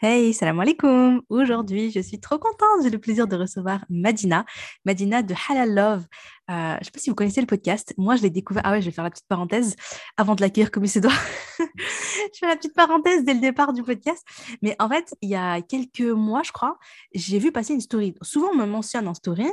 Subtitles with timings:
[0.00, 1.22] Hey, salam alaikum.
[1.28, 2.84] Aujourd'hui, je suis trop contente.
[2.84, 4.44] J'ai le plaisir de recevoir Madina,
[4.84, 6.06] Madina de Halal Love.
[6.50, 7.94] Euh, je ne sais pas si vous connaissez le podcast.
[7.98, 8.62] Moi, je l'ai découvert.
[8.64, 9.74] Ah ouais, je vais faire la petite parenthèse
[10.16, 11.10] avant de l'accueillir comme il se doit.
[11.58, 14.24] je fais la petite parenthèse dès le départ du podcast.
[14.62, 16.78] Mais en fait, il y a quelques mois, je crois,
[17.12, 18.14] j'ai vu passer une story.
[18.22, 19.50] Souvent, on me mentionne en story,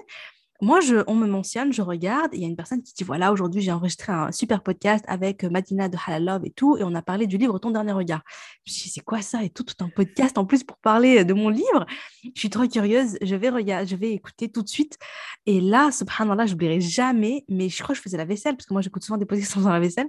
[0.61, 3.33] moi, je, on me mentionne, je regarde, il y a une personne qui dit voilà,
[3.33, 6.83] aujourd'hui j'ai enregistré un super podcast avec euh, Madina de Halal Love et tout, et
[6.83, 8.21] on a parlé du livre Ton dernier regard.
[8.65, 9.43] Je me suis dit c'est quoi ça?
[9.43, 11.86] Et tout, tout un podcast en plus pour parler de mon livre.
[12.23, 14.97] Je suis trop curieuse, je vais regarder, je vais écouter tout de suite.
[15.46, 18.65] Et là, subhanallah, je n'oublierai jamais, mais je crois que je faisais la vaisselle parce
[18.65, 20.07] que moi j'écoute souvent des podcasts dans la vaisselle.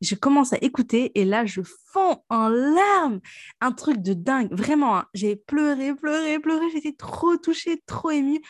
[0.00, 1.60] Je commence à écouter et là je
[1.92, 3.20] fonds en larmes,
[3.60, 4.98] un truc de dingue, vraiment.
[4.98, 5.06] Hein.
[5.12, 8.40] j'ai pleuré, pleuré, pleuré, j'étais trop touchée, trop émue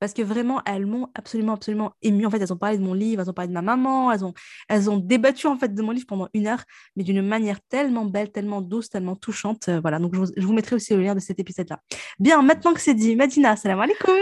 [0.00, 2.26] parce que vraiment, elles m'ont absolument, absolument émue.
[2.26, 4.24] En fait, elles ont parlé de mon livre, elles ont parlé de ma maman, elles
[4.24, 4.34] ont,
[4.68, 6.62] elles ont débattu en fait de mon livre pendant une heure,
[6.96, 9.68] mais d'une manière tellement belle, tellement douce, tellement touchante.
[9.68, 11.80] Euh, voilà, donc je vous, mettrai aussi le lien de cet épisode-là.
[12.18, 14.14] Bien, maintenant que c'est dit, Madina, salam alaikum.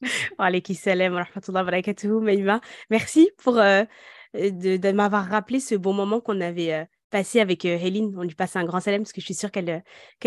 [0.38, 3.84] Alaikum salam wa rahmatullahi wa barakatuh, Merci pour euh,
[4.34, 6.72] de, de m'avoir rappelé ce bon moment qu'on avait.
[6.72, 8.14] Euh, passé avec Hélène.
[8.16, 9.82] On lui passe un grand salam parce que je suis sûre qu'elle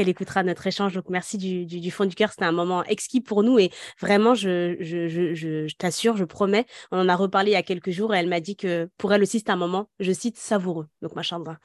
[0.09, 0.93] écoutera notre échange.
[0.93, 2.31] Donc, merci du, fond du cœur.
[2.31, 3.59] C'était un moment exquis pour nous.
[3.59, 8.13] Et vraiment, je, t'assure, je promets, on en a reparlé il y a quelques jours
[8.13, 10.87] et elle m'a dit que pour elle aussi, c'est un moment, je cite, savoureux.
[11.01, 11.57] Donc, ma chandra.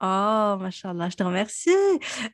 [0.00, 1.70] Oh, machallah, je te remercie.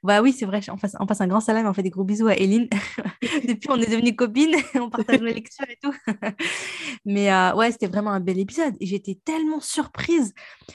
[0.03, 2.35] Bah oui, c'est vrai, on passe, un grand salam, on fait des gros bisous à
[2.35, 2.69] Eline.
[3.47, 5.95] Depuis, on est devenues copines, on partage les lectures et tout.
[7.05, 8.75] Mais euh, ouais, c'était vraiment un bel épisode.
[8.81, 10.33] Et j'étais tellement surprise.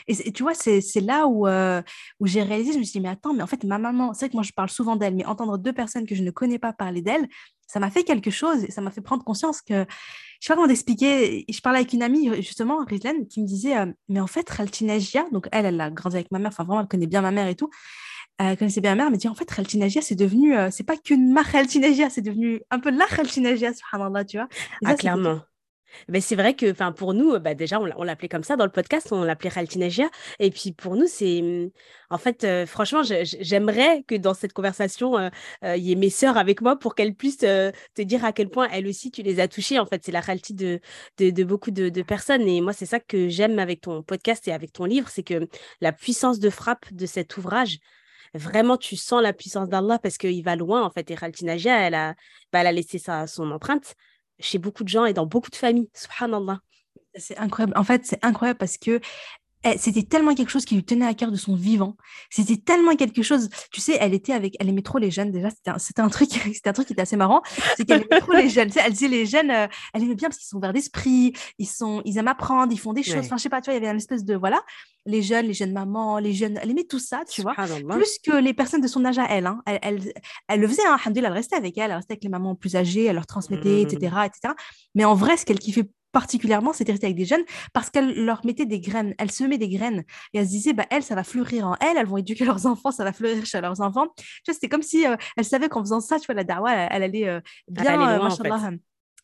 [0.08, 1.82] Et, tu vois, c'est là où, euh,
[2.20, 4.26] où j'ai réalisé, je me suis dit, mais attends, mais en fait, ma maman, c'est
[4.26, 6.60] vrai que moi, je parle souvent d'elle, mais entendre deux personnes que je ne connais
[6.60, 7.28] pas parler d'elle,
[7.68, 9.86] ça m'a fait quelque chose et ça m'a fait prendre conscience que
[10.40, 11.46] je sais pas comment t'expliquer.
[11.50, 15.26] Je parlais avec une amie, justement, Rizlan, qui me disait euh, Mais en fait, Raltinagia,
[15.32, 17.48] donc elle, elle a grandi avec ma mère, enfin vraiment, elle connaît bien ma mère
[17.48, 17.70] et tout.
[18.38, 20.98] Elle connaissait bien ma mère, mais dit En fait, Raltinagia, c'est devenu, euh, c'est pas
[20.98, 24.48] qu'une marque Raltinagia, c'est devenu un peu la Raltinagia, subhanallah, tu vois.
[24.84, 25.40] ah, clairement.
[26.10, 29.08] Ben, c'est vrai que pour nous, bah, déjà, on, l'appelait comme ça dans le podcast,
[29.12, 30.10] on l'appelait Raltinagia.
[30.40, 31.42] Et puis pour nous, c'est.
[31.42, 31.70] Mmh,
[32.10, 35.30] en fait, euh, franchement, j'aimerais que dans cette conversation, euh,
[35.64, 38.50] euh, il y ait mes sœurs avec moi pour qu'elles puissent te dire à quel
[38.50, 39.80] point elles aussi, tu les as touchées.
[39.80, 40.80] En fait, c'est la Ralti de,
[41.44, 42.48] beaucoup de, personnes.
[42.48, 45.48] Et moi, c'est ça que j'aime avec ton podcast et avec ton livre c'est que
[45.82, 47.80] la puissance de frappe de cet ouvrage,
[48.34, 51.96] vraiment tu sens la puissance d'Allah parce qu'il va loin en fait et Raltinagia elle
[51.96, 52.16] a
[52.52, 53.96] bah, elle a laissé son empreinte
[54.40, 55.90] chez beaucoup de gens et dans beaucoup de familles.
[55.94, 56.60] Subhanallah.
[57.16, 57.74] C'est incroyable.
[57.78, 59.00] En fait, c'est incroyable parce que
[59.78, 61.98] c'était tellement quelque chose qui lui tenait à cœur de son vivant.
[62.30, 63.50] C'était tellement quelque chose.
[63.72, 65.50] Tu sais, elle était avec, elle aimait trop les jeunes déjà.
[65.78, 67.42] C'était un, truc, c'était un truc qui était assez marrant.
[67.76, 68.68] C'est qu'elle aimait trop les jeunes.
[68.68, 71.34] Tu sais, elle disait les jeunes, euh, elle aimait bien parce qu'ils sont verts d'esprit,
[71.58, 73.26] ils sont, ils aiment apprendre, ils font des choses.
[73.26, 74.62] Enfin, je sais pas, tu vois, il y avait une espèce de voilà,
[75.06, 76.60] les jeunes, les jeunes mamans, les jeunes.
[76.62, 77.56] Elle aimait tout ça, tu vois.
[77.56, 79.48] Plus que les personnes de son âge à elle.
[79.48, 79.62] Hein.
[79.66, 80.14] Elle, elle,
[80.48, 80.86] elle, le faisait.
[80.86, 83.82] Hein, elle restait avec elle, elle restait avec les mamans plus âgées, elle leur transmettait,
[83.82, 84.54] etc., etc.
[84.94, 87.44] Mais en vrai, ce qu'elle kiffait particulièrement, c'était rester avec des jeunes
[87.74, 90.86] parce qu'elle leur mettait des graines, elle semait des graines et elle se disait, bah,
[90.90, 93.60] elle, ça va fleurir en elle, elles vont éduquer leurs enfants, ça va fleurir chez
[93.60, 94.08] leurs enfants.
[94.16, 96.74] Tu vois, c'était comme si euh, elle savait qu'en faisant ça, tu vois, la dawa,
[96.74, 98.24] elle, allait euh, bien, elle allait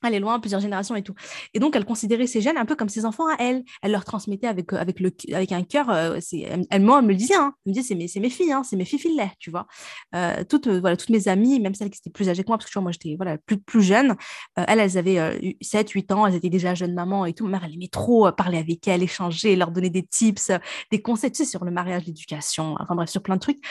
[0.04, 1.14] elle est loin, plusieurs générations et tout.
[1.54, 3.64] Et donc, elle considérait ces jeunes un peu comme ses enfants à elle.
[3.82, 5.90] Elle leur transmettait avec, euh, avec, le, avec un cœur.
[5.90, 7.36] Euh, elle, elle, me le disait.
[7.36, 7.54] Hein.
[7.66, 9.68] Elle me disait, c'est mes, mes filles, hein, c'est mes filles filles tu vois.
[10.16, 12.70] Euh, toutes, voilà, toutes mes amies, même celles qui étaient plus âgées que moi, parce
[12.70, 14.16] que tu moi, j'étais voilà, plus, plus jeune.
[14.56, 17.46] elles, elles avaient 7, 8 ans, elles étaient déjà jeunes mamans et tout.
[17.46, 20.52] Ma mère, elle aimait trop parler avec elles, échanger, leur donner des tips,
[20.92, 23.62] des conseils, tu sais, sur le mariage, l'éducation, enfin bref, sur plein de trucs.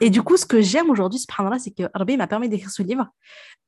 [0.00, 3.08] Et du coup, ce que j'aime aujourd'hui, c'est que Rabbi m'a permis d'écrire ce livre,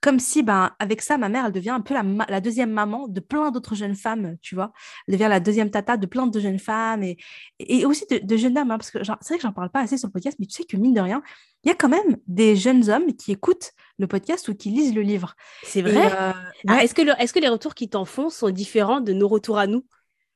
[0.00, 3.08] comme si, ben, avec ça, ma mère, elle devient un peu la, la deuxième maman
[3.08, 4.72] de plein d'autres jeunes femmes, tu vois.
[5.06, 7.18] Elle devient la deuxième tata de plein de jeunes femmes et,
[7.58, 9.98] et aussi de, jeunes dames, hein, parce que c'est vrai que j'en parle pas assez
[9.98, 11.22] sur le podcast, mais tu sais que mine de rien,
[11.64, 14.94] il y a quand même des jeunes hommes qui écoutent le podcast ou qui lisent
[14.94, 15.34] le livre.
[15.64, 16.06] C'est vrai.
[16.06, 16.32] Euh,
[16.68, 19.58] ah, est-ce que, est que les retours qu'ils t'en font sont différents de nos retours
[19.58, 19.84] à nous?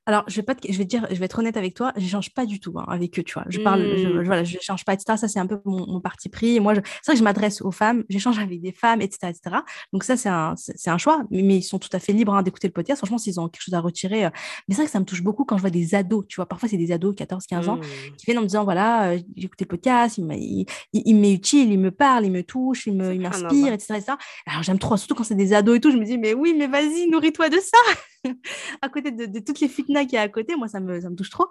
[0.07, 2.31] Alors, je vais pas, je vais dire, je vais être honnête avec toi, je change
[2.35, 3.45] pas du tout hein, avec eux, tu vois.
[3.49, 4.25] Je parle, je, mmh.
[4.25, 5.17] voilà, je change pas, etc.
[5.17, 6.61] Ça, c'est un peu mon, parti pris.
[6.61, 9.57] moi, c'est vrai que je m'adresse aux femmes, j'échange avec des femmes, etc., etc.
[9.93, 12.43] Donc ça, c'est un, c'est un choix, mais, ils sont tout à fait libres hein,
[12.43, 12.99] d'écouter le podcast.
[12.99, 14.31] Franchement, s'ils ont quelque chose à retirer, euh,
[14.69, 16.47] mais c'est vrai que ça me touche beaucoup quand je vois des ados, tu vois.
[16.47, 18.17] Parfois, c'est des ados, 14, 15 ans, mmh.
[18.19, 21.73] qui viennent en me disant, voilà, euh, j'ai écouté le podcast, il, il, m'est utile,
[21.73, 24.13] il me parle, il me touche, il me, il m'inspire, etc., etc.
[24.47, 25.91] Alors j'aime trop, surtout quand c'est des ados et tout.
[25.91, 27.79] Je me dis, mais oui, mais vas-y, nourris-toi de ça.
[28.83, 31.11] à côté de, toutes les fitnas qu'il y a à côté, moi, ça me, ça
[31.11, 31.47] me touche trop.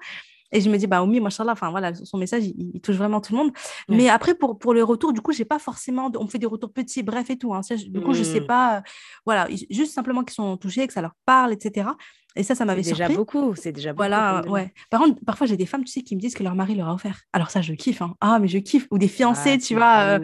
[0.53, 3.33] Et je me dis, bah, Oumi, machallah, enfin, voilà, son message, il, touche vraiment tout
[3.33, 3.51] le monde.
[3.89, 6.71] Mais après, pour, pour le retour, du coup, j'ai pas forcément, on fait des retours
[6.71, 7.55] petits, bref et tout.
[7.55, 7.61] Hein.
[7.87, 8.45] Du coup, je sais mmh.
[8.45, 8.81] pas, euh,
[9.25, 11.89] voilà, juste simplement qu'ils sont touchés, que ça leur parle, etc.
[12.35, 13.99] Et ça, ça m'avait déjà beaucoup, c'est déjà beaucoup.
[13.99, 14.73] Voilà, ouais.
[14.89, 16.89] Par contre, parfois, j'ai des femmes, tu sais, qui me disent que leur mari leur
[16.89, 17.21] a offert.
[17.31, 18.01] Alors ça, je kiffe.
[18.01, 18.15] Hein.
[18.21, 18.87] Ah, mais je kiffe.
[18.89, 19.99] Ou des fiancés, ah, tu vois.
[19.99, 20.19] Euh,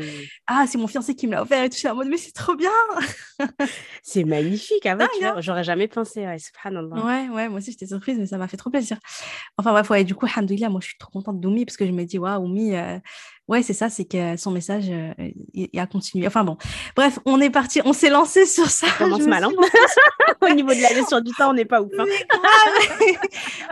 [0.47, 1.75] ah, c'est mon fiancé qui me l'a offert et tout.
[1.75, 2.71] Je suis en mode, mais c'est trop bien.
[4.03, 4.85] c'est magnifique.
[4.85, 5.35] Ah hein.
[5.39, 6.25] j'aurais jamais pensé.
[6.25, 6.37] Ouais,
[7.03, 8.97] ouais, ouais, moi aussi, j'étais surprise, mais ça m'a fait trop plaisir.
[9.57, 11.91] Enfin, bref, ouais, du coup, alhamdoulilah, moi, je suis trop contente d'Oumi parce que je
[11.91, 12.97] me dis, waouh, Oumi, euh,
[13.49, 15.13] ouais, c'est ça, c'est que son message, euh,
[15.53, 16.27] il, a continué.
[16.27, 16.57] Enfin bon,
[16.95, 18.87] bref, on est parti, on s'est lancé sur ça.
[18.87, 19.51] Ça commence mal, hein.
[20.41, 21.91] Au niveau de la gestion du temps, on n'est pas ouf.
[21.97, 22.05] Hein.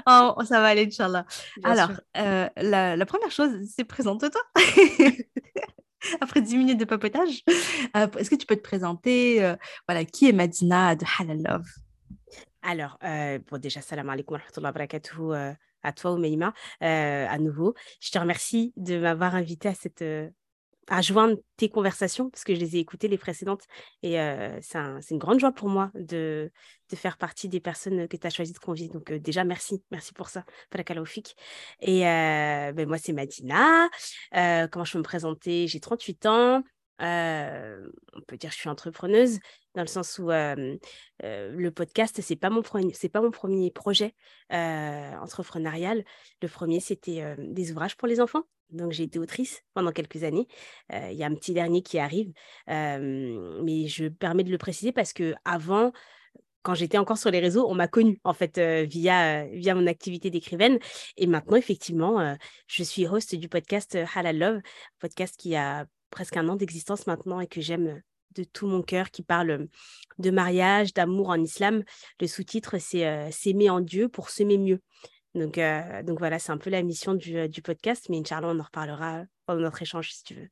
[0.37, 1.25] oh, ça va aller, Inch'Allah.
[1.63, 4.41] Alors, euh, la, première chose, c'est présente-toi.
[6.21, 7.43] Après 10 minutes de papotage,
[7.95, 9.55] est-ce que tu peux te présenter
[9.87, 11.65] Voilà, qui est Madina de Halal Love?
[12.61, 15.55] Alors, bon, déjà, salam alaikum wa rahmatullahi wa barakatuh
[15.87, 16.53] à toi, Oumeima,
[16.83, 17.73] euh, à nouveau.
[18.01, 20.29] Je te remercie de m'avoir invité à cette euh,
[20.89, 23.63] à joindre tes conversations parce que je les ai écoutées les précédentes
[24.03, 26.49] et euh, c'est une grande joie pour moi de,
[26.95, 28.87] faire partie des personnes que tu as choisi de convier.
[28.87, 31.35] Donc déjà, merci, merci pour ça, Falakalaoufik.
[31.81, 33.89] Et ben, moi, c'est Madina.
[34.31, 35.67] comment je peux me présenter?
[35.67, 36.63] J'ai 38 ans.
[36.99, 39.39] On peut dire que je suis entrepreneuse
[39.75, 42.61] dans le sens où le podcast, c'est pas mon
[42.93, 44.15] c'est pas mon premier projet
[44.49, 46.03] entrepreneurial.
[46.41, 48.43] Le premier, c'était des ouvrages pour les enfants.
[48.69, 50.45] Donc, j'ai été autrice pendant quelques années.
[50.91, 52.33] Il y a un petit dernier qui arrive,
[52.67, 55.93] mais je permets de le préciser parce que avant,
[56.63, 60.29] quand j'étais encore sur les réseaux, on m'a connue en fait via, via mon activité
[60.29, 60.79] d'écrivaine.
[61.15, 62.35] Et maintenant, effectivement,
[62.67, 64.59] je suis host du podcast Halal Love,
[64.99, 68.01] podcast qui a presque un an d'existence maintenant et que j'aime
[68.35, 69.67] de tout mon cœur qui parle
[70.19, 71.83] de mariage, d'amour en islam.
[72.19, 74.81] Le sous-titre, c'est S'aimer en Dieu pour s'aimer mieux.
[75.33, 75.59] Donc,
[76.19, 79.61] voilà, c'est un peu la mission du, du podcast, mais Inch'Allah, on en reparlera pendant
[79.61, 80.49] notre échange si tu veux.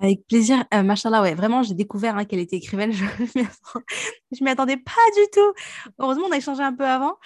[0.00, 0.64] Avec plaisir.
[0.74, 2.92] Euh, Machallah, ouais, vraiment, j'ai découvert hein, qu'elle était écrivaine.
[2.92, 3.04] Je
[3.36, 5.52] ne m'y attendais pas du tout.
[5.98, 7.16] Heureusement, on a échangé un peu avant.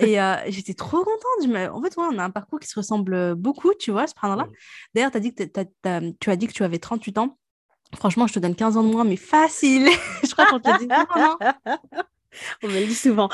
[0.00, 0.16] Et
[0.48, 1.72] j'étais trop contente.
[1.72, 4.46] En fait, ouais, on a un parcours qui se ressemble beaucoup, tu vois, ce là
[4.94, 7.38] D'ailleurs, tu as dit que tu as dit que tu avais 38 ans.
[7.96, 9.88] Franchement, je te donne 15 ans de moins, mais facile.
[10.22, 10.88] je crois qu'on te dit
[12.62, 13.28] On me le dit souvent.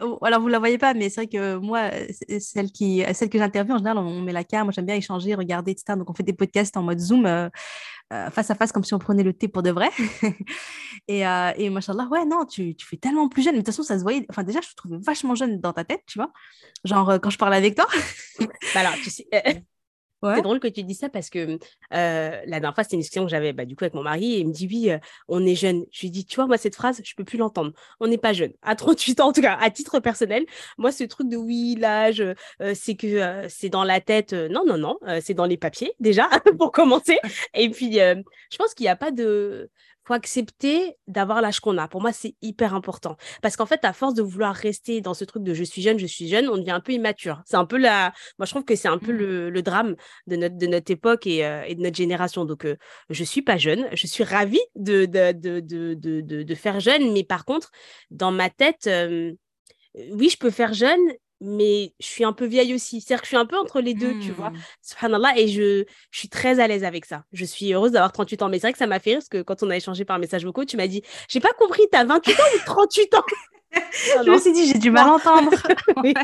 [0.00, 1.90] Oh, alors, vous ne la voyez pas, mais c'est vrai que moi,
[2.40, 4.64] celle, qui, celle que j'interviewe, en général, on met la carte.
[4.64, 5.96] Moi, j'aime bien échanger, regarder, etc.
[5.96, 7.48] Donc, on fait des podcasts en mode Zoom, euh,
[8.12, 9.90] euh, face à face, comme si on prenait le thé pour de vrai.
[11.08, 13.54] et, euh, et machallah, ouais, non, tu, tu, fais tellement plus jeune.
[13.54, 14.24] Mais de toute façon, ça se voyait.
[14.30, 16.32] Enfin, déjà, je te trouvais vachement jeune dans ta tête, tu vois.
[16.84, 17.86] Genre, euh, quand je parlais avec toi.
[18.38, 18.46] bah
[18.76, 19.26] alors, tu sais.
[20.34, 21.58] C'est drôle que tu dis ça parce que
[21.90, 24.40] la dernière fois, c'était une discussion que j'avais bah, du coup avec mon mari et
[24.40, 24.90] il me dit oui,
[25.28, 25.84] on est jeune.
[25.92, 27.72] Je lui dis, tu vois, moi, cette phrase, je peux plus l'entendre.
[28.00, 28.52] On n'est pas jeune.
[28.62, 30.44] À 38 ans, en tout cas, à titre personnel,
[30.78, 32.22] moi, ce truc de oui, l'âge,
[32.74, 34.32] c'est que c'est dans la tête.
[34.32, 37.18] non, non, non, c'est dans les papiers déjà, pour commencer.
[37.54, 39.70] Et puis, je pense qu'il n'y a pas de
[40.06, 41.88] faut accepter d'avoir l'âge qu'on a.
[41.88, 43.16] Pour moi, c'est hyper important.
[43.42, 45.98] Parce qu'en fait, à force de vouloir rester dans ce truc de je suis jeune,
[45.98, 47.42] je suis jeune, on devient un peu immature.
[47.44, 48.12] C'est un peu la.
[48.38, 49.48] Moi, je trouve que c'est un peu mmh.
[49.48, 52.44] le, drame de notre, de notre époque et, euh, de notre génération.
[52.44, 52.76] Donc, je euh,
[53.10, 53.88] je suis pas jeune.
[53.92, 57.12] Je suis ravie de, de, de, de, faire jeune.
[57.12, 57.72] Mais par contre,
[58.10, 59.32] dans ma tête, euh,
[60.12, 61.00] oui, je peux faire jeune,
[61.40, 63.00] mais je suis un peu vieille aussi.
[63.00, 64.50] C'est-à-dire que je suis un peu entre les deux, tu vois.
[64.50, 64.58] Mmh.
[64.82, 67.24] Subhanallah, et je, je suis très à l'aise avec ça.
[67.32, 68.48] Je suis heureuse d'avoir 38 ans.
[68.48, 70.18] Mais c'est vrai que ça m'a fait rire parce que quand on a échangé par
[70.18, 73.24] message vocaux, tu m'as dit J'ai pas compris, t'as 28 ans ou 38 ans
[74.24, 75.52] Je me suis dit J'ai du mal entendre.
[76.02, 76.14] oui.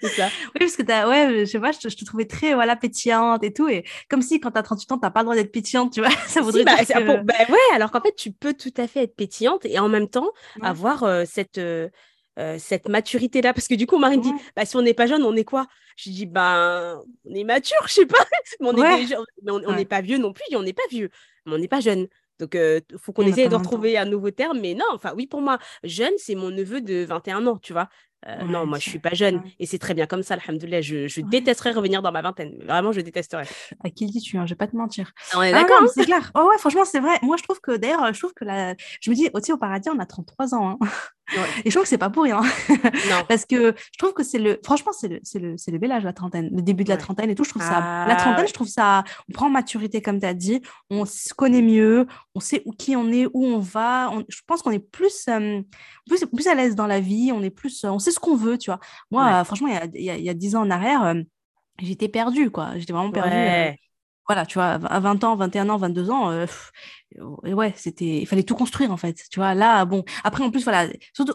[0.00, 0.28] Ça.
[0.54, 3.52] Oui, parce que as, ouais, je sais pas, je te, trouvais très voilà, pétillante et
[3.52, 3.68] tout.
[3.68, 6.00] Et comme si quand tu as 38 ans, tu pas le droit d'être pétillante, tu
[6.00, 6.10] vois.
[6.28, 7.22] Ça voudrait bah, dire que...
[7.22, 10.08] bah, ouais, alors qu'en fait, tu peux tout à fait être pétillante et en même
[10.08, 10.30] temps
[10.62, 11.58] avoir euh, cette.
[11.58, 11.88] Euh,
[12.38, 13.52] euh, cette maturité-là?
[13.52, 15.66] Parce que du coup, Marine dit, bah, si on n'est pas jeune, on est quoi?
[15.96, 18.24] Je dis, ben, on est mature, je sais pas,
[18.60, 18.72] mais on
[19.72, 21.10] n'est pas vieux non plus, on n'est pas vieux,
[21.46, 22.08] mais on n'est pas jeune.
[22.38, 24.60] Donc, il euh, faut qu'on essaye de retrouver un nouveau terme.
[24.60, 27.88] Mais non, enfin, oui, pour moi, jeune, c'est mon neveu de 21 ans, tu vois.
[28.26, 29.42] Euh, non, moi, je suis pas jeune.
[29.58, 30.80] Et c'est très bien comme ça, alhamdoulilah.
[30.80, 32.56] Je, je détesterais revenir dans ma vingtaine.
[32.64, 33.46] Vraiment, je détesterais.
[33.84, 34.46] À qui dis-tu hein?
[34.46, 35.12] Je vais pas te mentir.
[35.34, 35.88] On est ah d'accord.
[35.92, 36.30] c'est clair.
[36.34, 37.18] Oh ouais, franchement, c'est vrai.
[37.22, 38.74] Moi, je trouve que, d'ailleurs, je trouve que la...
[39.00, 40.70] je me dis, aussi au paradis, on a 33 ans.
[40.70, 40.88] Hein.
[41.64, 42.40] Et je trouve que c'est pas pour rien.
[42.40, 43.24] Non.
[43.28, 46.12] Parce que je trouve que c'est le, franchement, c'est le, le, le bel âge, la
[46.12, 47.44] trentaine, le début de la trentaine et tout.
[47.44, 50.34] Je trouve ça, la ah, trentaine, je trouve ça, on prend maturité, comme tu as
[50.34, 54.10] dit, on se connaît mieux, on sait où, qui on est, où on va.
[54.28, 55.60] je pense qu'on est plus, euh,
[56.08, 58.58] plus, plus, à l'aise dans la vie, on est plus, on sait ce qu'on veut,
[58.58, 58.80] tu vois.
[59.10, 61.14] Moi, franchement, il y a, il y a 10 ans en arrière, euh,
[61.80, 62.78] j'étais perdue, quoi.
[62.78, 63.78] J'étais vraiment perdue.
[64.28, 66.46] Voilà, tu vois, à 20 ans, 21 ans, 22 ans, euh,
[67.44, 69.54] ouais, c'était, il fallait tout construire en fait, tu vois.
[69.54, 70.86] Là, bon, après en plus, voilà,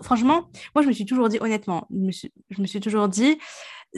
[0.03, 3.39] franchement, moi je me suis toujours dit, honnêtement, je me suis, je toujours dit,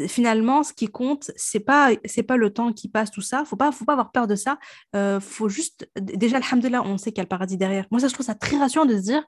[0.08, 3.46] finalement, ce qui compte, c'est pas, c'est pas le temps qui passe, tout ça.
[3.46, 4.58] Faut pas, faut pas avoir peur de ça.
[4.96, 7.86] Euh, faut juste, déjà, alhamdoulilah, on sait qu'il y a le paradis derrière.
[7.92, 9.24] Moi, ça, je trouve ça très rassurant de se dire,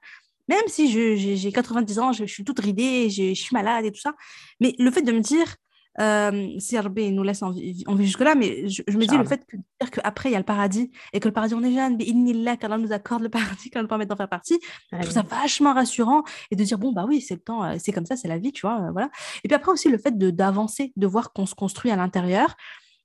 [0.48, 0.88] même si
[1.36, 4.14] j'ai 90 ans, je, suis toute ridée, je, suis malade et tout ça.
[4.60, 5.56] Mais le fait de me dire,
[6.00, 9.58] euh, si Rabbi nous laisse en vie, jusque-là, mais je, me dis le fait de
[9.80, 12.56] dire qu'après, il y a le paradis et que le paradis, on est jeune, mais
[12.56, 14.58] qu'Allah nous accorde le paradis, qu'Allah nous permet d'en faire partie,
[14.92, 17.76] je trouve ça vachement rassurant et de dire, bon, bah oui, c'est le temps, euh,
[17.78, 19.10] c'est comme ça, c'est la vie, tu vois, euh, voilà.
[19.44, 22.54] Et puis après aussi, le fait d'avancer, de, de voir qu'on se construit à l'intérieur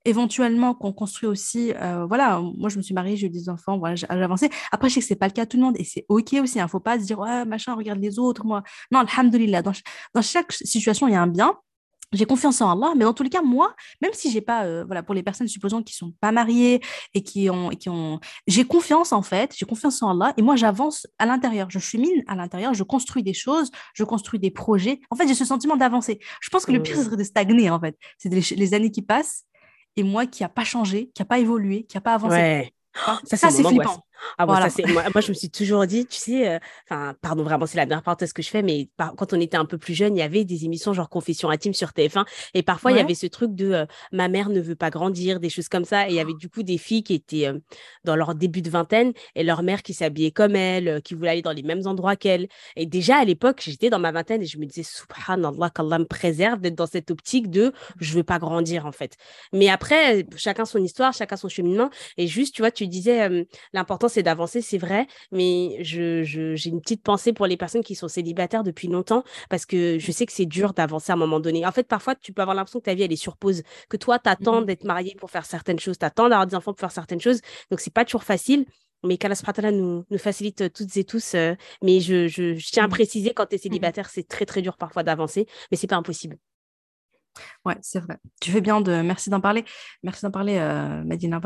[0.04, 3.78] éventuellement qu'on construit aussi, euh, voilà, moi je me suis mariée, j'ai eu des enfants,
[3.78, 4.50] voilà, j'ai avancé.
[4.70, 6.34] Après, je sais que c'est pas le cas de tout le monde et c'est ok
[6.42, 8.62] aussi, il hein, ne faut pas se dire, ouais, machin, regarde les autres, moi.
[8.90, 9.72] Non, alhamdoulilah, dans,
[10.14, 11.56] dans chaque situation, il y a un bien.
[12.14, 14.84] J'ai confiance en Allah, mais dans tous les cas, moi, même si j'ai pas, euh,
[14.84, 16.80] voilà, pour les personnes, supposons, qui sont pas mariées
[17.12, 20.56] et qui ont, qui ont, j'ai confiance en fait, j'ai confiance en Allah, et moi,
[20.56, 25.00] j'avance à l'intérieur, je chemine à l'intérieur, je construis des choses, je construis des projets.
[25.10, 26.18] En fait, j'ai ce sentiment d'avancer.
[26.40, 27.96] Je pense que le pire, ce serait de stagner, en fait.
[28.18, 29.44] C'est les, années qui passent
[29.96, 32.72] et moi qui n'a pas changé, qui n'a pas évolué, qui n'a pas avancé.
[32.94, 34.04] ça, ça c'est flippant.
[34.38, 34.60] Ah moi,
[35.14, 38.32] moi, je me suis toujours dit, tu sais, euh, pardon, vraiment, c'est la dernière parenthèse
[38.32, 40.64] que je fais, mais quand on était un peu plus jeune, il y avait des
[40.64, 43.86] émissions genre Confession intime sur TF1, et parfois il y avait ce truc de euh,
[44.12, 46.48] ma mère ne veut pas grandir, des choses comme ça, et il y avait du
[46.48, 47.58] coup des filles qui étaient euh,
[48.04, 51.42] dans leur début de vingtaine, et leur mère qui s'habillait comme elle, qui voulait aller
[51.42, 52.48] dans les mêmes endroits qu'elle.
[52.76, 56.04] Et déjà à l'époque, j'étais dans ma vingtaine et je me disais, subhanallah, qu'Allah me
[56.04, 59.16] préserve d'être dans cette optique de je veux pas grandir en fait.
[59.52, 64.08] Mais après, chacun son histoire, chacun son cheminement, et juste, tu vois, tu disais, l'important
[64.14, 68.08] c'est d'avancer, c'est vrai, mais j'ai je, une petite pensée pour les personnes qui sont
[68.08, 71.66] célibataires depuis longtemps parce que je sais que c'est dur d'avancer à un moment donné.
[71.66, 73.96] En fait, parfois, tu peux avoir l'impression que ta vie, elle est sur pause, que
[73.96, 76.72] toi, tu attends mmh d'être marié pour faire certaines choses, tu attends d'avoir des enfants
[76.72, 77.40] pour faire certaines choses.
[77.70, 78.66] Donc, c'est pas toujours facile.
[79.06, 79.34] Mais qu'Allah
[79.70, 81.34] nous, nous facilite toutes et tous.
[81.34, 84.46] Euh, mais je, je, tiens à mmh préciser, quand tu es mmh célibataire, c'est très,
[84.46, 86.38] très dur parfois d'avancer, mais c'est pas impossible.
[87.64, 88.18] Ouais, c'est vrai.
[88.40, 89.02] Tu fais bien de.
[89.02, 89.64] Merci d'en parler.
[90.02, 91.40] Merci d'en parler, euh, Medina.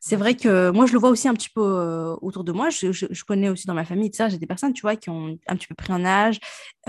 [0.00, 2.70] C'est vrai que moi, je le vois aussi un petit peu euh, autour de moi.
[2.70, 5.56] Je, connais aussi dans ma famille, ça, j'ai des personnes, tu vois, qui ont un
[5.56, 6.38] petit peu pris un âge,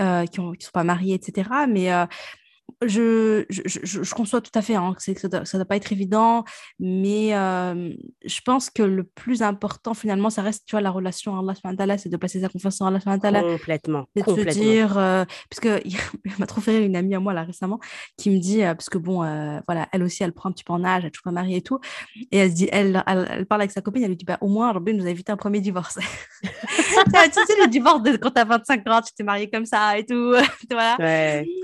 [0.00, 1.48] euh, qui ne qui sont pas mariées, etc.
[1.68, 1.90] Mais
[2.86, 6.44] je, je, je, conçois tout à fait hein, que ça ne doit, pas être évident,
[6.78, 11.54] mais je pense que le plus important, finalement, ça reste tu vois, la relation à
[11.78, 13.42] Allah, c'est de placer sa confiance en Allah.
[13.42, 14.06] Complètement.
[14.14, 15.82] C'est de se dire, parce que
[16.38, 17.80] m'a trop fait une amie à moi là récemment
[18.16, 19.18] qui me dit, parce que bon,
[19.66, 21.56] voilà, elle aussi, elle prend un petit peu en âge, elle est toujours pas mariée
[21.56, 21.80] et tout,
[22.30, 24.72] et elle, dit, elle, elle, parle avec sa copine, elle lui dit, bah, au moins,
[24.72, 25.98] Robin nous a évité un premier divorce.
[26.42, 29.98] tu sais, le divorce de quand tu as 25 ans, tu t'es mariée comme ça
[29.98, 30.34] et tout,
[30.70, 30.96] voilà.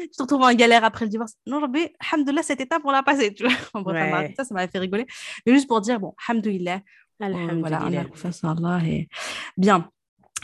[0.00, 1.34] Tu te retrouves en galère après le divorce.
[1.46, 3.34] Non, Rabbi, alhamdoulilah, cette étape, on l'a passée.
[3.34, 3.52] Tu vois
[4.36, 5.06] ça, ça m'a fait rigoler.
[5.46, 6.80] Mais juste pour dire, bon, alhamdoulilah.
[7.20, 7.58] Alhamdoulilah.
[7.60, 8.06] Voilà,
[8.42, 8.86] on a Allah.
[8.86, 9.08] Et...
[9.56, 9.88] Bien.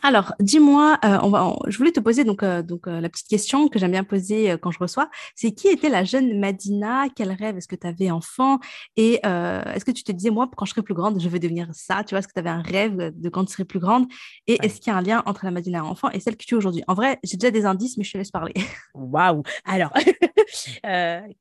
[0.03, 3.29] Alors, dis-moi, euh, on va, je voulais te poser donc, euh, donc euh, la petite
[3.29, 7.09] question que j'aime bien poser quand je reçois, c'est qui était la jeune Madina?
[7.15, 8.59] Quel rêve est-ce que tu avais enfant?
[8.97, 11.69] Et est-ce que tu te disais, moi, quand je serai plus grande, je vais devenir
[11.73, 14.07] ça Tu vois, est-ce que tu avais un rêve de quand tu serais plus grande?
[14.47, 16.55] Et est-ce qu'il y a un lien entre la Madina enfant et celle que tu
[16.55, 16.83] es aujourd'hui?
[16.89, 18.55] En vrai, j'ai déjà des indices, mais je te laisse parler.
[18.95, 19.93] Waouh Alors,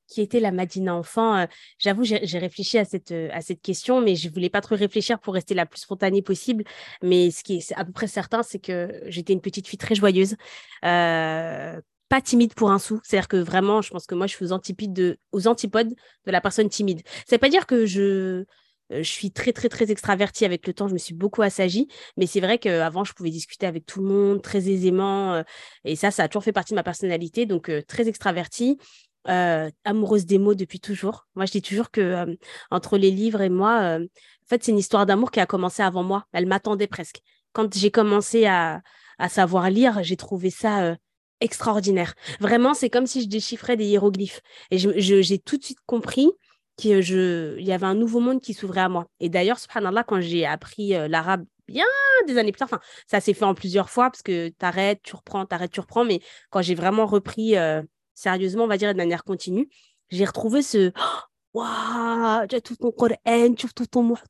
[0.08, 1.46] qui était la Madina enfant
[1.78, 5.34] J'avoue, j'ai réfléchi à cette, à cette question, mais je voulais pas trop réfléchir pour
[5.34, 6.64] rester la plus spontanée possible.
[7.02, 9.96] Mais ce qui est à peu près certain, c'est que j'étais une petite fille très
[9.96, 10.36] joyeuse,
[10.86, 13.00] euh, pas timide pour un sou.
[13.04, 15.94] C'est-à-dire que vraiment, je pense que moi, je suis aux antipodes de, aux antipodes
[16.26, 17.02] de la personne timide.
[17.28, 18.46] Ça veut pas dire que je, euh,
[18.90, 20.88] je suis très, très, très extravertie avec le temps.
[20.88, 21.88] Je me suis beaucoup assagie.
[22.18, 25.34] Mais c'est vrai qu'avant, je pouvais discuter avec tout le monde très aisément.
[25.34, 25.44] Euh,
[25.86, 27.46] et ça, ça a toujours fait partie de ma personnalité.
[27.46, 28.78] Donc, très extravertie.
[29.26, 31.28] amoureuse des mots depuis toujours.
[31.36, 32.26] Moi, je dis toujours que
[32.72, 36.04] entre les livres et moi, en fait, c'est une histoire d'amour qui a commencé avant
[36.04, 36.26] moi.
[36.34, 37.22] Elle m'attendait presque
[37.54, 38.82] quand j'ai commencé à,
[39.28, 40.96] savoir lire, j'ai trouvé ça euh,
[41.42, 42.16] extraordinaire.
[42.40, 44.42] Vraiment, c'est comme si je déchiffrais des hiéroglyphes.
[44.72, 46.30] Et j'ai tout de suite compris
[46.80, 49.08] qu'il y avait un nouveau monde qui s'ouvrait à moi.
[49.20, 51.86] Et d'ailleurs, subhanallah, quand j'ai appris euh, l'arabe bien
[52.26, 55.02] des années plus tard, enfin, ça s'est fait en plusieurs fois parce que tu arrêtes,
[55.04, 56.06] tu reprends, tu arrêtes, tu reprends.
[56.06, 57.82] Mais quand j'ai vraiment repris euh,
[58.14, 59.68] sérieusement, on va dire de manière continue,
[60.10, 60.92] j'ai retrouvé ce
[61.54, 63.16] waouh, tu as tout ton Coran,
[63.56, 63.74] tu ouvres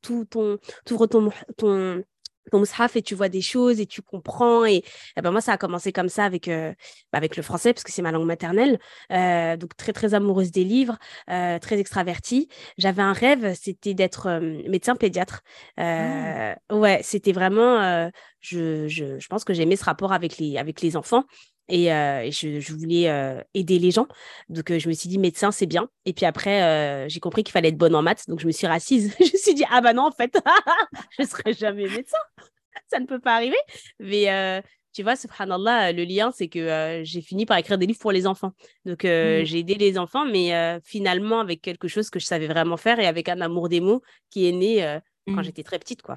[0.01, 2.03] tout ton, tout ton, ton,
[2.49, 4.65] ton mushaf et tu vois des choses et tu comprends.
[4.65, 4.83] Et,
[5.17, 6.73] eh ben moi, ça a commencé comme ça avec, euh,
[7.11, 8.79] bah, avec le français, parce que c'est ma langue maternelle.
[9.11, 10.97] Euh, donc, très, très amoureuse des livres,
[11.29, 12.47] euh, très extravertie.
[12.77, 15.41] J'avais un rêve, c'était d'être médecin pédiatre.
[15.77, 16.55] Ah.
[16.71, 18.09] Ouais, c'était vraiment.
[18.41, 21.25] Je, je, je, pense que j'aimais ce rapport avec les, avec les enfants.
[21.69, 24.07] Et, euh, je, voulais euh, aider les gens.
[24.49, 25.89] Donc, euh, je me suis dit, médecin, c'est bien.
[26.05, 28.27] Et puis après, j'ai compris qu'il fallait être bonne en maths.
[28.27, 29.15] Donc, je me suis rassise.
[29.19, 30.33] je me suis dit, ah bah non, en fait,
[31.17, 32.17] je ne serai jamais médecin.
[32.91, 33.57] Ça ne peut pas arriver.
[33.99, 38.11] Mais tu vois, subhanallah, le lien, c'est que j'ai fini par écrire des livres pour
[38.11, 38.53] les enfants.
[38.85, 39.43] Donc, mmh.
[39.43, 43.05] j'ai aidé les enfants, mais finalement, avec quelque chose que je savais vraiment faire et
[43.05, 45.43] avec un amour des mots qui est né quand mmh.
[45.43, 46.15] j'étais très petite, quoi.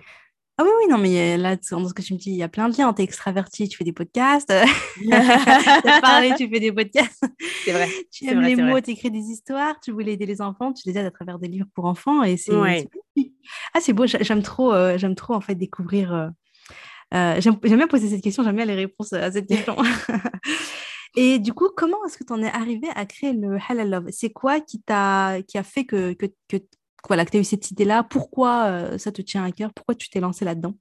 [0.63, 2.49] Ah oui, oui, non, mais là, dans ce que tu me dis, il y a
[2.49, 2.93] plein de liens.
[2.93, 4.53] Tu es extraverti, tu fais des podcasts.
[4.97, 5.09] tu
[6.01, 7.25] parlé, tu fais des podcasts.
[7.65, 7.89] C'est vrai.
[8.13, 10.97] Tu aimes les mots, tu écris des histoires, tu voulais aider les enfants, tu les
[10.97, 12.23] aides à travers des livres pour enfants.
[12.23, 12.53] Et c'est.
[13.75, 16.31] Ah, c'est beau, j'aime trop, j'aime trop, en fait, découvrir.
[17.13, 19.77] j'aime bien poser cette question, j'aime bien les réponses à cette question.
[21.17, 24.07] Et du coup, comment est-ce que tu en es arrivé à créer le Halal Love?
[24.11, 26.57] C'est quoi qui, t'a, qui a fait que, que, que,
[27.09, 29.95] voilà, que tu as eu cette idée-là Pourquoi euh, ça te tient à cœur Pourquoi
[29.95, 30.75] tu t'es lancé là-dedans?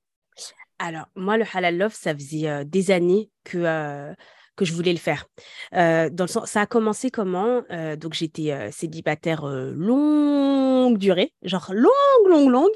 [0.80, 4.14] Alors, moi, le Halal Love, ça faisait euh, des années que, euh,
[4.56, 5.26] que je voulais le faire.
[5.72, 7.64] dans le sens, ça a commencé comment?
[7.98, 12.72] Donc, j'étais célibataire longue durée, genre longue, longue, longue.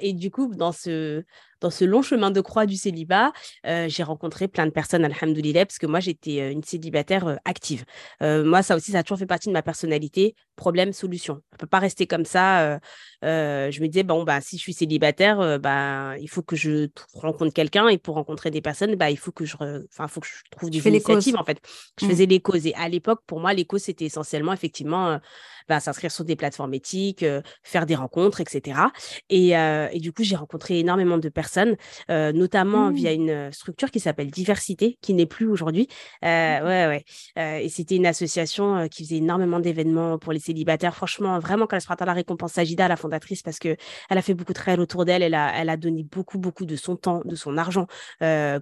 [0.00, 1.22] et du coup, dans ce
[1.60, 3.32] dans ce long chemin de croix du célibat,
[3.66, 7.36] euh, j'ai rencontré plein de personnes, alhamdoulilah, parce que moi, j'étais euh, une célibataire euh,
[7.44, 7.84] active.
[8.20, 10.34] moi, ça aussi, ça a toujours fait partie de ma personnalité.
[10.56, 11.34] Problème, solution.
[11.34, 12.78] On ne peut pas rester comme ça.
[13.22, 17.52] je me disais, bon, bah, si je suis célibataire, bah, il faut que je rencontre
[17.52, 17.88] quelqu'un.
[17.88, 20.70] Et pour rencontrer des personnes, bah, il faut que je, enfin, faut que je trouve
[20.70, 21.58] des initiatives, en fait.
[22.00, 22.08] Je mmh.
[22.08, 22.66] faisais les causes.
[22.66, 25.20] Et à l'époque, pour moi, les causes, c'était essentiellement, effectivement,
[25.68, 27.24] bah, s'inscrire sur des plateformes éthiques,
[27.62, 28.80] faire des rencontres, etc.
[29.28, 31.76] Et, et du coup, j'ai rencontré énormément de personnes
[32.10, 33.14] euh, notamment via mmh.
[33.14, 35.88] une euh, structure qui s'appelle Diversité, qui n'est plus aujourd'hui.
[36.24, 37.04] Euh, ouais,
[37.36, 37.64] ouais.
[37.64, 40.94] et c'était une association qui faisait énormément d'événements pour les célibataires.
[40.94, 43.76] Franchement, vraiment, quand elle se la récompense Sagida, la fondatrice, parce que
[44.10, 45.22] elle a fait beaucoup de réels autour d'elle.
[45.22, 47.86] Elle a, elle a donné beaucoup, beaucoup de son temps, de son argent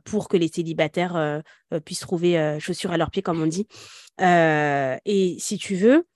[0.05, 1.43] pour que les célibataires
[1.85, 3.67] puissent trouver chaussures à leurs pieds, comme on dit.
[4.21, 6.07] et si tu veux,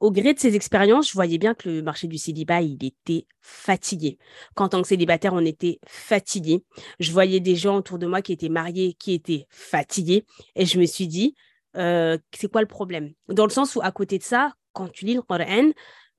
[0.00, 3.26] au gré de ces expériences, je voyais bien que le marché du célibat, il était
[3.40, 4.18] fatigué.
[4.54, 6.64] Qu'en tant que célibataire, on était fatigué.
[7.00, 10.24] Je voyais des gens autour de moi qui étaient mariés, qui étaient fatigués.
[10.54, 11.34] Et je me suis dit,
[11.76, 13.12] euh, c'est quoi le problème?
[13.28, 15.70] Dans le sens où, à côté de ça, quand tu lis le Coran,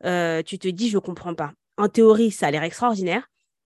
[0.06, 1.54] euh, tu te dis, je ne comprends pas.
[1.78, 3.30] En théorie, ça a l'air extraordinaire,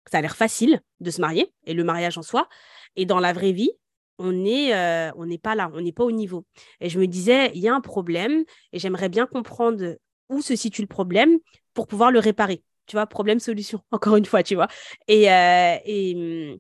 [0.10, 2.48] ça a l'air facile de se marier, et le mariage en soi.
[2.96, 3.72] Et dans la vraie vie,
[4.20, 6.46] on n'est euh, on n'est pas là, on n'est pas au niveau.
[6.82, 9.98] Et je me disais, il y a un problème et j'aimerais bien comprendre
[10.30, 11.40] où se situe le problème
[11.74, 12.62] pour pouvoir le réparer.
[12.86, 14.68] Tu vois, problème-solution, encore une fois, tu vois.
[15.08, 16.58] Et, euh, et hum,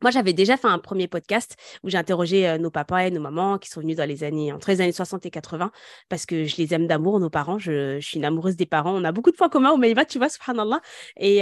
[0.00, 3.20] moi, j'avais déjà fait un premier podcast où j'ai interrogé euh, nos papas et nos
[3.20, 5.70] mamans qui sont venus dans les années, entre les années 60 et 80,
[6.08, 7.58] parce que je les aime d'amour, nos parents.
[7.58, 8.94] Je, suis une amoureuse des parents.
[8.96, 10.80] On a beaucoup de points communs au Maïva, tu vois, subhanallah.
[11.18, 11.38] Et,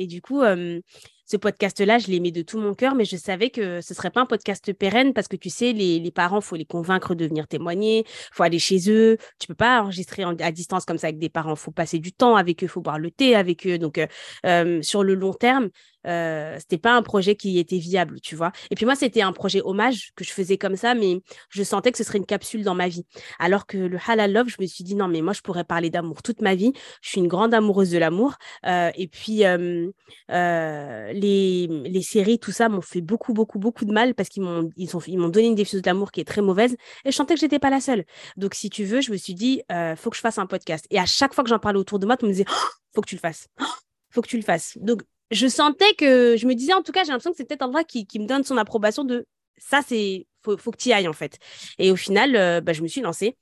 [0.00, 0.80] et du coup, hum,
[1.26, 4.20] ce podcast-là, je l'aimais de tout mon cœur, mais je savais que ce serait pas
[4.20, 7.48] un podcast pérenne parce que tu sais, les, les parents, faut les convaincre de venir
[7.48, 9.16] témoigner, faut aller chez eux.
[9.38, 11.56] Tu peux pas enregistrer à distance comme ça avec des parents.
[11.56, 13.78] Faut passer du temps avec eux, faut boire le thé avec eux.
[13.78, 14.06] Donc, euh,
[14.46, 15.70] euh, sur le long terme,
[16.06, 18.52] euh, c'était pas un projet qui était viable, tu vois.
[18.70, 21.92] Et puis moi, c'était un projet hommage que je faisais comme ça, mais je sentais
[21.92, 23.04] que ce serait une capsule dans ma vie.
[23.38, 25.90] Alors que le halal love, je me suis dit non, mais moi, je pourrais parler
[25.90, 26.72] d'amour toute ma vie.
[27.02, 28.34] Je suis une grande amoureuse de l'amour.
[28.66, 29.90] Euh, et puis euh,
[30.28, 34.70] les, les séries, tout ça, m'ont fait beaucoup, beaucoup, beaucoup de mal parce qu'ils m'ont
[34.76, 36.76] ils ils m'ont donné une définition de l'amour qui est très mauvaise.
[37.04, 38.04] Et je sentais que j'étais pas la seule.
[38.36, 39.62] Donc si tu veux, je me suis dit
[39.96, 40.86] faut que je fasse un podcast.
[40.90, 43.00] Et à chaque fois que j'en parlais autour de moi, tu me disais oh, faut
[43.00, 43.48] que tu le fasses.
[43.60, 43.64] Oh,
[44.10, 44.78] faut que tu le fasses.
[44.80, 45.02] Donc,
[45.34, 47.66] je sentais que, je me disais en tout cas, j'ai l'impression que c'est peut-être un
[47.66, 49.26] endroit qui, me donne son approbation de
[49.58, 51.38] ça, c'est, faut, que tu y ailles en fait.
[51.78, 53.36] Et au final, euh, bah, je me suis lancée.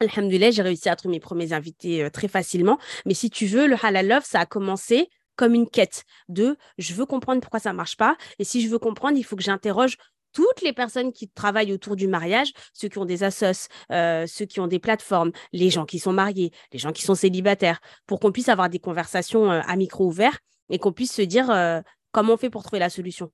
[0.00, 2.78] Alhamdulillah, j'ai réussi à trouver mes premiers invités euh, très facilement.
[3.04, 6.94] Mais si tu veux, le Halal Love, ça a commencé comme une quête de je
[6.94, 8.16] veux comprendre pourquoi ça marche pas.
[8.38, 9.96] Et si je veux comprendre, il faut que j'interroge
[10.32, 14.44] toutes les personnes qui travaillent autour du mariage, ceux qui ont des assos, euh, ceux
[14.44, 18.20] qui ont des plateformes, les gens qui sont mariés, les gens qui sont célibataires, pour
[18.20, 20.38] qu'on puisse avoir des conversations à micro ouvert
[20.70, 21.80] et qu'on puisse se dire euh,
[22.12, 23.30] comment on fait pour trouver la solution.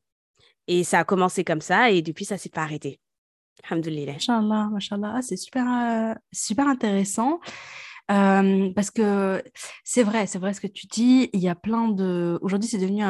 [0.67, 3.01] Et ça a commencé comme ça et depuis, ça s'est pas arrêté.
[4.71, 5.15] Machallah.
[5.17, 7.41] Ah, c'est super, euh, super intéressant.
[8.11, 9.43] Euh, parce que
[9.85, 11.31] c'est vrai, c'est vrai ce que tu dis.
[11.33, 12.39] Il y a plein de.
[12.43, 13.03] Aujourd'hui, c'est devenu,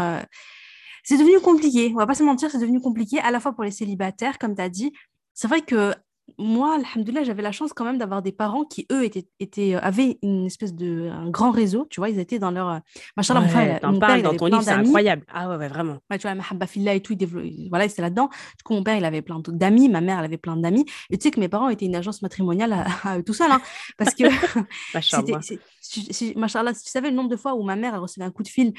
[1.03, 1.91] c'est devenu compliqué.
[1.95, 4.55] On va pas se mentir, c'est devenu compliqué à la fois pour les célibataires, comme
[4.55, 4.93] tu as dit.
[5.35, 5.95] C'est vrai que
[6.39, 9.81] moi, alhamdoulilah, j'avais la chance quand même d'avoir des parents qui, eux, étaient, étaient, euh,
[9.81, 12.69] avaient une espèce de un grand réseau, tu vois, ils étaient dans leur...
[12.69, 12.79] Euh,
[13.17, 15.25] machin mon frère, mon père, dans ton livre, c'est incroyable.
[15.33, 15.99] Ah ouais, ouais vraiment.
[16.11, 18.29] Ouais, tu vois, Mahabba Fillah et tout, il voilà, c'était là-dedans.
[18.57, 20.85] Du coup, mon père, il avait plein d'amis, ma mère, elle avait plein d'amis.
[21.11, 23.61] Et tu sais que mes parents étaient une agence matrimoniale à, eux tout seul, hein,
[23.97, 24.25] parce que...
[24.95, 26.75] Machallah.
[26.75, 28.49] si tu savais le nombre de fois où ma mère, elle recevait un coup de
[28.49, 28.73] fil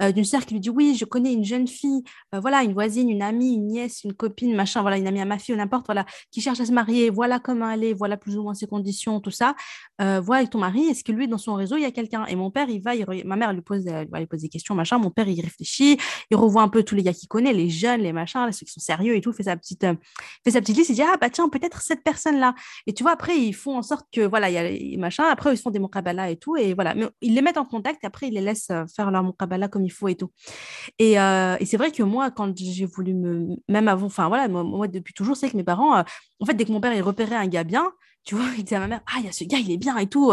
[0.00, 2.02] euh, d'une sœur qui lui dit oui, je connais une jeune fille,
[2.34, 5.24] euh, voilà, une voisine, une amie, une nièce, une copine, machin, voilà, une amie à
[5.24, 8.16] ma fille ou n'importe, voilà, qui cherche à se marier, voilà comment elle est, voilà
[8.16, 9.54] plus ou moins ses conditions, tout ça.
[10.00, 12.24] Euh, voilà avec ton mari, est-ce que lui, dans son réseau, il y a quelqu'un?
[12.26, 12.92] Et mon père, il va,
[13.24, 14.98] ma mère, lui pose, lui pose des questions, machin.
[14.98, 15.98] Mon père, il réfléchit,
[16.30, 18.72] il revoit un peu tous les gars qu'il connaît, les jeunes, les machins, ceux qui
[18.72, 19.86] sont sérieux et tout, fait sa petite,
[20.44, 22.54] fait sa petite liste, il dit ah bah tiens, peut-être cette personne-là.
[22.86, 25.24] Et tu vois, après, ils font en sorte que voilà, il y a les machins,
[25.28, 26.94] après, ils font des mokabala et tout, et voilà.
[26.94, 29.81] Mais ils les mettent en contact, et après, ils les laissent faire leur mokabala comme
[29.81, 30.30] comme il faut et tout.
[30.98, 33.56] Et, et c'est vrai que moi, quand j'ai voulu me.
[33.68, 36.00] Même avant, enfin voilà, moi, depuis toujours, c'est que mes parents,
[36.40, 37.92] en fait, dès que mon père il repérait un gars bien,
[38.24, 39.76] tu vois, il disait à ma mère, ah, il y a ce gars, il est
[39.76, 40.32] bien et tout,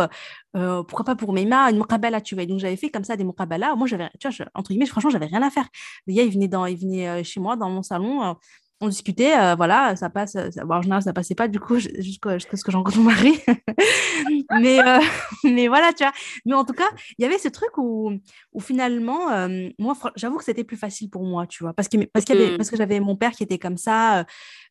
[0.53, 2.45] pourquoi pas pour Meima, une muqabala, tu vois.
[2.45, 3.75] donc, j'avais fait comme ça des muqabala.
[3.75, 5.67] Moi, j'avais, tu vois, entre guillemets, franchement, j'avais rien à faire.
[6.07, 8.35] Le gars, il venait, dans, il venait chez moi, dans mon salon,
[8.81, 10.33] on discutait, euh, voilà, ça passe.
[10.33, 13.33] Ça, en général, ça passait pas du coup jusqu'à ce que j'en rencontre mon mari.
[14.61, 14.99] mais, euh,
[15.43, 16.13] mais voilà, tu vois.
[16.45, 18.11] Mais en tout cas, il y avait ce truc où,
[18.53, 21.97] où finalement, euh, moi, j'avoue que c'était plus facile pour moi, tu vois, parce que,
[22.05, 22.57] parce, avait, mm.
[22.57, 24.25] parce que j'avais mon père qui était comme ça.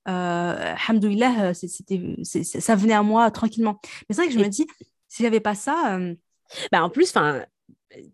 [0.08, 3.78] Euh, Alhamdoulilah, c'était, ça venait à moi tranquillement.
[4.08, 4.66] Mais c'est vrai que je me dis,
[5.08, 5.98] s'il n'y avait pas ça.
[6.72, 7.44] Bah en plus, enfin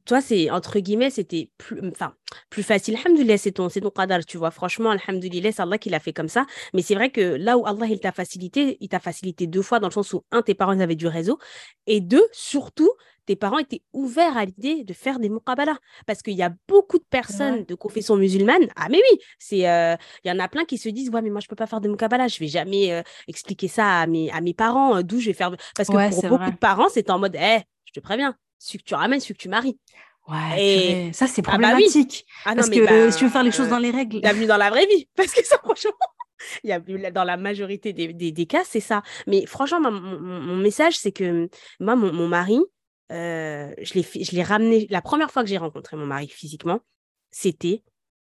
[0.04, 2.14] toi, c'est entre guillemets, c'était plus, enfin,
[2.48, 2.96] plus facile.
[2.96, 4.50] Alhamdoulilah, c'est ton, c'est ton qadar, tu vois.
[4.50, 6.46] Franchement, alhamdoulilah, c'est Allah qui l'a fait comme ça.
[6.74, 9.80] Mais c'est vrai que là où Allah, il t'a facilité, il t'a facilité deux fois
[9.80, 11.38] dans le sens où, un, tes parents avaient du réseau,
[11.86, 12.90] et deux, surtout,
[13.26, 15.76] tes parents étaient ouverts à l'idée de faire des muqabala.
[16.06, 18.68] Parce qu'il y a beaucoup de personnes de confession musulmane.
[18.76, 21.30] Ah, mais oui, c'est, euh, il y en a plein qui se disent, ouais, mais
[21.30, 22.28] moi, je peux pas faire de muqabala.
[22.28, 25.32] Je vais jamais euh, expliquer ça à mes, à mes parents, euh, d'où je vais
[25.32, 25.50] faire.
[25.74, 28.84] Parce que pour beaucoup de parents, c'est en mode, hé, je te préviens, celui que
[28.84, 29.78] tu ramènes, celui que tu maries.
[30.26, 32.26] Ouais, ça c'est ah bah problématique.
[32.46, 34.20] Ah parce que bah, si tu veux faire les choses dans les règles.
[34.20, 35.06] Bienvenue dans la vraie vie.
[35.16, 35.92] Parce que ça, franchement,
[36.62, 39.02] il y a, dans la majorité des, des, cas, c'est ça.
[39.26, 42.58] Mais franchement, mon, message, c'est que moi, mon, mari,
[43.12, 44.86] euh, je l'ai ramené.
[44.88, 46.80] La première fois que j'ai rencontré mon mari physiquement,
[47.30, 47.82] c'était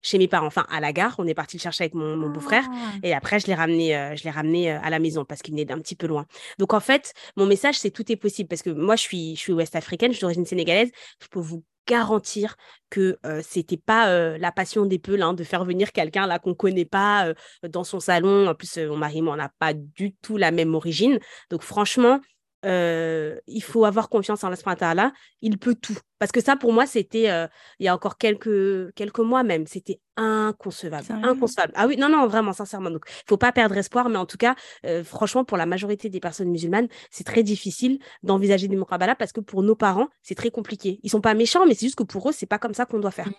[0.06, 1.15] chez mes parents, enfin à la gare.
[1.18, 2.91] On est parti le chercher avec mon, beau-frère ah.
[3.04, 5.54] et après je l'ai ramené, euh, je l'ai ramené euh, à la maison parce qu'il
[5.54, 6.26] venait d'un petit peu loin.
[6.60, 9.41] Donc en fait, mon message c'est tout est possible parce que moi je suis, je
[9.41, 10.91] suis ouest-africaine, je suis d'origine sénégalaise.
[11.22, 12.56] Je peux vous garantir
[12.89, 16.56] que ce c'était pas la passion des peuls hein, de faire venir quelqu'un là qu'on
[16.56, 17.32] connaît pas
[17.68, 18.48] dans son salon.
[18.48, 21.20] En plus, mon mari moi on n'a pas du tout la même origine.
[21.52, 22.20] Donc franchement,
[22.65, 24.51] euh, il faut avoir confiance en
[24.82, 25.97] Allah, il peut tout.
[26.19, 27.47] Parce que ça, pour moi, c'était, euh,
[27.80, 31.06] il y a encore quelques, quelques mois même, c'était inconcevable.
[31.23, 31.73] Inconcevable.
[31.75, 32.89] Ah oui, non, non, vraiment, sincèrement.
[32.89, 36.10] Donc, il faut pas perdre espoir, mais en tout cas, euh, franchement, pour la majorité
[36.10, 40.36] des personnes musulmanes, c'est très difficile d'envisager des muqabala parce que pour nos parents, c'est
[40.36, 40.99] très compliqué.
[41.04, 42.99] Ils sont pas méchants, mais c'est juste que pour eux, c'est pas comme ça qu'on
[42.99, 43.30] doit faire.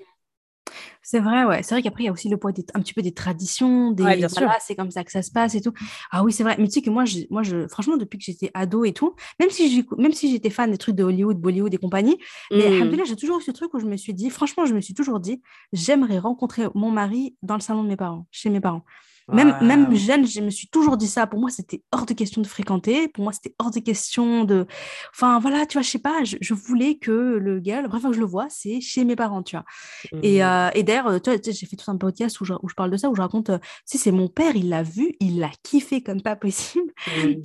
[1.02, 1.62] C'est vrai, ouais.
[1.62, 4.02] C'est vrai qu'après, il y a aussi le poids un petit peu des traditions, des
[4.02, 4.28] voilà,
[4.60, 5.72] c'est comme ça que ça se passe et tout.
[6.10, 6.56] Ah oui, c'est vrai.
[6.58, 9.14] Mais tu sais que moi, je, moi je, franchement, depuis que j'étais ado et tout,
[9.40, 12.18] même si, même si j'étais fan des trucs de Hollywood, Bollywood et compagnie,
[12.50, 13.04] mais mmh.
[13.06, 15.20] j'ai toujours eu ce truc où je me suis dit, franchement, je me suis toujours
[15.20, 18.84] dit, j'aimerais rencontrer mon mari dans le salon de mes parents, chez mes parents.
[19.28, 21.26] Même, même jeune, je me suis toujours dit ça.
[21.26, 23.08] Pour moi, c'était hors de question de fréquenter.
[23.08, 24.66] Pour moi, c'était hors de question de.
[25.12, 28.10] Enfin, voilà, tu vois, je sais pas, je, voulais que le gars, la première fois
[28.10, 29.64] que je le vois, c'est chez mes parents, tu vois.
[30.22, 30.42] Et, mmh.
[30.42, 32.90] euh, et d'ailleurs, tu vois, j'ai fait tout un podcast où je, où je, parle
[32.90, 35.50] de ça, où je raconte, euh, si c'est mon père, il l'a vu, il l'a
[35.64, 36.92] kiffé comme pas possible.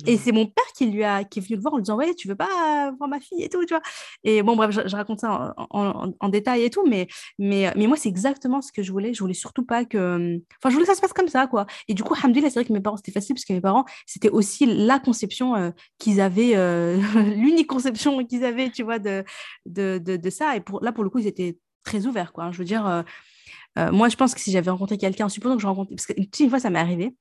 [0.06, 1.96] Et c'est mon père qui, lui a, qui est venu le voir en lui disant,
[1.96, 3.82] ouais, tu veux pas voir ma fille et tout, tu vois.
[4.22, 7.96] Et bon, bref, je, raconte ça en, en, détail et tout, mais, mais, mais moi,
[7.96, 9.14] c'est exactement ce que je voulais.
[9.14, 10.36] Je voulais surtout pas que.
[10.58, 11.66] Enfin, je voulais que ça se passe comme ça, quoi.
[11.88, 13.84] Et du coup, Alhamdoulilah, c'est vrai que mes parents, c'était facile parce que mes parents,
[14.06, 16.96] c'était aussi la conception euh, qu'ils avaient, euh,
[17.36, 19.24] l'unique conception qu'ils avaient, tu vois, de,
[19.66, 20.56] de, de, ça.
[20.56, 22.50] Et pour, là, pour le coup, ils étaient très ouverts, quoi.
[22.52, 25.66] Je veux dire, euh, moi, je pense que si j'avais rencontré quelqu'un, supposons que je
[25.66, 27.14] rencontre, parce qu'une fois, ça m'est arrivé,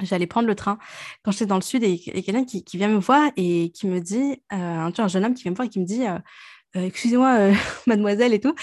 [0.00, 0.78] j'allais prendre le train
[1.22, 4.00] quand j'étais dans le sud et, quelqu'un qui, qui, vient me voir et qui me
[4.00, 6.04] dit, un, un jeune homme qui vient me voir et qui me dit,
[6.76, 7.54] euh, excusez-moi, euh,
[7.86, 8.54] mademoiselle et tout.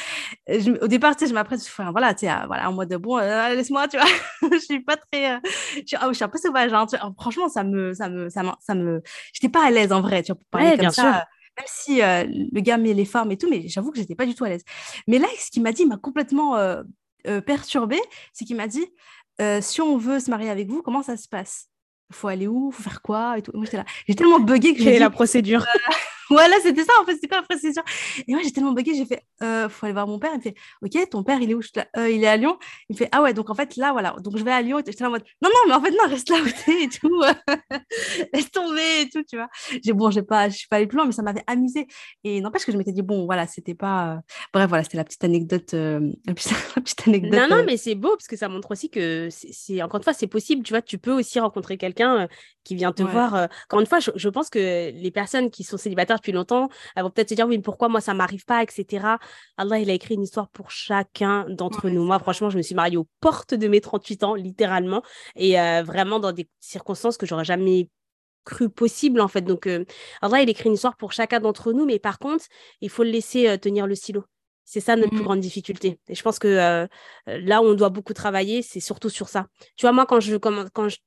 [0.81, 3.55] au départ, tu sais, je m'apprête, enfin, voilà, tu sais, voilà, en mode, bon, euh,
[3.55, 4.07] laisse-moi, tu vois,
[4.51, 5.39] je suis pas très,
[5.75, 6.85] je, suis, oh, je suis un peu sauvage, hein,
[7.19, 9.01] franchement, ça me, ça me, ça me, ça me,
[9.33, 11.01] j'étais pas à l'aise en vrai, tu vois, pour parler comme bien ça.
[11.01, 11.21] Sûr.
[11.57, 12.01] Même si
[12.51, 14.49] le gars met les formes et tout, mais j'avoue que j'étais pas du tout à
[14.49, 14.65] l'aise.
[15.07, 16.59] Mais là, ce qu'il m'a dit m'a complètement
[17.45, 18.01] perturbée,
[18.33, 18.85] c'est qu'il m'a dit,
[19.61, 21.69] si on veut se marier avec vous, comment ça se passe?
[22.11, 23.37] Faut aller où, faut faire quoi?
[23.37, 23.51] Et tout.
[23.53, 23.85] Moi, j'étais là.
[24.05, 25.65] J'ai tellement bugué que j'ai la procédure?
[26.29, 27.83] voilà, c'était ça en fait, c'était quoi la procédure
[28.27, 30.31] Et moi j'ai tellement bugué, j'ai fait, euh, faut aller voir mon père.
[30.33, 31.61] Il me fait, ok, ton père il est où?
[31.97, 32.57] Euh, Il est à Lyon.
[32.89, 34.79] Il me fait, ah ouais, donc en fait là, voilà, donc je vais à Lyon.
[34.79, 36.89] Et j'étais en mode, non, non, mais en fait non, reste là où t'es et
[36.89, 37.21] tout,
[38.33, 39.49] laisse tomber et tout, tu vois.
[39.83, 41.87] J'ai bon, j'ai pas, je suis pas allée plus loin, mais ça m'avait amusé.
[42.23, 44.17] Et n'empêche que je m'étais dit, bon, voilà, c'était pas, euh,
[44.53, 47.39] bref, voilà, c'était la petite anecdote, euh, la, petite, anecdote.
[47.39, 50.13] Non, non, mais c'est beau parce que ça montre aussi que c'est, encore une fois,
[50.13, 52.27] c'est possible, tu vois, tu peux aussi rencontrer quelqu'un
[52.63, 53.47] qui vient te voir.
[53.65, 57.03] Encore une fois, je, je pense que les personnes qui sont célibataires depuis longtemps, elles
[57.03, 59.17] vont peut-être se dire oui, mais pourquoi moi ça m'arrive pas, etc.
[59.57, 62.03] Allah, il a écrit une histoire pour chacun d'entre nous.
[62.03, 65.01] Moi, franchement, je me suis mariée aux portes de mes 38 ans, littéralement,
[65.35, 67.89] et euh, vraiment dans des circonstances que j'aurais jamais
[68.43, 69.41] cru possible en fait.
[69.41, 69.85] Donc euh,
[70.21, 72.45] Allah, il écrit une histoire pour chacun d'entre nous, mais par contre,
[72.81, 74.23] il faut le laisser euh, tenir le stylo.
[74.67, 75.23] C'est ça notre plus mmh.
[75.23, 75.99] grande difficulté.
[76.07, 76.87] Et je pense que
[77.27, 79.45] là où on doit beaucoup travailler, c'est surtout sur ça.
[79.77, 80.97] Tu vois, moi, quand je, quand, quand je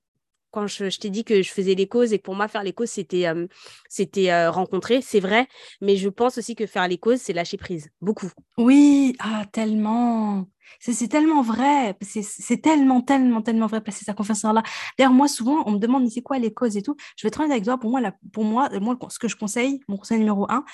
[0.51, 2.73] quand je, t'ai dit que je faisais les causes et que pour moi, faire les
[2.73, 3.27] causes, c'était
[3.89, 5.47] c'était rencontrer, c'est vrai.
[5.81, 7.91] Mais je pense aussi que faire les causes, c'est lâcher prise.
[8.01, 8.31] Beaucoup.
[8.57, 10.49] Oui, ah, tellement.
[10.81, 14.63] C'est tellement vrai, c'est tellement, tellement, tellement vrai, placer sa confiance en Allah.
[14.99, 16.97] D'ailleurs, moi, souvent, on me demande, mais c'est quoi les causes et tout?
[17.17, 18.01] Je vais être honnête avec toi, pour moi,
[18.33, 20.65] pour moi, moi, ce que je conseille, mon conseil numéro un,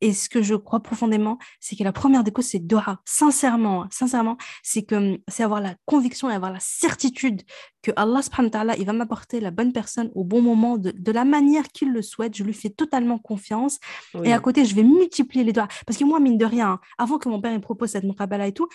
[0.00, 3.00] et ce que je crois profondément, c'est que la première des causes, c'est Doha.
[3.04, 7.42] Sincèrement, sincèrement, c'est que c'est avoir la conviction et avoir la certitude
[7.82, 11.12] que Allah subhanahu wa il va m'apporter la bonne personne au bon moment, de, de
[11.12, 12.36] la manière qu'il le souhaite.
[12.36, 13.78] Je lui fais totalement confiance.
[14.24, 15.68] Et à côté, je vais multiplier les doigts.
[15.86, 18.52] Parce que moi, mine de rien, avant que mon père me propose cette muqabala et
[18.52, 18.68] tout,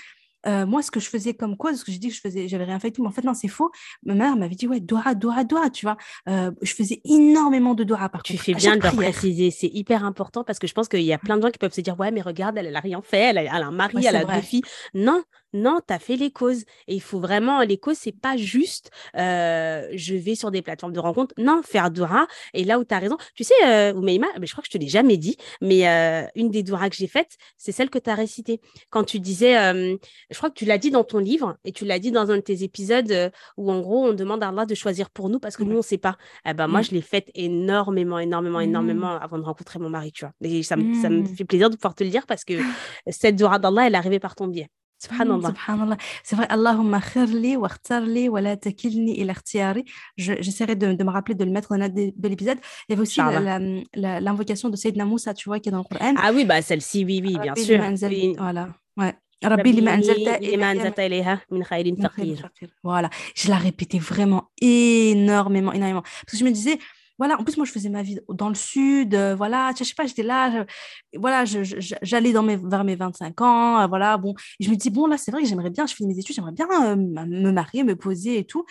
[0.48, 2.48] euh, moi, ce que je faisais comme cause, ce que j'ai dit que je faisais,
[2.48, 3.72] j'avais rien fait tout, mais en fait, non, c'est faux.
[4.04, 5.98] Ma mère m'avait dit, ouais, doha, doha, doha, tu vois.
[6.28, 10.44] Euh, je faisais énormément de doha par Tu fais bien de préciser, c'est hyper important
[10.44, 12.12] parce que je pense qu'il y a plein de gens qui peuvent se dire, ouais,
[12.12, 14.64] mais regarde, elle, n'a rien fait, elle a, un mari, elle a deux filles.
[14.94, 15.24] Non,
[15.58, 16.64] non, tu as fait les causes.
[16.88, 20.94] Et il faut vraiment, les causes, c'est pas juste euh, je vais sur des plateformes
[20.94, 21.34] de rencontres.
[21.38, 22.28] Non, faire doha.
[22.54, 24.82] Et là où tu as raison, tu sais, euh, mais je crois que je te
[24.82, 25.86] l'ai jamais dit, mais
[26.36, 28.62] une des doha que j'ai faites, c'est celle que tu as récitée.
[28.90, 32.00] Quand tu disais, je crois que tu l'as dit dans ton livre et tu l'as
[32.00, 35.10] dit dans un de tes épisodes où en gros on demande à Allah de choisir
[35.10, 36.18] pour nous parce que nous on ne sait pas.
[36.46, 36.84] Eh ben, Moi mm.
[36.84, 39.22] je l'ai faite énormément, énormément, énormément mm.
[39.22, 40.34] avant de rencontrer mon mari, tu vois.
[40.42, 41.36] Et ça, me, ça me mm.
[41.36, 42.54] fait plaisir de pouvoir te le dire parce que
[43.08, 44.70] cette dora d'Allah elle est arrivée par ton biais.
[45.00, 45.98] Subhanallah.
[46.24, 46.48] C'est vrai,
[47.58, 49.86] wa khtarli wa la takilni ila ikhtiyari.
[50.18, 52.58] J'essaierai de, de, me rappeler de le mettre dans de, de l'épisode.
[52.88, 53.22] Il y avait aussi
[53.96, 56.16] l'invocation de Sayyidina Moussa, tu vois, qui est dans le Coran.
[56.18, 57.82] Ah oui, bah celle-ci, oui, oui, bien sûr.
[58.38, 59.14] Voilà, ouais.
[59.44, 60.40] Rabbi lima anzalta
[61.52, 62.50] min khayrin faqir.
[62.84, 66.02] Voilà, je la répétais vraiment énormément, énormément.
[66.02, 66.80] Parce que je me disais,
[67.18, 69.94] voilà, en plus, moi, je faisais ma vie dans le sud, euh, voilà, je sais
[69.96, 70.66] pas, j'étais là,
[71.16, 75.08] voilà, j'allais dans mes, vers mes 25 ans, euh, voilà, bon, je me dis, bon,
[75.08, 77.84] là, c'est vrai que j'aimerais bien, je finis mes études, j'aimerais bien euh, me marier,
[77.84, 78.66] me poser et tout.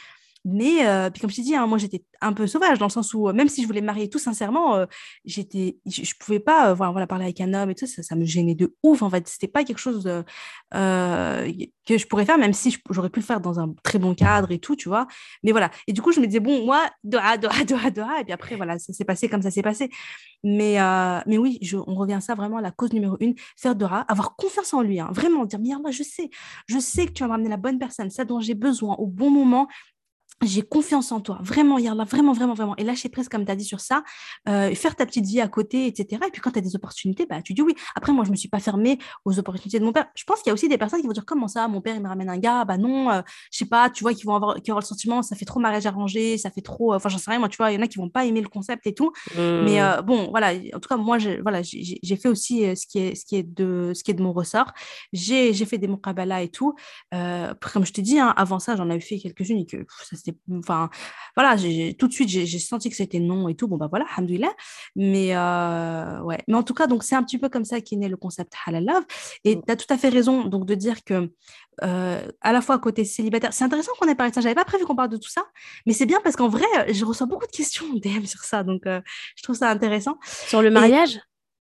[0.49, 2.91] Mais euh, puis comme je t'ai dit, hein, moi j'étais un peu sauvage dans le
[2.91, 4.87] sens où euh, même si je voulais me marier tout sincèrement, euh,
[5.25, 8.25] j'étais, je, ne pouvais pas voilà, parler avec un homme et tout, ça, ça me
[8.25, 9.27] gênait de ouf en fait.
[9.27, 10.05] C'était pas quelque chose
[10.73, 14.53] que je pourrais faire, même si j'aurais pu le faire dans un très bon cadre
[14.53, 15.09] et tout, tu vois.
[15.43, 15.73] Mais voilà.
[15.89, 18.21] Et du coup, je me disais, bon, moi, doha, doha, doha, doha.
[18.21, 19.91] Et puis après, voilà, ça s'est passé comme ça s'est passé.
[20.45, 20.77] Mais,
[21.27, 24.73] mais oui, on revient à ça vraiment la cause numéro une, faire doha, avoir confiance
[24.75, 26.31] en lui, hein, vraiment dire, mais moi, je sais,
[26.69, 29.31] je sais que tu vas m'amener la bonne personne, ça dont j'ai besoin au bon
[29.31, 29.67] moment
[30.43, 32.77] j'ai confiance en toi, vraiment, là vraiment, vraiment, vraiment.
[32.77, 34.03] Et lâcher prise, comme tu as dit sur ça,
[34.49, 36.21] euh, faire ta petite vie à côté, etc.
[36.27, 37.75] Et puis quand tu as des opportunités, bah, tu dis oui.
[37.95, 40.07] Après, moi, je me suis pas fermée aux opportunités de mon père.
[40.15, 41.97] Je pense qu'il y a aussi des personnes qui vont dire comment ça, mon père,
[41.97, 44.35] il me ramène un gars, bah non, euh, je sais pas, tu vois, qui vont
[44.35, 47.09] avoir, qui avoir le sentiment, ça fait trop mariage arrangé, ça fait trop, euh, enfin,
[47.09, 48.49] j'en sais rien, moi, tu vois, il y en a qui vont pas aimer le
[48.49, 49.13] concept et tout.
[49.37, 50.03] Mais mmh.
[50.03, 53.37] bon, voilà, en tout cas, moi, voilà, j'ai fait aussi ce qui est, ce qui
[53.37, 54.73] est de, ce qui est de mon ressort.
[55.13, 56.75] J'ai fait des muqabala et tout.
[57.11, 60.17] comme je te dis, hein, avant ça, j'en avais fait quelques-unes et que ça
[60.59, 60.91] enfin
[61.37, 61.57] voilà
[61.99, 63.69] tout de suite j'ai senti que c'était non et tout.
[63.69, 64.53] Bon bah voilà alhamdoulilah.
[64.95, 66.43] Mais euh, ouais.
[66.49, 68.55] Mais en tout cas donc c'est un petit peu comme ça qu'est né le concept
[68.67, 69.05] halal love.
[69.45, 69.63] Et mm.
[69.67, 71.31] tu as tout à fait raison donc de dire que
[71.83, 74.41] euh, à la fois côté célibataire c'est intéressant qu'on ait parlé de ça.
[74.41, 75.45] J'avais pas prévu qu'on parle de tout ça
[75.85, 78.63] mais c'est bien parce qu'en vrai je reçois beaucoup de questions DM sur ça.
[78.63, 79.01] Donc euh,
[79.37, 80.19] je trouve ça intéressant.
[80.25, 81.21] Sur le mariage?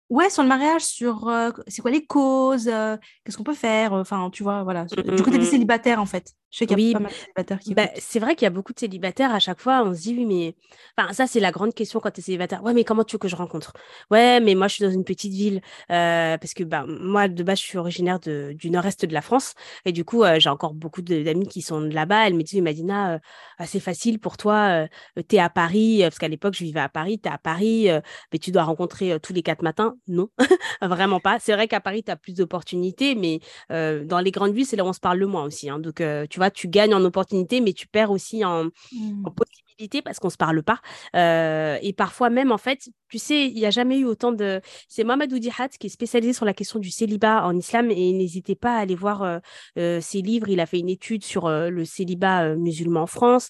[0.09, 1.29] Ouais, sur le mariage, sur
[1.67, 4.85] c'est quoi les causes, qu'est-ce qu'on peut faire, enfin, tu vois, voilà.
[4.85, 6.31] Mmh, du côté des célibataires, en fait.
[6.49, 7.73] Je sais qu'il y a pas mal de célibataires qui.
[7.73, 9.33] Bah, c'est vrai qu'il y a beaucoup de célibataires.
[9.33, 10.55] À chaque fois, on se dit, oui, mais.
[10.97, 12.63] Enfin, ça, c'est la grande question quand tu es célibataire.
[12.63, 13.73] Ouais, mais comment tu veux que je rencontre?
[14.11, 15.61] Ouais, mais moi, je suis dans une petite ville.
[15.87, 19.55] parce que bah, moi, de base, je suis originaire de, du nord-est de la France.
[19.85, 22.27] Et du coup, j'ai encore beaucoup d'amis qui sont là-bas.
[22.27, 23.19] Elle me dit, Madina,
[23.65, 24.87] c'est facile pour toi.
[25.27, 25.99] tu es à Paris.
[26.01, 27.19] Parce qu'à l'époque, je vivais à Paris.
[27.21, 27.89] Tu es à Paris.
[28.31, 29.95] mais tu dois rencontrer tous les quatre matins?
[30.07, 30.29] Non,
[30.81, 31.39] vraiment pas.
[31.39, 33.15] C'est vrai qu'à Paris, tu as plus d'opportunités.
[33.15, 35.69] Mais dans les grandes villes, c'est là où on se parle le moins aussi.
[35.69, 35.79] Hein.
[35.79, 39.23] Donc, tu vois, tu gagnes en opportunité, mais tu perds aussi en, mmh.
[39.35, 40.79] possibilité parce qu'on ne se parle pas.
[41.15, 44.61] Euh, et parfois même, en fait, tu sais, il n'y a jamais eu autant de...
[44.89, 48.55] C'est Mohamed Oudihat qui est spécialisé sur la question du célibat en islam et n'hésitez
[48.55, 49.39] pas à aller voir euh,
[49.77, 50.49] euh, ses livres.
[50.49, 53.49] Il a fait une étude sur le célibat musulman en France,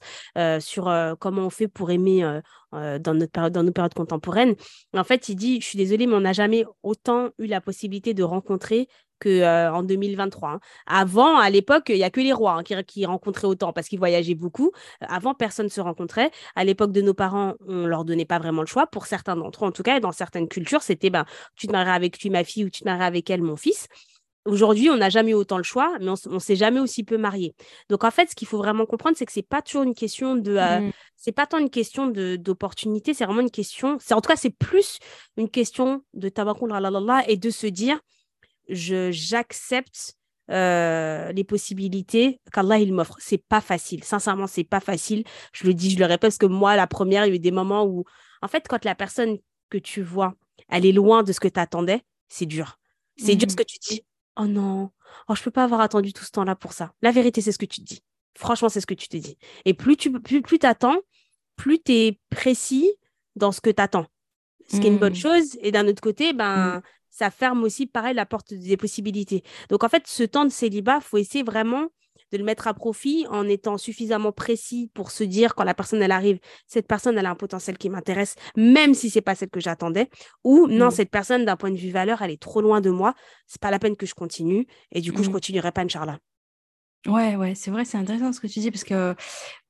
[0.59, 2.21] sur comment on fait pour aimer
[2.71, 4.55] dans, notre période, dans nos périodes contemporaines.
[4.93, 8.13] En fait, il dit, je suis désolée, mais on n'a jamais autant eu la possibilité
[8.13, 8.87] de rencontrer
[9.19, 10.49] que euh, en 2023.
[10.49, 10.59] Hein.
[10.85, 13.87] Avant, à l'époque, il n'y a que les rois hein, qui, qui, rencontraient autant parce
[13.87, 14.71] qu'ils voyageaient beaucoup.
[15.01, 16.31] Avant, personne ne se rencontrait.
[16.55, 18.87] À l'époque de nos parents, on leur donnait pas vraiment le choix.
[18.87, 21.25] Pour certains d'entre eux, en tout cas, et dans certaines cultures, c'était ben,
[21.55, 23.87] tu te marieras avec lui, ma fille, ou tu te marieras avec elle, mon fils.
[24.47, 27.17] Aujourd'hui, on n'a jamais eu autant le choix, mais on, ne s'est jamais aussi peu
[27.17, 27.53] marié.
[27.89, 30.35] Donc en fait, ce qu'il faut vraiment comprendre, c'est que c'est pas toujours une question
[30.35, 30.91] de, euh, mmh.
[31.17, 33.97] c'est pas tant une question de d'opportunité, c'est vraiment une question.
[33.99, 34.99] C'est en tout cas, c'est plus
[35.35, 36.73] une question de tabakoul
[37.27, 37.99] et de se dire,
[38.69, 40.17] j'accepte
[40.49, 43.17] euh, les possibilités qu'Allah il m'offre.
[43.19, 44.03] C'est pas facile.
[44.03, 45.23] Sincèrement, c'est pas facile.
[45.53, 47.39] Je le dis, je le répète parce que moi, la première, il y a eu
[47.39, 48.05] des moments où,
[48.41, 49.37] en fait, quand la personne
[49.69, 50.35] que tu vois,
[50.69, 52.79] elle est loin de ce que tu attendais, c'est dur.
[53.17, 53.57] C'est dur ce mmh.
[53.57, 54.05] que tu dis.
[54.39, 54.91] Oh non,
[55.27, 56.93] oh, je peux pas avoir attendu tout ce temps-là pour ça.
[57.01, 58.01] La vérité, c'est ce que tu dis.
[58.37, 59.37] Franchement, c'est ce que tu te dis.
[59.65, 60.97] Et plus tu plus, plus attends,
[61.55, 62.91] plus tu es précis
[63.35, 64.05] dans ce que tu attends.
[64.69, 65.15] Ce qui est une bonne mmh.
[65.15, 65.57] chose.
[65.61, 66.81] Et d'un autre côté, ben, mmh.
[67.17, 69.43] Ça ferme aussi, pareil, la porte des possibilités.
[69.69, 71.87] Donc, en fait, ce temps de célibat, faut essayer vraiment
[72.31, 76.01] de le mettre à profit en étant suffisamment précis pour se dire quand la personne
[76.01, 79.49] elle arrive, cette personne elle a un potentiel qui m'intéresse, même si c'est pas celle
[79.49, 80.09] que j'attendais,
[80.43, 80.91] ou non, mmh.
[80.91, 83.15] cette personne d'un point de vue valeur, elle est trop loin de moi,
[83.47, 85.33] c'est pas la peine que je continue, et du coup, je mmh.
[85.33, 86.19] continuerai pas, Inch'Allah.
[87.05, 89.15] Ouais, ouais, c'est vrai, c'est intéressant ce que tu dis parce que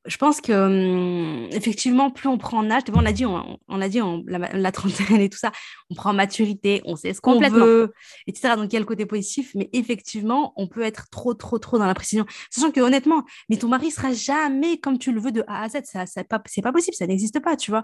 [0.08, 3.90] je pense que hum, effectivement, plus on prend en âge, on l'a dit, on, l'a
[3.90, 5.52] dit, la, trentaine et tout ça,
[5.90, 7.94] on prend en maturité, on sait ce qu'on veut,
[8.26, 8.56] etc.
[8.56, 11.78] Donc il y a le côté positif, mais effectivement, on peut être trop, trop, trop
[11.78, 15.32] dans la précision, sachant que honnêtement, mais ton mari sera jamais comme tu le veux
[15.32, 17.84] de A à Z, ça, ça pas, c'est pas possible, ça n'existe pas, tu vois.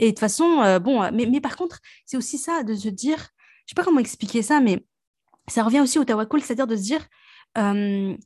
[0.00, 2.88] Et de toute façon, euh, bon, mais, mais par contre, c'est aussi ça de se
[2.88, 3.28] dire,
[3.66, 4.84] je sais pas comment expliquer ça, mais
[5.48, 7.06] ça revient aussi au tawakkul, c'est-à-dire de se dire
[7.58, 8.16] euh,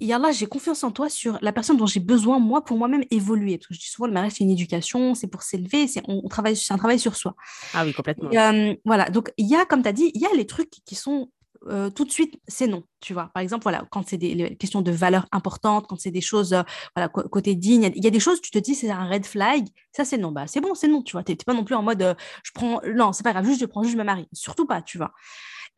[0.00, 3.58] Yallah, j'ai confiance en toi sur la personne dont j'ai besoin, moi, pour moi-même évoluer.
[3.58, 6.26] Parce que je dis souvent, le mariage, c'est une éducation, c'est pour s'élever, c'est on,
[6.28, 7.34] travaille, c'est un travail sur soi.
[7.72, 8.30] Ah oui, complètement.
[8.32, 10.70] Euh, voilà, donc il y a, comme tu as dit, il y a les trucs
[10.84, 11.30] qui sont
[11.68, 13.30] euh, tout de suite, c'est non, tu vois.
[13.32, 16.62] Par exemple, voilà, quand c'est des questions de valeurs importantes, quand c'est des choses, euh,
[16.94, 19.66] voilà, côté digne, il y, a des choses, tu te dis, c'est un red flag,
[19.92, 21.22] ça c'est non, bah c'est bon, c'est non, tu vois.
[21.22, 23.82] T'es pas non plus en mode, je prends, non, c'est pas grave, juste je prends
[23.82, 25.12] juste ma mari, surtout pas, tu vois.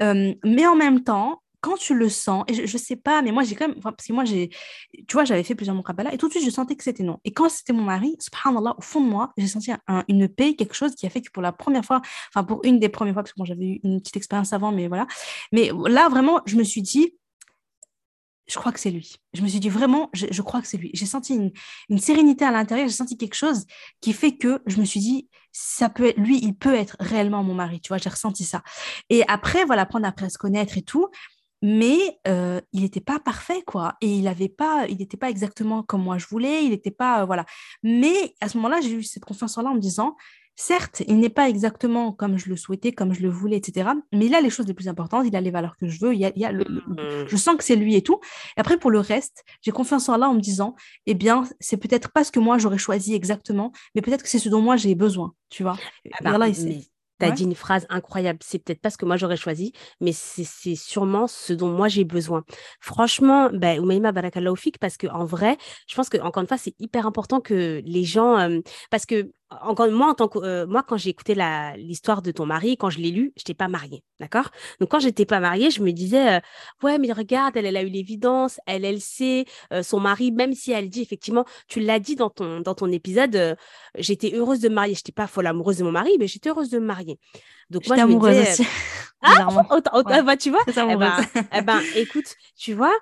[0.01, 3.43] mais en même temps, quand tu le sens, et je, ne sais pas, mais moi
[3.43, 4.51] j'ai quand même, parce que moi j'ai,
[5.09, 7.19] tu vois, j'avais fait plusieurs muqabala et tout de suite je sentais que c'était non.
[7.25, 9.73] Et quand c'était mon mari, subhanallah, au fond de moi, j'ai senti
[10.07, 12.01] une paix, quelque chose qui a fait que pour la première fois,
[12.31, 14.71] enfin pour une des premières fois, parce que moi j'avais eu une petite expérience avant,
[14.71, 15.09] mais voilà.
[15.51, 17.15] Mais là vraiment, je me suis dit,
[18.47, 19.17] je crois que c'est lui.
[19.35, 20.91] Je me suis dit vraiment, je, crois que c'est lui.
[20.95, 21.35] J'ai senti
[21.89, 23.67] une, sérénité à l'intérieur, j'ai senti quelque chose
[24.01, 27.43] qui fait que je me suis dit, ça peut être, lui, il peut être réellement
[27.43, 28.63] mon mari, tu vois, j'ai ressenti ça.
[29.11, 31.09] Et après, voilà, apprendre après à se connaître et tout,
[31.69, 33.97] mais euh, il n'était pas parfait quoi.
[34.01, 37.23] Et il avait pas il n'était pas exactement comme moi je voulais il n'était pas
[37.23, 37.45] euh, voilà.
[37.83, 40.17] Mais à ce moment-là j'ai eu cette confiance en là en me disant
[40.55, 44.27] certes il n'est pas exactement comme je le souhaitais comme je le voulais etc mais
[44.27, 46.21] il a les choses les plus importantes il a les valeurs que je veux il
[46.21, 47.27] y a, mmh.
[47.27, 48.21] je sens que c'est lui et tout.
[48.57, 50.77] Et après pour le reste j'ai confiance en là en me disant
[51.07, 54.39] eh bien c'est peut-être pas ce que moi j'aurais choisi exactement mais peut-être que c'est
[54.39, 55.77] ce dont moi j'ai besoin tu vois.
[56.13, 56.49] Ah bah, là,
[57.19, 58.39] tu as dit une phrase incroyable.
[58.43, 62.05] C'est peut-être pas ce que moi j'aurais choisi, mais c'est sûrement ce dont moi j'ai
[62.05, 62.45] besoin.
[62.81, 64.13] Franchement, ben, Oumaima
[64.81, 68.05] parce que en vrai, je pense que encore une fois, c'est hyper important que les
[68.05, 68.39] gens.
[68.39, 71.37] Euh, parce que encore moi en tant que euh, moi quand j'ai écouté
[71.77, 74.51] l'histoire de ton mari quand je l'ai lu je n'étais pas mariée d'accord?
[74.81, 76.41] Donc quand j'étais pas mariée je me disais euh,
[76.83, 80.53] ouais mais regarde elle elle a eu l'évidence elle elle sait euh, son mari même
[80.53, 83.57] si elle dit effectivement tu l'as dit dans ton dans ton épisode
[83.97, 84.95] j'étais heureuse de me marier.
[84.95, 87.19] J'étais pas folle amoureuse de mon mari mais j'étais heureuse de me marier.
[87.71, 88.67] Donc moi je amoureuse aussi
[89.23, 91.17] ah bah, tu vois eh ben,
[91.55, 92.95] eh ben, écoute tu vois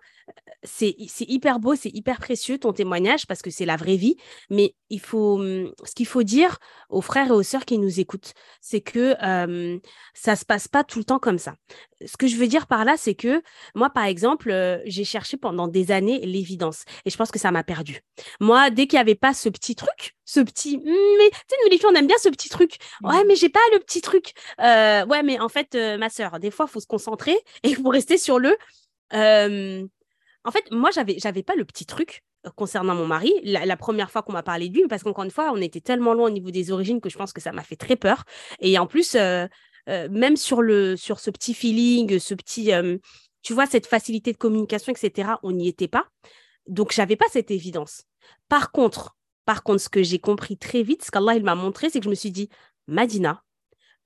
[0.65, 4.17] c'est hyper beau, c'est hyper précieux ton témoignage parce que c'est la vraie vie.
[4.51, 6.59] Mais il faut, mmh, ce qu'il faut dire
[6.89, 9.79] aux frères et aux sœurs qui nous écoutent, c'est que euh,
[10.15, 11.55] ça se passe pas tout le temps comme ça.
[12.05, 13.43] Ce que je veux dire par là, c'est que
[13.75, 17.63] moi, par exemple, j'ai cherché pendant des années l'évidence et je pense que ça m'a
[17.63, 18.01] perdu.
[18.41, 21.57] Moi, dès qu'il n'y avait pas ce petit truc, ce petit, «Mmh, mais tu sais,
[21.63, 22.79] nous les filles, on aime bien ce petit truc.
[23.03, 23.27] Ouais, mmh.
[23.29, 24.33] mais j'ai pas le petit truc.
[24.59, 27.91] ouais, mais en fait, ma sœur, des fois, il faut se concentrer et il faut
[27.91, 28.57] rester sur le.
[30.45, 33.33] En fait, moi, j'avais, j'avais pas le petit truc euh, concernant mon mari.
[33.43, 36.15] La, première fois qu'on m'a parlé de lui, parce qu'encore une fois, on était tellement
[36.15, 38.25] loin au niveau des origines que je pense que ça m'a fait très peur.
[38.61, 39.47] Et en plus, euh,
[39.89, 42.71] euh, même sur, le, sur ce petit feeling, ce petit,
[43.43, 46.07] tu vois, cette facilité de communication, etc., on n'y était pas.
[46.67, 48.05] Donc, j'avais pas cette évidence.
[48.49, 51.91] Par contre, par contre, ce que j'ai compris très vite, ce qu'Allah il m'a montré,
[51.91, 52.49] c'est que je me suis dit,
[52.87, 53.43] Madina,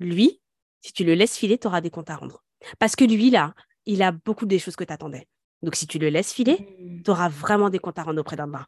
[0.01, 0.41] lui,
[0.81, 2.45] si tu le laisses filer, tu auras des comptes à rendre.
[2.79, 3.55] Parce que lui, là,
[3.87, 5.29] il a beaucoup des choses que tu attendais.
[5.63, 7.03] Donc, si tu le laisses filer, mmh.
[7.03, 8.67] tu auras vraiment des comptes à rendre auprès d'Allah.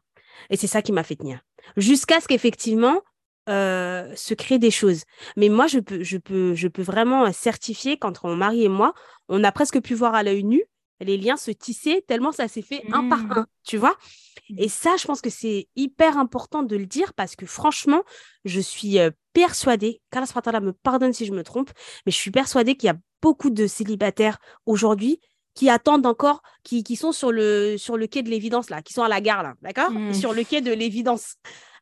[0.49, 1.41] Et c'est ça qui m'a fait tenir.
[1.77, 3.01] Jusqu'à ce qu'effectivement,
[3.49, 5.03] euh, se créent des choses.
[5.35, 8.93] Mais moi, je peux, je peux, je peux vraiment certifier qu'entre mon mari et moi,
[9.29, 10.63] on a presque pu voir à l'œil nu
[11.03, 13.31] les liens se tisser tellement ça s'est fait un par mmh.
[13.31, 13.95] un, tu vois?
[14.57, 14.69] Et mmh.
[14.69, 18.03] ça, je pense que c'est hyper important de le dire parce que franchement,
[18.45, 21.71] je suis euh, persuadée, qu'Allah me pardonne si je me trompe,
[22.05, 25.19] mais je suis persuadée qu'il y a beaucoup de célibataires aujourd'hui
[25.61, 28.93] qui attendent encore, qui, qui sont sur le, sur le quai de l'évidence, là, qui
[28.93, 29.91] sont à la gare, là, d'accord?
[29.91, 30.15] Mmh.
[30.15, 31.35] Sur le quai de l'évidence.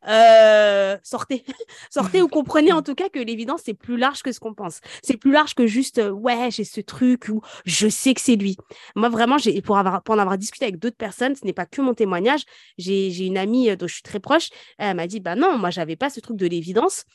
[0.06, 1.46] euh, sortez,
[1.90, 4.82] sortez ou comprenez en tout cas que l'évidence c'est plus large que ce qu'on pense.
[5.02, 8.36] C'est plus large que juste euh, ouais j'ai ce truc ou je sais que c'est
[8.36, 8.58] lui.
[8.98, 11.66] Moi vraiment j'ai pour avoir pour en avoir discuté avec d'autres personnes, ce n'est pas
[11.66, 12.44] que mon témoignage.
[12.78, 15.96] J'ai une amie dont je suis très proche, elle m'a dit bah non moi j'avais
[15.96, 17.06] pas ce truc de l'évidence.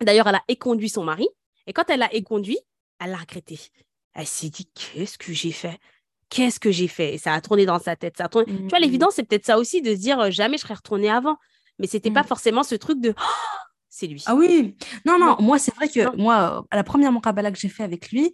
[0.00, 1.28] D'ailleurs elle a éconduit son mari
[1.68, 2.58] et quand elle a éconduit,
[3.00, 3.58] elle l'a regretté.
[4.14, 5.78] Elle s'est dit qu'est-ce que j'ai fait?
[6.28, 7.14] Qu'est-ce que j'ai fait?
[7.14, 8.16] Et ça a tourné dans sa tête.
[8.16, 10.74] Ça Tu vois, mmh, l'évidence, c'est peut-être ça aussi de se dire jamais je serais
[10.74, 11.36] retournée avant.
[11.78, 12.26] Mais c'était pas mmh.
[12.26, 14.22] forcément ce truc de «Oh, c'est lui.
[14.26, 17.68] Ah oui, non, non, moi, c'est vrai que moi, à la première Moukabala que j'ai
[17.68, 18.32] fait avec lui,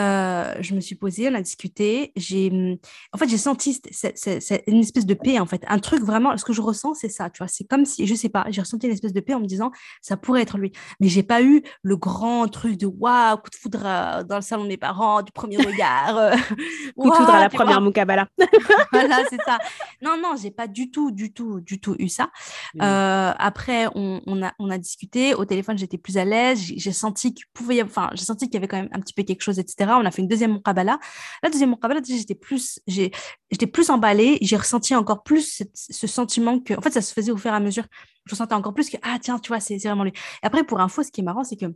[0.00, 2.12] euh, je me suis posée, on a discuté.
[2.16, 2.76] J'ai, mmh,
[3.12, 5.62] en fait, j'ai senti c'est une espèce de paix, en fait.
[5.68, 7.48] Un truc vraiment, ce que je ressens, c'est ça, tu vois.
[7.48, 9.70] C'est comme si, je sais pas, j'ai ressenti une espèce de paix en me disant,
[10.00, 10.72] ça pourrait être lui.
[11.00, 14.42] Mais j'ai pas eu le grand truc de waouh, coup de foudre euh, dans le
[14.42, 16.16] salon de mes parents, du premier regard.
[16.16, 16.30] Euh,
[16.96, 18.26] coup de foudre à la première Moukabala.
[18.92, 19.58] voilà, c'est ça.
[20.02, 22.30] Non, non, j'ai pas du tout, du tout, du tout eu ça.
[22.74, 22.80] Mmh.
[22.82, 25.34] après, on, on, a, on a discuté.
[25.34, 26.60] Au téléphone, j'étais plus à l'aise.
[26.60, 29.22] J'ai senti qu'il pouvait, enfin, j'ai senti qu'il y avait quand même un petit peu
[29.22, 29.89] quelque chose, etc.
[29.98, 30.98] On a fait une deuxième Muqabala.
[31.42, 34.38] La deuxième Muqabala, j'étais plus, j'étais plus emballée.
[34.40, 37.54] J'ai ressenti encore plus ce, sentiment que, en fait, ça se faisait au fur et
[37.54, 37.84] à mesure.
[38.26, 40.12] Je ressentais encore plus que, ah, tiens, tu vois, c'est vraiment lui.
[40.42, 41.66] Et après, pour info, ce qui est marrant, c'est que,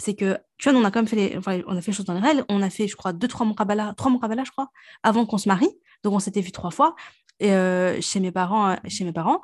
[0.00, 2.14] c'est que, tu vois, on a quand même fait les, on a fait choses dans
[2.14, 2.42] les.
[2.48, 4.70] On a fait, je crois, deux, trois Muqabala, trois Muqabala, je crois,
[5.02, 5.70] avant qu'on se marie.
[6.04, 6.94] Donc, on s'était vu trois fois.
[7.42, 8.70] Euh, chez mes parents.
[8.70, 9.40] Euh, chez mes parents.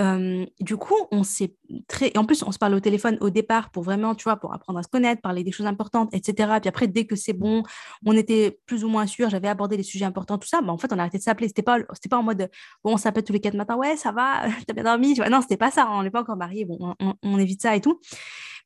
[0.00, 1.54] Euh, du coup, on s'est
[1.86, 2.08] très.
[2.08, 4.52] Et en plus, on se parle au téléphone au départ pour vraiment, tu vois, pour
[4.52, 6.58] apprendre à se connaître, parler des choses importantes, etc.
[6.60, 7.62] Puis après, dès que c'est bon,
[8.04, 10.60] on était plus ou moins sûr, j'avais abordé les sujets importants, tout ça.
[10.60, 11.48] Bah, en fait, on a arrêté de s'appeler.
[11.48, 12.50] C'était pas, pas en mode,
[12.82, 15.14] bon, on s'appelle tous les quatre matins, ouais, ça va, t'as bien dormi.
[15.14, 15.88] Tu vois, non, c'était pas ça.
[15.90, 16.64] On n'est pas encore mariés.
[16.64, 18.00] Bon, on, on, évite ça et tout.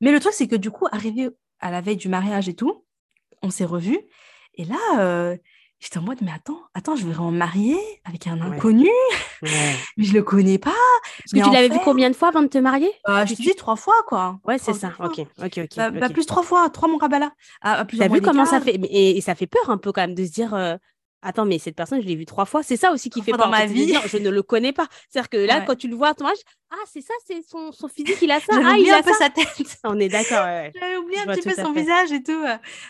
[0.00, 1.28] Mais le truc, c'est que du coup, arrivé
[1.60, 2.84] à la veille du mariage et tout,
[3.42, 3.98] on s'est revus.
[4.54, 5.36] Et là,
[5.80, 8.90] J'étais en mode, mais attends, attends, je vais me marier avec un inconnu,
[9.42, 10.74] mais je le connais pas.
[11.18, 13.40] Parce que tu l'avais vu combien de fois avant de te marier euh, Je te
[13.40, 14.38] dis trois fois, quoi.
[14.46, 14.92] Ouais, c'est ça.
[14.98, 15.76] Ok, ok, ok.
[15.76, 17.32] Bah, bah, plus trois fois, trois mon rabala.
[17.62, 18.78] Ah, T'as vu comment ça fait?
[18.90, 20.76] Et, ça fait peur un peu quand même de se dire, euh,
[21.22, 22.62] attends, mais cette personne, je l'ai vue trois fois.
[22.62, 23.40] C'est ça aussi qui fait peur.
[23.40, 23.94] Dans ma vie.
[24.06, 24.86] je ne le connais pas.
[25.08, 26.38] C'est-à-dire que là, quand tu le vois à ton âge,
[26.70, 28.52] ah, c'est ça, c'est son, son, physique, il a ça.
[28.64, 29.48] ah, il a un peu sa tête.
[29.84, 30.46] On est d'accord.
[30.74, 32.44] J'avais oublié un petit peu son visage et tout.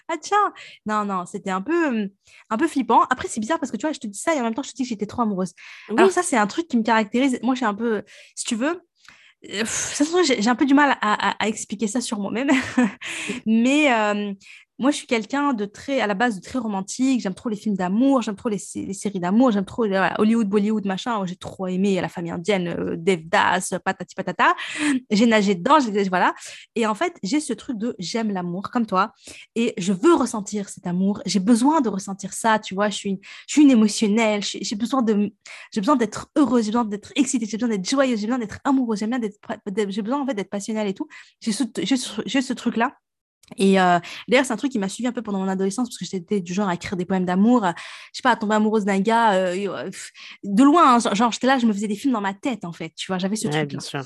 [0.09, 0.53] Ah, tiens.
[0.87, 2.09] Non, non, c'était un peu, hum,
[2.51, 3.03] un peu flippant.
[3.11, 4.63] Après, c'est bizarre parce que tu vois, je te dis ça et en même temps,
[4.63, 5.53] je te dis que j'étais trop amoureuse.
[5.97, 7.39] Alors, ça, c'est un truc qui me caractérise.
[7.43, 8.03] Moi, j'ai un peu,
[8.35, 8.81] si tu veux,
[9.49, 9.65] euh,
[10.25, 12.51] j'ai un peu du mal à, à, expliquer ça sur moi-même,
[13.47, 14.35] mais euh,
[14.81, 17.21] moi, je suis quelqu'un de très, à la base, de très romantique.
[17.21, 21.23] J'aime trop les films d'amour, j'aime trop les, séries d'amour, j'aime trop Hollywood, Bollywood, machin.
[21.27, 24.55] J'ai trop aimé la famille indienne, euh, Devdas, patati patata.
[25.11, 25.77] J'ai nagé dedans,
[26.09, 26.35] voilà.
[26.75, 29.13] Et en fait, j'ai ce truc de j'aime l'amour, comme toi,
[29.55, 31.21] et je veux ressentir cet amour.
[31.27, 32.89] J'ai besoin de ressentir ça, tu vois.
[32.89, 33.19] Je suis une,
[33.49, 34.43] je suis une émotionnelle.
[34.43, 35.31] J'ai besoin de,
[35.73, 38.61] j'ai besoin d'être heureuse, j'ai besoin d'être excitée, j'ai besoin d'être joyeuse, j'ai besoin d'être
[38.65, 41.07] amoureuse, j'ai besoin en fait d'être passionnelle et tout.
[41.43, 41.65] J'ai ce,
[42.27, 42.97] ce truc-là.
[43.57, 43.99] Et euh,
[44.29, 46.41] d'ailleurs, c'est un truc qui m'a suivi un peu pendant mon adolescence parce que j'étais
[46.41, 49.35] du genre à écrire des poèmes d'amour, je sais pas, à tomber amoureuse d'un gars
[49.35, 49.91] euh,
[50.45, 50.97] de loin.
[50.97, 52.93] Hein, genre, j'étais là, je me faisais des films dans ma tête en fait.
[52.97, 53.69] Tu vois, j'avais ce truc.
[53.69, 54.05] Bien sûr.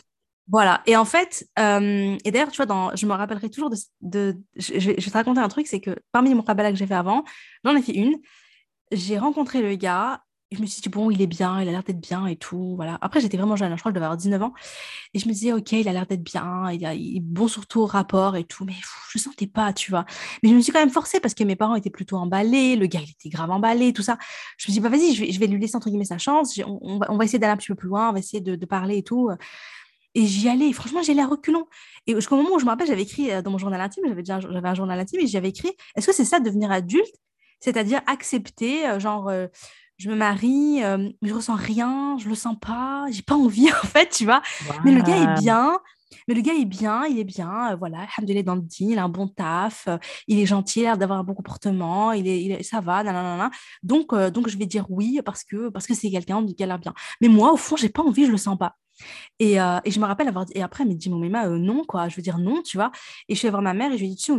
[0.49, 0.82] Voilà.
[0.86, 3.76] Et en fait, euh, et d'ailleurs, tu vois, dans, je me rappellerai toujours de.
[4.03, 6.86] de je, je, vais, te raconter un truc, c'est que parmi mon cabala que j'ai
[6.86, 7.24] fait avant,
[7.64, 8.18] j'en ai fait une.
[8.92, 10.24] J'ai rencontré le gars
[10.55, 12.74] je me suis dit, bon, il est bien, il a l'air d'être bien et tout.
[12.76, 12.98] Voilà.
[13.00, 14.55] Après, j'étais vraiment jeune, hein, je crois que je devais avoir 19 ans.
[15.12, 17.86] Et je me disais, OK, il a l'air d'être bien, il, est bon surtout au
[17.86, 18.64] rapport et tout.
[18.64, 20.05] Mais je je sentais pas, tu vois.
[20.42, 22.86] Mais je me suis quand même forcée parce que mes parents étaient plutôt emballés, le
[22.86, 24.18] gars, il était grave emballé, tout ça.
[24.59, 26.59] Je me suis dit, bah, vas-y, je vais, lui laisser entre guillemets sa chance.
[26.66, 29.02] On, va, essayer d'aller un petit peu plus loin, on va essayer de, parler et
[29.02, 29.30] tout.
[30.14, 30.72] Et j'y allais.
[30.72, 31.66] Franchement, j'y allais à reculons.
[32.07, 34.22] Et jusqu'au moment où je me rappelle, j'avais écrit euh, dans mon journal intime, j'avais
[34.22, 37.14] déjà un journal intime et j'avais écrit Est-ce que c'est ça devenir adulte?
[37.61, 39.46] C'est-à-dire accepter, euh, genre, euh,
[39.97, 43.86] je me marie, euh, je ressens rien, je le sens pas, j'ai pas envie en
[43.86, 44.42] fait, tu vois.
[44.84, 45.78] Mais le gars est bien,
[46.28, 49.09] mais le gars est bien, il est bien, euh, voilà, est deal, il a un
[49.09, 52.42] bon taf, euh, il est gentil, il a l'air d'avoir un bon comportement, il est,
[52.42, 53.51] il ça va, nanana.
[53.82, 56.66] Donc, euh, donc je vais dire oui parce que parce que c'est quelqu'un qui a
[56.66, 56.95] l'air bien.
[57.20, 58.76] Mais moi, au fond, j'ai pas envie, je le sens pas.
[59.40, 62.14] Et, et je me rappelle avoir dit, et après, elle me dit, non, quoi, je
[62.14, 62.92] veux dire non, tu vois.
[63.28, 64.32] Et je vais voir ma mère et je lui ai dit, tu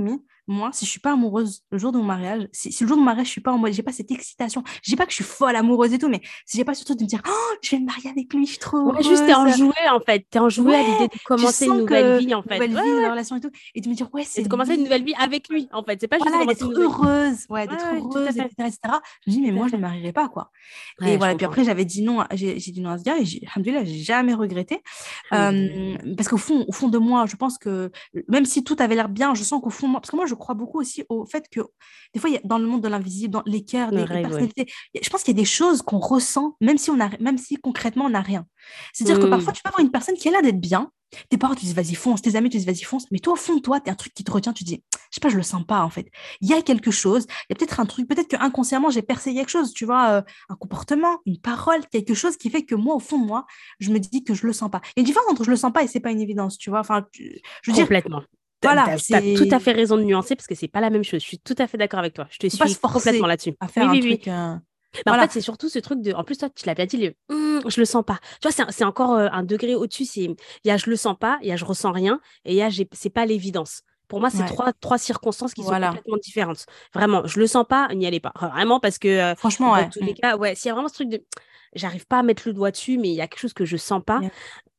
[0.48, 3.02] moi, si je suis pas amoureuse le jour de mon mariage, si, le jour de
[3.02, 5.12] mon mariage, je suis pas en mode, j'ai pas cette excitation, je dis pas que
[5.12, 7.56] je suis folle amoureuse et tout, mais si j'ai pas surtout de me dire, oh,
[7.62, 10.28] je vais me marier avec lui, je suis trop ouais, juste t'es enjouée en fait,
[10.30, 13.36] t'es enjouée à l'idée de commencer une nouvelle vie en fait, nouvelle vie, une relation
[13.38, 15.68] et tout, et de me dire ouais, c'est de commencer une nouvelle vie avec lui
[15.72, 18.78] en fait, c'est pas juste d'être heureuse, ouais, d'être heureuse, etc., etc.
[19.26, 20.52] Je me dis mais moi je ne me marierai pas quoi.
[21.02, 24.04] et voilà, puis après j'avais dit non, j'ai dit non à ce gars et j'ai
[24.04, 24.82] jamais regretté,
[25.32, 27.91] parce qu'au fond, au fond de moi, je pense que
[28.28, 30.56] même si tout avait l'air bien, je sens qu'au fond, parce que moi je crois
[30.56, 31.62] beaucoup aussi au fait que
[32.14, 34.68] des fois, dans le monde de l'invisible, dans les cœurs, les, personnalités,
[35.00, 37.58] je pense qu'il y a des choses qu'on ressent, même si, on a, même si
[37.58, 38.46] concrètement on n'a rien.
[38.94, 39.56] C'est-à-dire que parfois, mmh.
[39.56, 40.92] tu peux avoir une personne qui a l'air d'être bien,
[41.30, 43.36] tes parents te disent vas-y fonce, tes amis te disent vas-y fonce, mais toi au
[43.36, 45.30] fond de toi, tu as un truc qui te retient, tu dis je sais pas,
[45.30, 46.08] je le sens pas en fait.
[46.42, 49.02] Il y a quelque chose, il y a peut-être un truc, peut-être que inconsciemment j'ai
[49.02, 52.76] percé quelque chose, tu vois, euh, un comportement, une parole, quelque chose qui fait que
[52.76, 53.46] moi au fond de moi,
[53.80, 54.82] je me dis que je le sens pas.
[54.84, 56.58] Il y a une différence entre je le sens pas et c'est pas une évidence,
[56.58, 56.80] tu vois.
[56.80, 58.24] Enfin, je veux complètement.
[58.66, 61.03] Voilà, tu as tout à fait raison de nuancer parce que c'est pas la même
[61.03, 61.22] chose.
[61.22, 62.28] Je suis tout à fait d'accord avec toi.
[62.30, 63.53] Je te suis complètement là-dessus.
[63.59, 64.28] À faire un truc.
[64.28, 64.55] Euh,
[65.05, 66.13] en fait, c'est surtout ce truc de.
[66.13, 68.20] En plus, toi, tu l'as bien dit, le «Hum, je le sens pas.
[68.41, 70.05] Tu vois, c'est encore euh, un degré au-dessus.
[70.16, 72.57] Il y a je le sens pas, il y a je ressens rien, et il
[72.57, 73.82] y a c'est pas l'évidence.
[74.07, 76.66] Pour moi, c'est trois, trois circonstances qui sont complètement différentes.
[76.93, 78.34] Vraiment, je le sens pas, n'y allez pas.
[78.39, 79.07] Vraiment, parce que.
[79.07, 80.22] Euh, Franchement, dans tous les mmh.
[80.22, 81.24] cas, ouais, s'il y a vraiment ce truc de.
[81.74, 83.76] J'arrive pas à mettre le doigt dessus, mais il y a quelque chose que je
[83.76, 84.22] sens pas.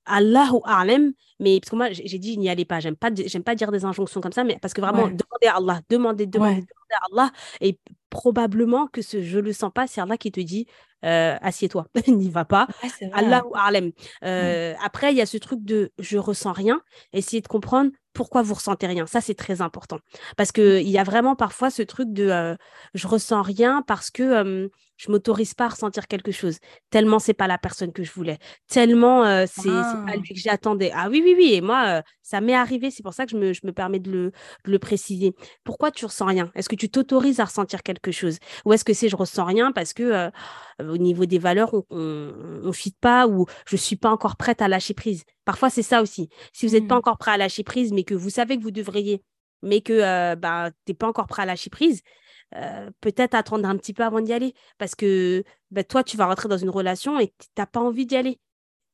[0.09, 3.55] Ou Alem, mais parce que moi j'ai dit n'y allez pas, j'aime pas j'aime pas
[3.55, 7.07] dire des injonctions comme ça, mais parce que vraiment demander à Allah, demander, demander, à
[7.13, 7.79] Allah, et
[8.11, 10.67] probablement que ce je le sens pas, c'est Allah qui te dit
[11.05, 12.67] euh, assieds-toi, n'y va pas.
[13.13, 13.93] Allah ou Alem.
[14.25, 16.81] Euh, après il y a ce truc de je ressens rien,
[17.13, 19.07] essayer de comprendre pourquoi vous ressentez rien?
[19.07, 19.99] Ça, c'est très important.
[20.39, 22.57] Parce qu'il y a vraiment parfois ce truc de euh,
[22.95, 26.57] je ressens rien parce que je je m'autorise pas à ressentir quelque chose.
[26.89, 28.39] Tellement c'est pas la personne que je voulais.
[28.67, 30.17] Tellement c'est pas ah.
[30.17, 30.91] lui que j'attendais.
[30.95, 31.53] Ah oui, oui, oui.
[31.53, 32.91] Et moi, ça m'est arrivé.
[32.91, 34.33] C'est pour ça que je me, je me permets de le,
[34.65, 35.35] de le, préciser.
[35.65, 36.51] Pourquoi tu ressens rien?
[36.55, 38.39] Est-ce que tu t'autorises à ressentir quelque chose?
[38.65, 40.31] Ou est-ce que c'est je ressens rien parce que
[40.81, 42.33] au niveau des valeurs, on
[42.65, 45.25] ne fit pas ou je suis pas encore prête à lâcher prise?
[45.47, 46.29] Parfois, c'est ça aussi.
[46.53, 46.99] Si vous n'êtes pas mmh.
[46.99, 49.23] encore prêt à lâcher prise, mais que vous savez que vous devriez,
[49.63, 52.03] mais que euh, bah, tu n'es pas encore prêt à lâcher prise,
[52.57, 54.55] euh, peut-être attendre un petit peu avant d'y aller.
[54.77, 58.07] Parce que bah, toi, tu vas rentrer dans une relation et tu n'as pas envie
[58.07, 58.41] d'y aller.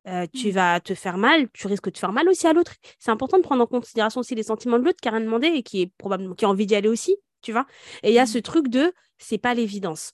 [0.08, 0.52] Euh, tu mmh.
[0.52, 2.74] vas te faire mal, tu risques de te faire mal aussi à l'autre.
[2.98, 5.46] C'est important de prendre en considération aussi les sentiments de l'autre qui a rien demandé
[5.46, 7.66] et qui est probablement qui a envie d'y aller aussi, tu vois.
[8.02, 8.26] Et il y a mmh.
[8.26, 10.12] ce truc de c'est pas l'évidence.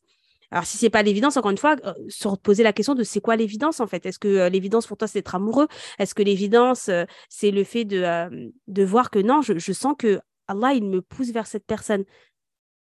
[0.50, 3.20] Alors, si c'est pas l'évidence, encore une fois, euh, se poser la question de c'est
[3.20, 4.06] quoi l'évidence en fait?
[4.06, 5.68] Est-ce que euh, l'évidence pour toi c'est d'être amoureux?
[5.98, 10.20] Est-ce que l'évidence euh, c'est le fait de, de voir que non, je, sens que
[10.46, 12.04] Allah il me pousse vers cette personne?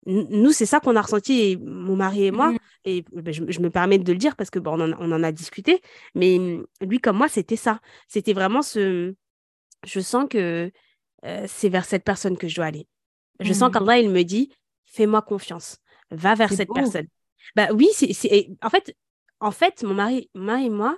[0.06, 2.52] Nous, c'est ça qu'on a ressenti, mon mari et moi.
[2.52, 2.58] Mmh.
[2.84, 5.80] Et ben, je, me permets de le dire parce que bon, on, en, a discuté.
[6.14, 7.80] Mais mmh, lui, comme moi, c'était ça.
[8.06, 9.14] C'était vraiment ce.
[9.86, 10.70] Je sens que
[11.46, 12.86] c'est vers cette personne que je dois aller.
[13.40, 13.72] Je sens mmh.
[13.72, 14.50] qu'Allah, il me dit
[14.84, 15.78] fais-moi confiance,
[16.10, 17.06] va vers cette personne.
[17.56, 18.96] Bah oui, c'est, en fait,
[19.40, 20.96] en fait, mon mari, et moi,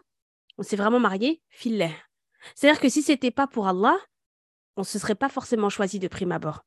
[0.58, 1.94] on s'est vraiment mariés filet.
[2.54, 3.96] C'est-à-dire que si c'était pas pour Allah,
[4.76, 6.64] on se serait pas forcément choisi de prime abord.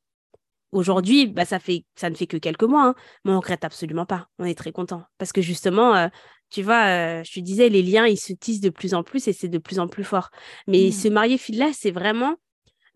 [0.72, 4.06] Aujourd'hui, bah, ça, fait, ça ne fait que quelques mois, hein, mais on regrette absolument
[4.06, 4.28] pas.
[4.38, 5.02] On est très content.
[5.18, 6.08] Parce que justement, euh,
[6.48, 9.26] tu vois, euh, je te disais, les liens, ils se tissent de plus en plus
[9.26, 10.30] et c'est de plus en plus fort.
[10.68, 10.92] Mais mmh.
[10.92, 12.36] se marier filet, c'est vraiment.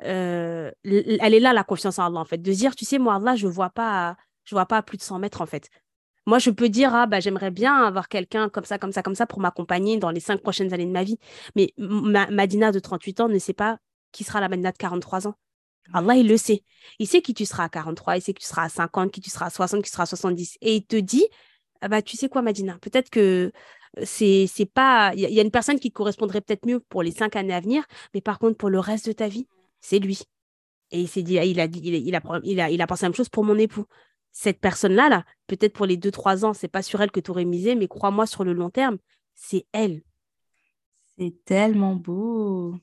[0.04, 2.38] Euh, elle est là, la confiance en Allah, en fait.
[2.38, 5.02] De dire, tu sais, moi, Allah, je vois pas je vois pas à plus de
[5.02, 5.68] 100 mètres, en fait.
[6.26, 9.14] Moi, je peux dire, ah, bah, j'aimerais bien avoir quelqu'un comme ça, comme ça, comme
[9.14, 11.18] ça pour m'accompagner dans les cinq prochaines années de ma vie.
[11.54, 13.78] Mais Madina de 38 ans ne sait pas
[14.12, 15.34] qui sera la Madina de 43 ans.
[15.92, 16.62] Allah, il le sait.
[16.98, 19.20] Il sait qui tu seras à 43, il sait que tu seras à 50, qui
[19.20, 20.56] tu seras à 60, qui tu seras à 70.
[20.62, 21.26] Et il te dit,
[21.82, 23.52] ah bah, tu sais quoi, Madina, peut-être que
[23.98, 27.12] euh, c'est c'est pas il y, a une personne qui correspondrait peut-être mieux pour les
[27.12, 29.46] cinq années à venir mais par contre pour le reste de ta vie
[29.80, 30.22] c'est lui
[30.90, 33.04] et il s'est dit ah, il a il, il, a, il a il a pensé
[33.04, 33.84] la même chose pour mon époux
[34.34, 37.30] cette personne-là, là, peut-être pour les deux, trois ans, c'est pas sur elle que tu
[37.30, 38.98] aurais misé, mais crois-moi, sur le long terme,
[39.34, 40.02] c'est elle.
[41.16, 42.74] C'est tellement beau.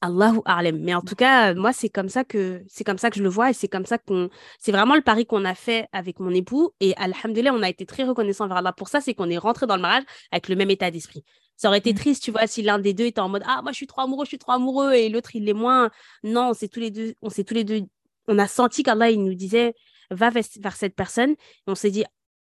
[0.00, 0.78] Allahu A'lam.
[0.80, 3.28] Mais en tout cas, moi, c'est comme ça que c'est comme ça que je le
[3.28, 6.30] vois et c'est comme ça qu'on c'est vraiment le pari qu'on a fait avec mon
[6.30, 9.38] époux et alhamdulillah, on a été très reconnaissant vers Allah pour ça, c'est qu'on est
[9.38, 11.24] rentré dans le mariage avec le même état d'esprit.
[11.56, 11.96] Ça aurait été mm.
[11.96, 14.02] triste, tu vois, si l'un des deux était en mode ah moi je suis trop
[14.02, 15.90] amoureux, je suis trop amoureux et l'autre il est moins.
[16.24, 17.82] Non, c'est tous les deux, on s'est tous les deux,
[18.28, 19.74] on a senti qu'Allah il nous disait
[20.10, 21.34] va vers cette personne.
[21.66, 22.04] on s'est dit,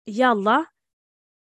[0.07, 0.65] Ya Allah,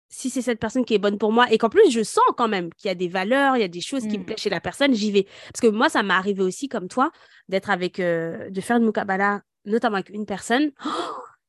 [0.10, 2.48] si c'est cette personne qui est bonne pour moi et qu'en plus je sens quand
[2.48, 4.26] même qu'il y a des valeurs, il y a des choses qui me mmh.
[4.26, 5.28] plaisent chez la personne, j'y vais.
[5.52, 7.12] Parce que moi, ça m'est arrivé aussi comme toi
[7.50, 10.72] d'être avec, euh, de faire une mukabala, notamment avec une personne.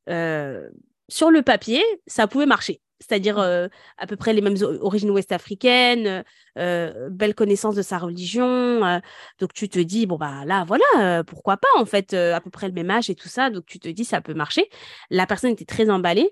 [0.09, 0.71] Euh,
[1.09, 3.41] sur le papier, ça pouvait marcher c'est-à-dire mmh.
[3.41, 3.69] euh,
[3.99, 6.25] à peu près les mêmes origines ouest-africaines,
[6.59, 8.85] euh, belle connaissance de sa religion.
[8.85, 8.99] Euh,
[9.39, 12.69] donc tu te dis, bon, bah là, voilà, pourquoi pas, en fait, à peu près
[12.69, 13.51] le même âge et tout ça.
[13.51, 14.69] Donc tu te dis, ça peut marcher.
[15.11, 16.31] La personne était très emballée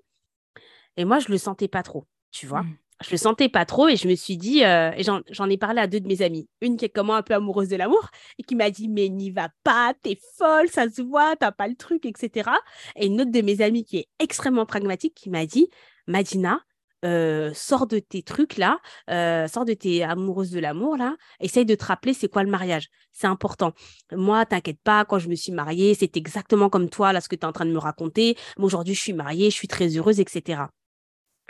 [0.97, 2.62] et moi, je le sentais pas trop, tu vois.
[2.62, 2.77] Mmh.
[3.05, 5.89] Je le sentais pas trop et je me suis dit, et j'en ai parlé à
[5.89, 6.49] deux de mes amies.
[6.62, 8.09] Une qui est comme moi un peu amoureuse de l'amour
[8.39, 11.67] et qui m'a dit, mais n'y va pas, t'es folle, ça se voit, t'as pas
[11.67, 12.51] le truc, etc.
[12.97, 15.69] Et une autre de mes amies qui est extrêmement pragmatique qui m'a dit,
[16.07, 16.61] Madina,
[17.05, 18.80] euh, sors de tes trucs là,
[19.11, 22.50] euh, sors de tes amoureuses de l'amour là, essaye de te rappeler c'est quoi le
[22.50, 22.88] mariage.
[23.12, 23.72] C'est important.
[24.12, 27.36] Moi, t'inquiète pas, quand je me suis mariée, c'est exactement comme toi, là, ce que
[27.36, 28.36] tu es en train de me raconter.
[28.57, 30.62] Aujourd'hui, je suis mariée, je suis très heureuse, etc.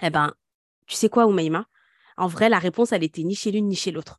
[0.03, 0.35] Eh ben,
[0.87, 1.67] tu sais quoi, Oumaima?
[2.17, 4.19] En vrai, la réponse, elle était ni chez l'une ni chez l'autre.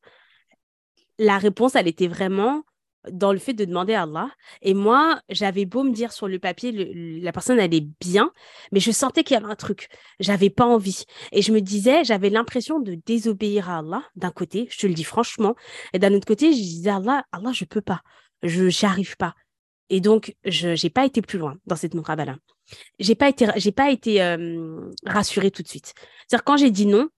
[1.17, 2.63] La réponse, elle était vraiment
[3.11, 4.29] dans le fait de demander à Allah.
[4.61, 6.71] Et moi, j'avais beau me dire sur le papier,
[7.21, 8.31] la personne, est bien,
[8.71, 9.89] mais je sentais qu'il y avait un truc.
[10.19, 11.05] J'avais pas envie.
[11.31, 14.93] Et je me disais, j'avais l'impression de désobéir à Allah, d'un côté, je te le
[14.93, 15.55] dis franchement.
[15.93, 18.01] Et d'un autre côté, je disais Allah, Allah, je peux pas.
[18.43, 19.35] Je n'y arrive pas.
[19.89, 22.37] Et donc, je n'ai pas été plus loin dans cette muqabala.
[22.99, 25.93] J'ai pas été, j'ai pas été euh, rassurée tout de suite.
[26.27, 27.09] C'est-à-dire, quand j'ai dit non,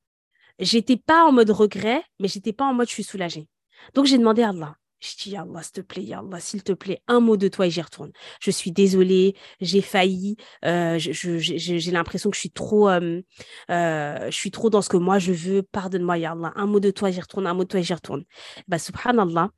[0.59, 3.47] j'étais pas en mode regret, mais j'étais pas en mode je suis soulagée.
[3.93, 7.01] Donc, j'ai demandé à Allah, je dis, Allah, s'il te plaît, Allah, s'il te plaît,
[7.07, 8.11] un mot de toi et j'y retourne.
[8.41, 13.21] Je suis désolée, j'ai failli, euh, j'ai l'impression que je suis trop, euh,
[13.69, 15.61] euh, je suis trop dans ce que moi je veux.
[15.61, 18.23] Pardonne-moi, Allah, un mot de toi, j'y retourne, un mot de toi j'y retourne.
[18.67, 19.51] Bah, subhanallah,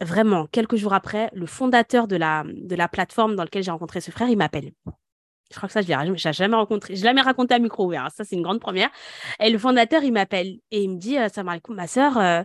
[0.00, 4.00] vraiment, quelques jours après, le fondateur de la, de la plateforme dans laquelle j'ai rencontré
[4.00, 4.72] ce frère, il m'appelle.
[5.52, 6.96] Je crois que ça, je l'ai jamais rencontré.
[6.96, 8.06] Je l'ai jamais raconté à micro ouvert.
[8.06, 8.10] Hein.
[8.16, 8.88] Ça, c'est une grande première.
[9.38, 12.44] Et le fondateur, il m'appelle et il me dit, Salam alaikum, ma sœur,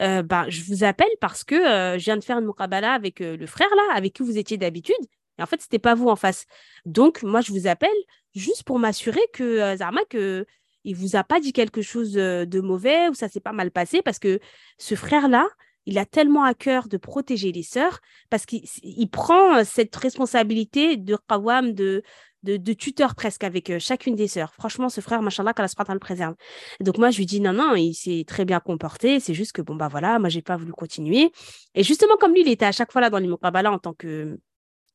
[0.00, 3.20] euh, bah, je vous appelle parce que euh, je viens de faire une muqabala avec
[3.20, 4.96] euh, le frère là, avec qui vous étiez d'habitude.
[5.38, 6.46] Et en fait, c'était pas vous en face.
[6.84, 7.90] Donc, moi, je vous appelle
[8.34, 10.46] juste pour m'assurer que Zarma, que
[10.84, 14.02] il vous a pas dit quelque chose de mauvais ou ça s'est pas mal passé
[14.02, 14.40] parce que
[14.78, 15.46] ce frère là,
[15.86, 21.16] il a tellement à cœur de protéger les sœurs parce qu'il prend cette responsabilité de
[21.28, 22.02] qawam, de,
[22.42, 24.52] de, tuteur presque avec euh, chacune des sœurs.
[24.54, 26.34] Franchement, ce frère, machallah, qu'Allah le préserve.
[26.80, 29.20] donc moi, je lui dis non, non, il s'est très bien comporté.
[29.20, 31.32] C'est juste que bon, bah voilà, moi, j'ai pas voulu continuer.
[31.74, 34.38] Et justement, comme lui, il était à chaque fois là dans les en tant que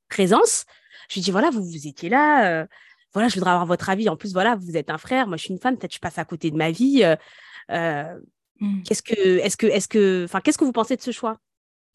[0.10, 0.66] présence,
[1.10, 2.62] je lui dis voilà, vous, vous étiez là.
[2.62, 2.66] Euh,
[3.14, 4.10] voilà, je voudrais avoir votre avis.
[4.10, 5.28] En plus, voilà, vous êtes un frère.
[5.28, 5.78] Moi, je suis une femme.
[5.78, 7.04] Peut-être je passe à côté de ma vie.
[7.72, 8.16] Euh,
[8.60, 8.84] mmh.
[8.84, 11.40] Qu'est-ce que, est-ce que, est-ce que, enfin, qu'est-ce que vous pensez de ce choix?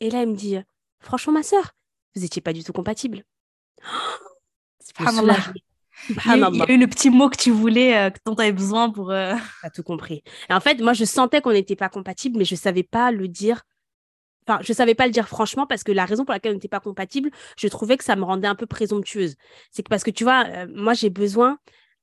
[0.01, 0.57] Et là, il me dit
[1.01, 1.75] franchement, ma sœur,
[2.17, 3.25] vous étiez pas du tout compatible.
[6.09, 8.91] Il y, a, eu le petit mot que tu voulais, euh, dont tu avais besoin
[8.91, 9.11] pour.
[9.11, 9.35] Euh...
[9.61, 10.23] Tu as tout compris.
[10.51, 13.13] Et en fait, moi, je sentais qu'on n'était pas compatible, mais je ne savais pas
[13.13, 13.63] le dire.
[14.47, 16.67] Enfin, je savais pas le dire franchement parce que la raison pour laquelle on n'était
[16.67, 19.37] pas compatible, je trouvais que ça me rendait un peu présomptueuse.
[19.71, 21.59] C'est que parce que tu vois, euh, moi, j'ai besoin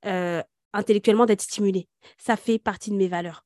[0.05, 1.89] euh, intellectuellement d'être stimulée.
[2.17, 3.45] Ça fait partie de mes valeurs.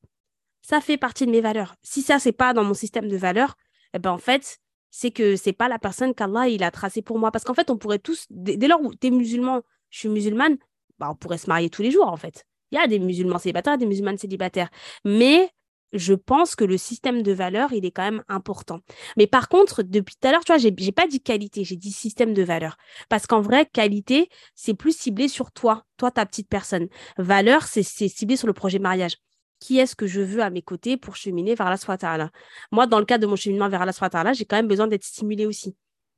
[0.62, 1.74] Ça fait partie de mes valeurs.
[1.82, 3.56] Si ça, c'est pas dans mon système de valeurs,
[3.94, 4.58] eh ben, en fait,
[4.96, 7.32] c'est que c'est pas la personne qu'Allah il a tracée pour moi.
[7.32, 10.56] Parce qu'en fait, on pourrait tous, dès, lors où tu es musulman, je suis musulmane,
[11.00, 12.46] bah, on pourrait se marier tous les jours, en fait.
[12.70, 14.70] Il y a des musulmans célibataires, des musulmanes célibataires.
[15.04, 15.50] Mais
[15.92, 18.82] je pense que le système de valeurs, il est quand même important.
[19.16, 21.76] Mais par contre, depuis tout à l'heure, tu vois, j'ai, j'ai pas dit qualité, j'ai
[21.76, 22.76] dit système de valeurs.
[23.08, 26.86] Parce qu'en vrai, qualité, c'est plus ciblé sur toi, toi, ta petite personne.
[27.18, 29.16] Valeur, c'est, c'est ciblé sur le projet mariage
[29.64, 32.30] qui est-ce que je veux à mes côtés pour cheminer vers la ta'ala.
[32.70, 35.46] Moi, dans le cadre de mon cheminement vers la j'ai quand même besoin d'être stimulée
[35.46, 35.74] aussi.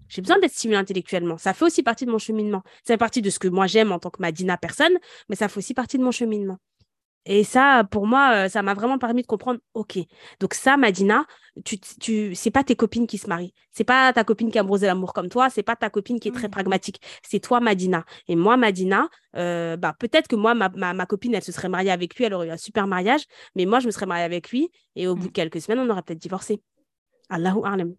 [0.08, 1.38] J'ai besoin d'être stimulée intellectuellement.
[1.38, 2.64] Ça fait aussi partie de mon cheminement.
[2.82, 5.48] Ça fait partie de ce que moi j'aime en tant que Madina personne, mais ça
[5.48, 6.58] fait aussi partie de mon cheminement.
[7.28, 9.98] Et ça, pour moi, euh, ça m'a vraiment permis de comprendre, OK,
[10.38, 11.26] donc ça, Madina,
[11.64, 13.52] tu, tu, c'est pas tes copines qui se marient.
[13.72, 15.50] C'est pas ta copine qui a brosé l'amour comme toi.
[15.50, 17.00] C'est pas ta copine qui est très pragmatique.
[17.22, 18.04] C'est toi, Madina.
[18.28, 21.90] Et moi, Madina, euh, bah, peut-être que moi, ma, ma, copine, elle se serait mariée
[21.90, 23.24] avec lui, elle aurait eu un super mariage.
[23.56, 24.70] Mais moi, je me serais mariée avec lui.
[24.94, 25.32] Et au bout de mmh.
[25.32, 26.62] quelques semaines, on aurait peut-être divorcé.
[27.28, 27.94] Allahu A'lam.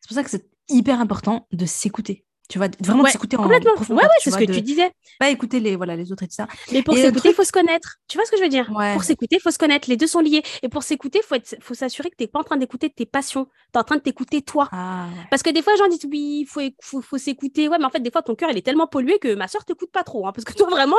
[0.00, 2.26] C'est pour ça que c'est hyper important de s'écouter.
[2.52, 3.72] Tu vois, vraiment s'écouter en complètement.
[3.88, 4.92] Ouais, ouais, c'est ce que tu disais.
[5.18, 6.46] Pas écouter les, voilà, les autres et tout ça.
[6.70, 7.96] Mais pour s'écouter, il faut se connaître.
[8.08, 8.70] Tu vois ce que je veux dire?
[8.92, 9.88] Pour s'écouter, il faut se connaître.
[9.88, 10.42] Les deux sont liés.
[10.60, 13.06] Et pour s'écouter, il faut, faut s'assurer que tu n'es pas en train d'écouter tes
[13.06, 13.46] passions.
[13.46, 14.68] Tu es en train de t'écouter toi.
[14.70, 17.70] Ah, parce que des fois, les gens disent oui, il faut, faut, faut s'écouter.
[17.70, 19.64] Ouais, mais en fait, des fois, ton cœur, il est tellement pollué que ma soeur
[19.64, 20.26] t'écoute pas trop.
[20.26, 20.96] Hein, parce que toi, vraiment,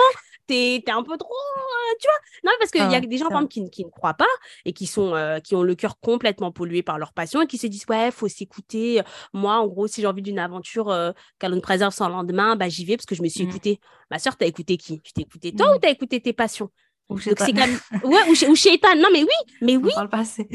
[0.48, 1.30] tu es, un peu trop.
[1.30, 4.16] Euh, tu vois Non, parce qu'il y a des gens, par qui, qui, ne croient
[4.16, 4.26] pas
[4.66, 7.60] et qui, sont, euh, qui ont le cœur complètement pollué par leur passion et qui
[7.60, 9.04] se disent ouais, faut s'écouter.
[9.34, 11.12] Moi, en gros, si j'ai envie d'une aventure euh,
[11.50, 13.50] qu'elle préserve sans lendemain, bah, j'y vais parce que je me suis mmh.
[13.50, 13.80] écoutée.
[14.10, 15.02] Ma soeur, t'as écouté qui?
[15.02, 15.80] Tu t'es écouté toi ou mmh.
[15.82, 16.70] t'as écouté tes passions?
[17.10, 18.12] Ou comme...
[18.12, 19.92] ouais, ou, chez, ou Non, mais oui, mais oui.
[19.98, 20.48] On parle Oui,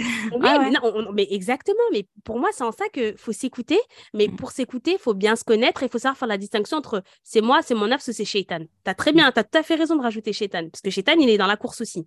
[0.45, 1.77] ah mais, non, mais, exactement.
[1.93, 3.79] Mais pour moi, c'est en ça qu'il faut s'écouter.
[4.15, 4.37] Mais mmh.
[4.37, 7.03] pour s'écouter, il faut bien se connaître et il faut savoir faire la distinction entre
[7.23, 8.61] c'est moi, c'est mon ou c'est Shaitan.
[8.61, 10.69] Tu as très bien, tu as tout à fait raison de rajouter Shaitan.
[10.71, 12.07] Parce que Shaitan, il est dans la course aussi.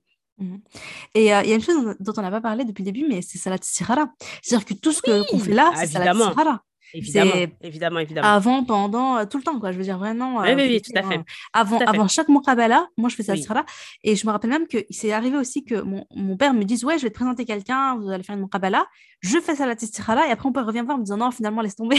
[1.13, 3.07] Et euh, il y a une chose dont on n'a pas parlé depuis le début,
[3.07, 4.07] mais c'est Salat Sirara.
[4.41, 6.63] C'est-à-dire que tout ce qu'on fait là, c'est Salat Sirara.
[6.93, 7.31] Évidemment,
[7.61, 8.27] évidemment, évidemment.
[8.27, 9.71] Avant, pendant, euh, tout le temps, quoi.
[9.71, 10.39] Je veux dire, vraiment.
[10.39, 11.21] Oui, oui, oui, tout à fait.
[11.53, 13.65] Avant, avant chaque Mokabala, moi, je fais ça là
[14.03, 16.83] Et je me rappelle même que c'est arrivé aussi que mon, mon, père me dise
[16.83, 18.85] Ouais, je vais te présenter quelqu'un, vous allez faire une Mokabala.
[19.21, 19.75] Je fais ça la
[20.15, 21.97] là et après, on peut revient voir en me disant Non, finalement, laisse tomber.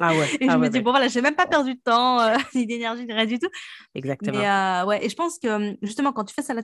[0.00, 0.28] Ah ouais.
[0.40, 2.66] et je ah me dis Bon, voilà, j'ai même pas perdu de temps, euh, ni
[2.66, 3.48] d'énergie, ni rien du tout.
[3.94, 4.38] Exactement.
[4.38, 6.62] Mais, ouais, et je pense que justement, quand tu fais ça la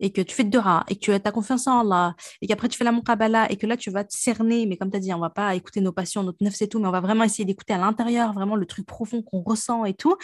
[0.00, 2.68] et que tu fais de rats et que tu as confiance en Allah et qu'après
[2.68, 5.00] tu fais la Mokabala et que là, tu vas te cerner, mais comme tu as
[5.00, 7.24] dit, on va pas écouter nos passions, notre neuf, c'est tout, mais on va vraiment
[7.24, 10.16] essayer d'écouter à l'intérieur, vraiment le truc profond qu'on ressent et tout.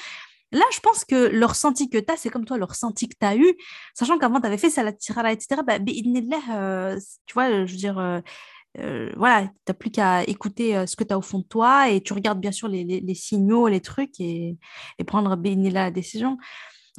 [0.52, 3.14] Là, je pense que le ressenti que tu as, c'est comme toi, le ressenti que
[3.18, 3.54] tu as eu,
[3.94, 5.62] sachant qu'avant, tu avais fait ça, la tirala, etc.
[5.64, 8.20] Bah, euh, tu vois, je veux dire, euh,
[8.78, 11.88] euh, voilà, tu n'as plus qu'à écouter ce que tu as au fond de toi
[11.88, 14.56] et tu regardes bien sûr les, les, signaux, les trucs et,
[14.98, 16.36] et prendre la décision.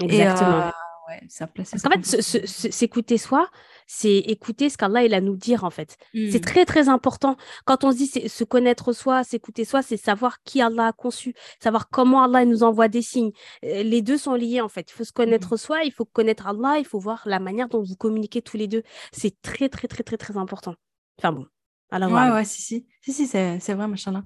[0.02, 0.72] Exactement.
[1.12, 1.72] Ouais, ça place.
[1.72, 3.50] Parce qu'en fait, s'écouter soi,
[3.88, 5.98] c'est écouter ce qu'Allah il a à nous dire en fait.
[6.14, 6.42] C'est mmh.
[6.42, 7.36] très très important.
[7.66, 11.34] Quand on se dit se connaître soi, s'écouter soi, c'est savoir qui Allah a conçu,
[11.60, 13.32] savoir comment Allah nous envoie des signes.
[13.64, 14.90] Euh, les deux sont liés en fait.
[14.90, 15.58] Il faut se connaître mmh.
[15.58, 18.68] soi, il faut connaître Allah, il faut voir la manière dont vous communiquez tous les
[18.68, 18.84] deux.
[19.12, 20.76] C'est très très très très très important.
[21.20, 21.46] Enfin bon.
[21.94, 24.24] Alors, ouais, ouais, si, si, si, si c'est vrai, machin là.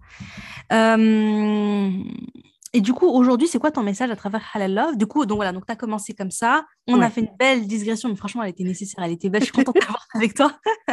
[2.75, 4.97] Et du coup, aujourd'hui, c'est quoi ton message à travers Halal Love?
[4.97, 6.65] Du coup, donc voilà, donc tu as commencé comme ça.
[6.87, 9.43] On a fait une belle digression, mais franchement, elle était nécessaire, elle était belle.
[9.43, 10.59] Je suis contente d'avoir avec toi.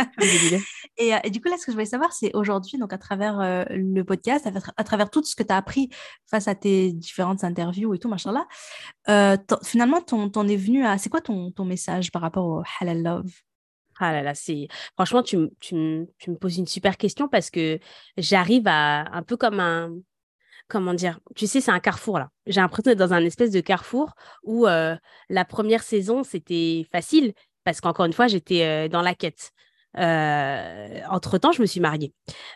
[0.97, 2.99] et, euh, et, du coup, là, ce que je voulais savoir, c'est aujourd'hui, donc à
[2.99, 5.91] travers euh, le podcast, à, travers tout ce que tu as appris
[6.31, 8.47] face à tes différentes interviews et tout, machin là,
[9.09, 10.99] euh, finalement, ton, est venu à.
[10.99, 13.33] C'est quoi ton, ton message par rapport au Halal Love?
[13.99, 17.81] Ah là là, c'est franchement, tu, tu, tu, me poses une super question parce que
[18.17, 19.91] j'arrive à un peu comme un,
[20.73, 22.31] comment dire, tu sais, c'est un carrefour là.
[22.47, 24.97] J'ai l'impression d'être dans un espèce de carrefour où euh,
[25.29, 29.53] la première saison, c'était facile parce qu'encore une fois, j'étais euh, dans la quête.
[29.99, 32.15] Euh, entre-temps, je me suis mariée.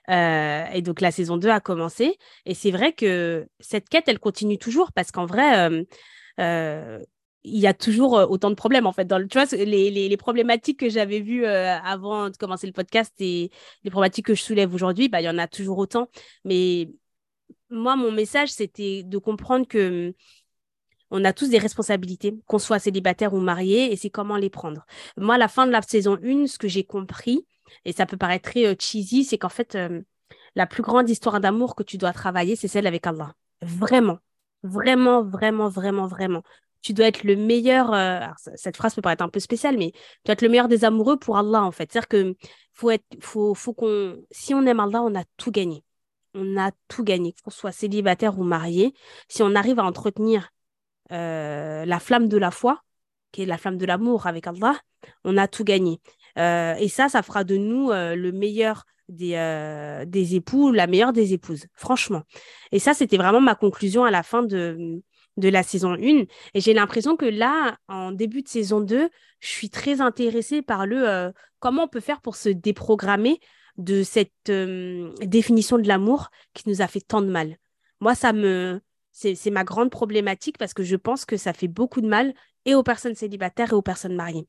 [0.09, 2.17] et donc, la saison 2 a commencé.
[2.47, 5.85] Et c'est vrai que cette quête, elle continue toujours parce qu'en vrai,
[6.39, 9.05] il y a toujours autant de problèmes en fait.
[9.05, 13.51] Dans tu vois, les, problématiques que j'avais vues avant de commencer le podcast et
[13.85, 16.09] les problématiques que je soulève aujourd'hui, bah, il y en a toujours autant.
[16.45, 16.89] Mais
[17.71, 20.15] moi, mon message, c'était de comprendre que
[21.11, 24.85] on a tous des responsabilités, qu'on soit célibataire ou marié, et c'est comment les prendre.
[25.17, 27.47] Moi, à la fin de la saison 1, ce que j'ai compris,
[27.85, 30.03] et ça peut paraître très euh, cheesy, c'est qu'en fait, hum,
[30.57, 33.35] la plus grande histoire d'amour que tu dois travailler, c'est celle avec Allah.
[33.63, 34.19] Vraiment,
[34.63, 36.43] vraiment, vraiment, vraiment, vraiment.
[36.83, 38.21] Tu dois être le meilleur, euh,
[38.55, 41.19] cette phrase peut paraître un peu spéciale, mais tu dois être le meilleur des amoureux
[41.19, 41.91] pour Allah, en fait.
[41.93, 42.35] C'est-à-dire que
[42.75, 45.85] faut être, faut, faut qu'on, si on aime Allah, on a tout gagné
[46.37, 48.95] on a tout gagné, qu'on soit célibataire ou marié.
[49.29, 50.51] Si on arrive à entretenir
[51.13, 52.83] euh, la flamme de la foi,
[53.33, 54.79] qui est la flamme de l'amour avec Allah,
[55.25, 56.01] on a tout gagné.
[56.39, 61.13] Euh, et ça, ça fera de nous euh, le meilleur des, des époux, la meilleure
[61.13, 62.23] des épouses, franchement.
[62.73, 65.01] Et ça, c'était vraiment ma conclusion à la fin de,
[65.37, 66.25] de la saison 1.
[66.55, 69.09] Et j'ai l'impression que là, en début de saison 2,
[69.39, 73.39] je suis très intéressée par le comment on peut faire pour se déprogrammer
[73.79, 77.57] de cette euh, définition de l'amour qui nous a fait tant de mal.
[78.01, 78.81] Moi, ça me,
[79.13, 82.75] c'est ma grande problématique parce que je pense que ça fait beaucoup de mal et
[82.75, 84.47] aux personnes célibataires et aux personnes mariées.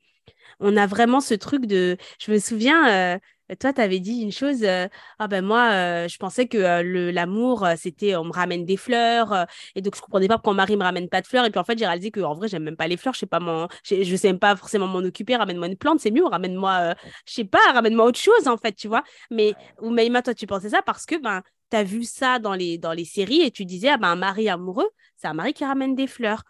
[0.60, 3.20] On a vraiment ce truc de, je me souviens, euh,
[3.56, 4.88] toi, tu avais dit une chose, euh,
[5.20, 9.46] ah ben moi, euh, je pensais que euh, l'amour, c'était on me ramène des fleurs,
[9.76, 11.60] et donc je comprenais pas pourquoi mon mari me ramène pas de fleurs, et puis
[11.60, 13.40] en fait, j'ai réalisé que en vrai, j'aime même pas les fleurs, je sais pas,
[13.40, 16.94] mon, je sais même pas forcément m'en occuper, ramène-moi une plante, c'est mieux, ramène-moi,
[17.26, 19.04] je sais pas, ramène-moi autre chose, en fait, tu vois.
[19.32, 21.42] Mais, ou Maïma, toi, tu pensais ça parce que, ben,
[21.72, 24.16] tu as vu ça dans les, dans les séries, et tu disais, ah ben, un
[24.16, 26.44] mari amoureux, c'est un mari qui ramène des fleurs.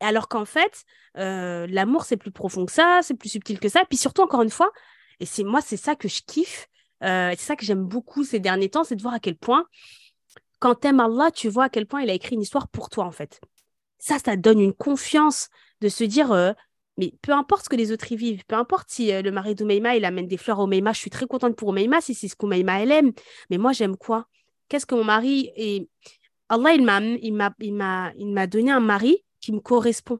[0.00, 0.84] Alors qu'en fait,
[1.14, 3.84] l'amour, c'est plus profond que ça, c'est plus subtil que ça.
[3.88, 4.70] Puis surtout, encore une fois,
[5.20, 6.68] et c'est moi, c'est ça que je kiffe.
[7.02, 9.64] Euh, c'est ça que j'aime beaucoup ces derniers temps, c'est de voir à quel point,
[10.58, 13.04] quand t'aimes Allah, tu vois à quel point il a écrit une histoire pour toi,
[13.04, 13.40] en fait.
[13.98, 15.48] Ça, ça donne une confiance
[15.80, 16.52] de se dire, euh,
[16.98, 19.54] mais peu importe ce que les autres y vivent, peu importe si euh, le mari
[19.54, 22.28] d'Oumeima, il amène des fleurs à Oumeima, je suis très contente pour Oumeima si c'est
[22.28, 23.12] ce qu'Oumeima, elle aime.
[23.48, 24.26] Mais moi, j'aime quoi?
[24.68, 25.50] Qu'est-ce que mon mari...
[25.56, 25.88] Et
[26.50, 26.82] Allah, il
[27.32, 30.18] m'a, donné un mari qui me correspond.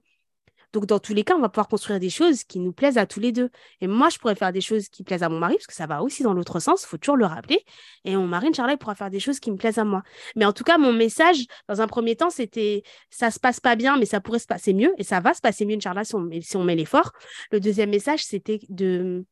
[0.72, 3.06] Donc, dans tous les cas, on va pouvoir construire des choses qui nous plaisent à
[3.06, 3.50] tous les deux.
[3.80, 5.86] Et moi, je pourrais faire des choses qui plaisent à mon mari, parce que ça
[5.86, 7.64] va aussi dans l'autre sens, il faut toujours le rappeler.
[8.04, 10.02] Et mon mari, Inch'Allah, pourra faire des choses qui me plaisent à moi.
[10.36, 13.76] Mais en tout cas, mon message, dans un premier temps, c'était ça se passe pas
[13.76, 14.94] bien, mais ça pourrait se passer mieux.
[14.98, 17.12] Et ça va se passer mieux, Inch'Allah, si on, si on met l'effort.
[17.50, 19.24] Le deuxième message, c'était de,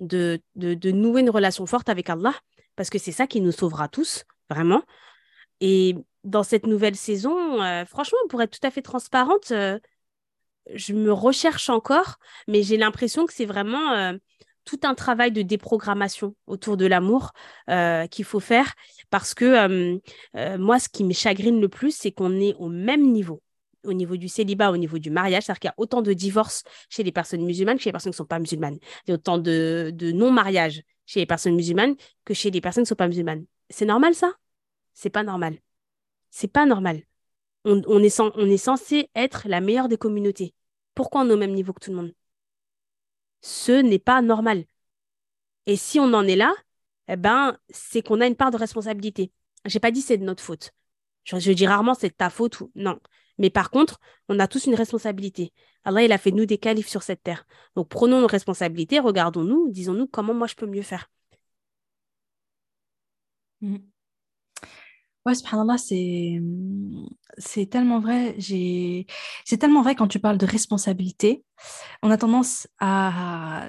[0.00, 2.34] de, de, nouer une relation forte avec Allah,
[2.76, 4.82] parce que c'est ça qui nous sauvera tous, vraiment.
[5.60, 9.78] Et dans cette nouvelle saison, euh, franchement, pour être tout à fait transparente, euh,
[10.74, 14.12] je me recherche encore, mais j'ai l'impression que c'est vraiment euh,
[14.64, 17.32] tout un travail de déprogrammation autour de l'amour
[17.68, 18.74] euh, qu'il faut faire
[19.10, 19.98] parce que
[20.36, 23.42] euh, moi, ce qui me chagrine le plus, c'est qu'on est au même niveau
[23.84, 26.64] au niveau du célibat, au niveau du mariage, c'est-à-dire qu'il y a autant de divorces
[26.88, 28.78] chez les personnes musulmanes que chez les personnes qui ne sont pas musulmanes.
[29.06, 31.94] Il y a autant de, non-mariage chez les personnes musulmanes
[32.24, 33.44] que chez les personnes qui ne sont pas musulmanes.
[33.68, 34.32] C'est normal ça?
[34.94, 35.58] C'est pas normal.
[36.30, 37.02] C'est pas normal.
[37.64, 40.54] On, est censé être la meilleure des communautés.
[40.94, 42.14] Pourquoi on est au même niveau que tout le monde?
[43.42, 44.64] Ce n'est pas normal.
[45.66, 46.54] Et si on en est là,
[47.08, 49.32] eh ben, c'est qu'on a une part de responsabilité.
[49.64, 50.72] Je n'ai pas dit c'est de notre faute.
[51.24, 52.98] Je, dis rarement c'est de ta faute ou non.
[53.38, 55.52] Mais par contre, on a tous une responsabilité.
[55.84, 57.46] Allah, il a fait nous des califs sur cette terre.
[57.76, 61.10] Donc prenons nos responsabilités, regardons-nous, disons-nous comment moi je peux mieux faire.
[63.60, 63.78] Mmh.
[65.26, 66.40] Ouais, subhanallah, c'est,
[67.40, 68.34] c'est tellement vrai.
[68.38, 69.06] J'ai,
[69.44, 71.44] c'est tellement vrai quand tu parles de responsabilité.
[72.02, 73.68] On a tendance à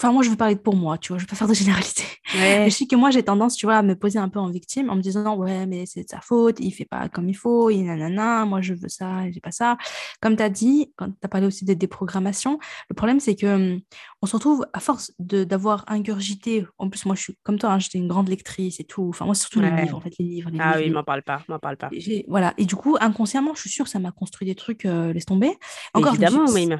[0.00, 2.04] Enfin, moi, je veux parler pour moi, tu vois, je veux pas faire de généralité.
[2.34, 4.48] Mais je sais que moi, j'ai tendance, tu vois, à me poser un peu en
[4.48, 7.34] victime en me disant, ouais, mais c'est de sa faute, il fait pas comme il
[7.34, 9.76] faut, il nanana, moi, je veux ça, j'ai pas ça.
[10.22, 13.74] Comme tu as dit, quand tu as parlé aussi des déprogrammations, le problème, c'est que
[13.74, 13.80] hum,
[14.22, 17.78] on se retrouve, à force d'avoir ingurgité, en plus, moi, je suis comme toi, hein,
[17.78, 19.08] j'étais une grande lectrice et tout.
[19.10, 20.48] Enfin, moi, surtout les livres, en fait, les livres.
[20.50, 21.90] Les ah oui, m'en parle pas, m'en parle pas.
[22.26, 22.54] Voilà.
[22.56, 25.26] Et du coup, inconsciemment, je suis sûre que ça m'a construit des trucs, euh, laisse
[25.26, 25.52] tomber.
[25.92, 26.66] Encore, Évidemment, oui.
[26.66, 26.78] Mais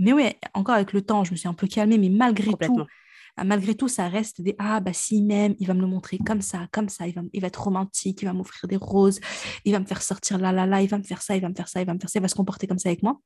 [0.00, 0.24] oui,
[0.54, 2.84] encore avec le temps, je me suis un peu calmée, mais malgré tout,
[3.36, 6.18] ah, malgré tout, ça reste des Ah, bah s'il m'aime, il va me le montrer
[6.18, 9.20] comme ça, comme ça, il va, il va être romantique, il va m'offrir des roses,
[9.64, 11.48] il va me faire sortir là, là, là, il va me faire ça, il va
[11.48, 13.02] me faire ça, il va me faire ça, il va se comporter comme ça avec
[13.02, 13.20] moi.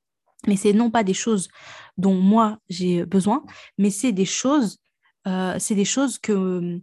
[0.46, 1.48] Mais c'est non pas des choses
[1.96, 3.44] dont moi j'ai besoin,
[3.78, 4.78] mais c'est des choses,
[5.26, 6.80] euh, c'est des choses que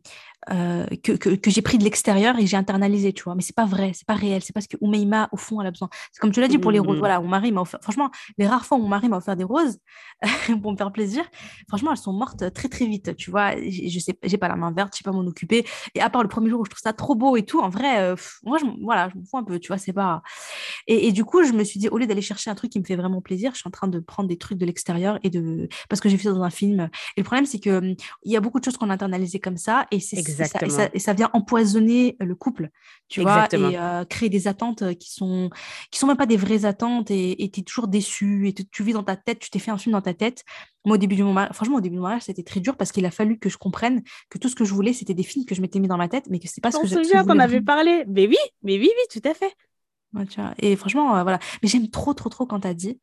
[0.49, 3.35] euh, que, que, j'ai pris de l'extérieur et j'ai internalisé, tu vois.
[3.35, 5.71] Mais c'est pas vrai, c'est pas réel, c'est parce que Oumeima, au fond, elle a
[5.71, 5.89] besoin.
[6.11, 6.97] C'est comme tu l'as dit pour les roses.
[6.97, 6.99] Mmh.
[6.99, 9.43] Voilà, mon mari m'a offert, franchement, les rares fois où mon mari m'a offert des
[9.43, 9.77] roses
[10.61, 11.23] pour me faire plaisir,
[11.67, 13.51] franchement, elles sont mortes très, très vite, tu vois.
[13.55, 15.65] Je sais, j'ai pas la main verte, je sais pas m'en occuper.
[15.93, 17.69] Et à part le premier jour où je trouve ça trop beau et tout, en
[17.69, 20.23] vrai, euh, moi, je, voilà, je m'en fous un peu, tu vois, c'est pas.
[20.87, 22.79] Et, et, du coup, je me suis dit, au lieu d'aller chercher un truc qui
[22.79, 25.29] me fait vraiment plaisir, je suis en train de prendre des trucs de l'extérieur et
[25.29, 25.69] de.
[25.87, 26.89] Parce que j'ai vu ça dans un film.
[27.15, 29.57] Et le problème, c'est qu'il il y a beaucoup de choses qu'on a internalisées comme
[29.57, 30.89] ça et c'est Exactement.
[30.93, 32.69] et ça ça vient empoisonner le couple,
[33.09, 35.49] tu vois, et euh, créer des attentes qui sont
[35.91, 38.93] qui sont même pas des vraies attentes et tu es toujours déçu et tu vis
[38.93, 40.43] dans ta tête, tu t'es fait un film dans ta tête.
[40.85, 43.05] Moi, au début du mariage, franchement, au début du mariage, c'était très dur parce qu'il
[43.05, 45.53] a fallu que je comprenne que tout ce que je voulais, c'était des films que
[45.53, 47.19] je m'étais mis dans ma tête, mais que c'est pas ce que je voulais.
[47.19, 48.03] On qu'on avait parlé.
[48.07, 49.53] Mais oui, mais oui, oui, tout à fait.
[50.59, 51.39] Et franchement, euh, voilà.
[51.61, 52.99] Mais j'aime trop, trop, trop quand tu as dit.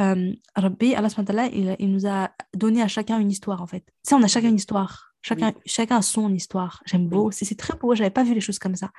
[0.00, 1.08] Euh, Rabbi, Allah,
[1.52, 3.84] il, il nous a donné à chacun une histoire, en fait.
[4.02, 5.14] Ça, on a chacun une histoire.
[5.22, 6.82] Chacun, chacun a son histoire.
[6.84, 7.30] J'aime beau.
[7.30, 7.94] C'est très beau.
[7.94, 8.90] J'avais pas vu les choses comme ça.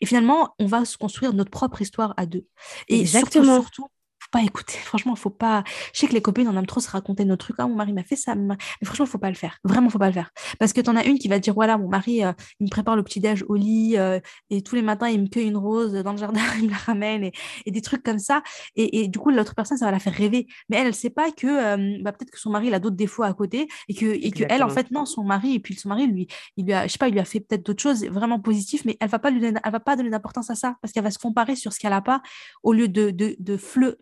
[0.00, 2.46] Et finalement, on va se construire notre propre histoire à deux.
[2.88, 3.56] Et Exactement.
[3.56, 3.90] surtout, surtout
[4.30, 4.78] pas écouter.
[4.78, 5.64] Franchement, faut pas.
[5.92, 7.56] Je sais que les copines, on aime trop se raconter nos trucs.
[7.58, 8.34] Ah, mon mari m'a fait ça.
[8.34, 9.58] Mais franchement, faut pas le faire.
[9.64, 10.30] Vraiment, faut pas le faire.
[10.58, 12.70] Parce que tu en as une qui va dire voilà, mon mari, euh, il me
[12.70, 14.20] prépare le petit-déj au lit euh,
[14.50, 16.76] et tous les matins, il me cueille une rose dans le jardin, il me la
[16.76, 18.42] ramène et, des trucs comme ça.
[18.76, 20.46] Et, du coup, l'autre personne, ça va la faire rêver.
[20.68, 22.96] Mais elle, elle sait pas que euh, bah, peut-être que son mari, il a d'autres
[22.96, 25.74] défauts à côté et que, et que elle, en fait, non, son mari, et puis
[25.74, 27.82] son mari, lui, il lui a, je sais pas, il lui a fait peut-être d'autres
[27.82, 30.54] choses vraiment positives, mais elle va pas lui donner, elle va pas donner d'importance à
[30.54, 32.22] ça parce qu'elle va se comparer sur ce qu'elle a pas
[32.62, 33.98] au lieu de, de, de, fleu,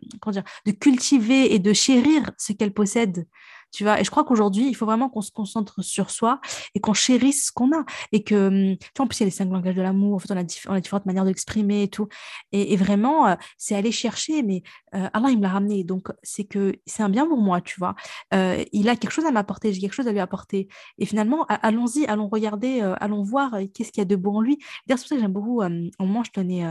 [0.65, 3.27] de cultiver et de chérir ce qu'elle possède
[3.71, 3.99] tu vois.
[3.99, 6.39] Et je crois qu'aujourd'hui, il faut vraiment qu'on se concentre sur soi
[6.73, 7.83] et qu'on chérisse ce qu'on a.
[8.11, 10.31] Et que, hum, en plus, il y a les cinq langages de l'amour, en fait,
[10.31, 10.43] on a,
[10.79, 12.07] différentes manières d'exprimer et tout.
[12.51, 14.63] Et, vraiment, euh, c'est aller chercher, mais
[14.93, 15.83] euh, Allah, il me l'a ramené.
[15.83, 17.95] Donc, c'est que c'est un bien pour moi, tu vois.
[18.33, 20.67] Euh, il a quelque chose à m'apporter, j'ai quelque chose à lui apporter.
[20.97, 24.57] Et finalement, allons-y, allons regarder, allons voir qu'est-ce qu'il y a de beau en lui.
[24.87, 26.63] D'ailleurs, c'est pour ça que j'aime beaucoup, au moment, je tenais,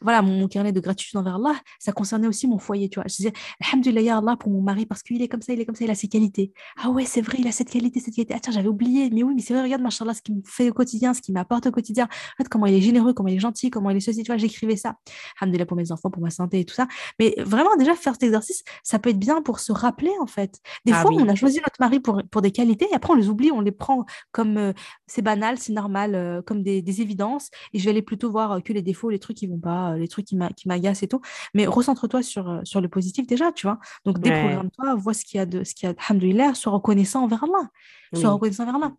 [0.00, 3.04] voilà, mon, carnet de gratitude envers Allah, ça concernait aussi mon foyer, tu vois.
[3.08, 5.74] Je disais, Alhamdulillah, Allah, pour mon mari, parce qu'il est comme ça, il est comme
[5.74, 6.35] ça, il a ses qualités.
[6.82, 8.34] Ah ouais, c'est vrai, il a cette qualité, cette qualité.
[8.36, 9.10] Ah tiens, j'avais oublié.
[9.10, 11.34] Mais oui, mais c'est vrai, regarde, machallah, ce qu'il me fait au quotidien, ce qu'il
[11.34, 12.04] m'apporte au quotidien.
[12.04, 14.22] En fait, comment il est généreux, comment il est gentil, comment il est ceci.
[14.22, 14.96] Tu vois, j'écrivais ça.
[15.40, 16.86] Alhamdulillah pour mes enfants, pour ma santé et tout ça.
[17.18, 20.60] Mais vraiment, déjà, faire cet exercice, ça peut être bien pour se rappeler, en fait.
[20.84, 23.16] Des ah fois, on a choisi notre mari pour, pour des qualités et après, on
[23.16, 24.72] les oublie, on les prend comme euh,
[25.06, 27.50] c'est banal, c'est normal, euh, comme des, des, évidences.
[27.72, 29.96] Et je vais aller plutôt voir euh, que les défauts, les trucs qui vont pas,
[29.96, 31.20] les trucs qui m'agacent et tout.
[31.54, 33.78] Mais recentre-toi sur, sur le positif déjà, tu vois.
[34.04, 35.94] Donc, déprogramme-toi, vois ce qu'il y a de, ce qu'il y a,
[36.26, 37.68] alhamdulillah, sois reconnaissant envers Allah.
[38.14, 38.92] Sois reconnaissant envers Allah.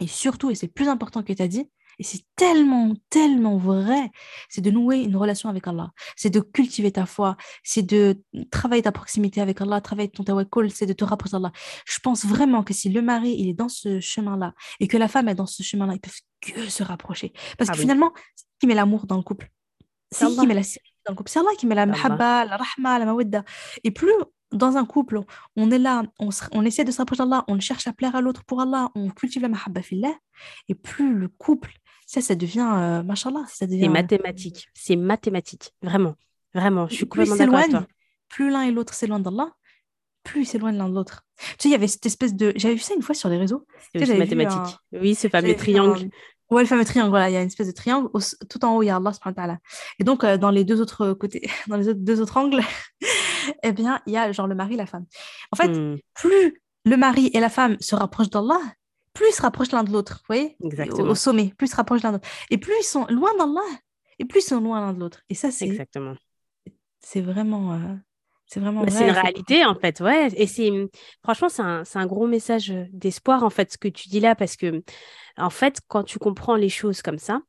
[0.00, 1.68] Et surtout, et c'est plus important que tu as dit,
[1.98, 4.10] et c'est tellement, tellement vrai,
[4.48, 5.90] c'est de nouer une relation avec Allah.
[6.16, 10.70] C'est de cultiver ta foi, c'est de travailler ta proximité avec Allah, travailler ton tawakkul,
[10.70, 11.52] c'est de te rapprocher d'Allah.
[11.86, 15.08] Je pense vraiment que si le mari, il est dans ce chemin-là, et que la
[15.08, 17.32] femme est dans ce chemin-là, ils peuvent que se rapprocher.
[17.58, 19.50] Parce ah que finalement, c'est qui met l'amour dans le couple?
[20.10, 21.30] C'est qui met la sérénité dans le couple?
[21.30, 23.44] C'est Allah qui met la mahabba, la rahma, la mawadda.
[23.84, 24.12] Et plus
[24.52, 25.20] dans un couple,
[25.56, 28.20] on est là, on, on essaie de se rapprocher d'Allah, on cherche à plaire à
[28.20, 30.14] l'autre pour Allah, on cultive la mahabba fillah,
[30.68, 31.72] et plus le couple,
[32.06, 33.82] ça, ça devient, euh, machallah, ça devient...
[33.82, 36.14] C'est mathématique, c'est mathématique, vraiment,
[36.54, 37.86] vraiment, je suis complètement d'accord avec toi.
[38.28, 39.50] Plus l'un et l'autre s'éloignent d'Allah,
[40.22, 41.24] plus ils s'éloignent l'un de l'autre.
[41.38, 42.52] Tu sais, il y avait cette espèce de...
[42.56, 43.66] J'avais vu ça une fois sur les réseaux.
[43.94, 44.76] C'est mathématique.
[44.92, 46.08] Oui, ce fameux triangle.
[46.52, 48.10] Ouais, le fameux triangle, voilà, il y a une espèce de triangle.
[48.50, 49.58] Tout en haut, il y a Allah subhanahu wa ta'ala.
[49.98, 52.60] Et donc, euh, dans les deux autres côtés, dans les deux autres angles,
[53.62, 55.06] eh bien, il y a genre le mari et la femme.
[55.52, 55.98] En fait, hmm.
[56.14, 58.60] plus le mari et la femme se rapprochent d'Allah,
[59.12, 60.56] plus ils se rapprochent l'un de l'autre, vous voyez?
[60.62, 61.10] Exactement.
[61.10, 62.28] Au, sommet, plus ils se rapprochent l'un de l'autre.
[62.50, 63.60] Et plus ils sont loin d'Allah,
[64.18, 65.22] et plus ils sont loin l'un de l'autre.
[65.28, 65.66] Et ça, c'est...
[65.66, 66.14] Exactement.
[67.00, 67.74] C'est vraiment...
[67.74, 67.94] Euh,
[68.46, 70.28] c'est vraiment bah, C'est une réalité, en fait, ouais.
[70.36, 70.70] Et c'est...
[71.22, 74.56] Franchement, c'est un, un gros message d'espoir, en fait, ce que tu dis là, parce
[74.56, 74.82] que,
[75.36, 77.40] en fait, quand tu comprends les choses comme ça,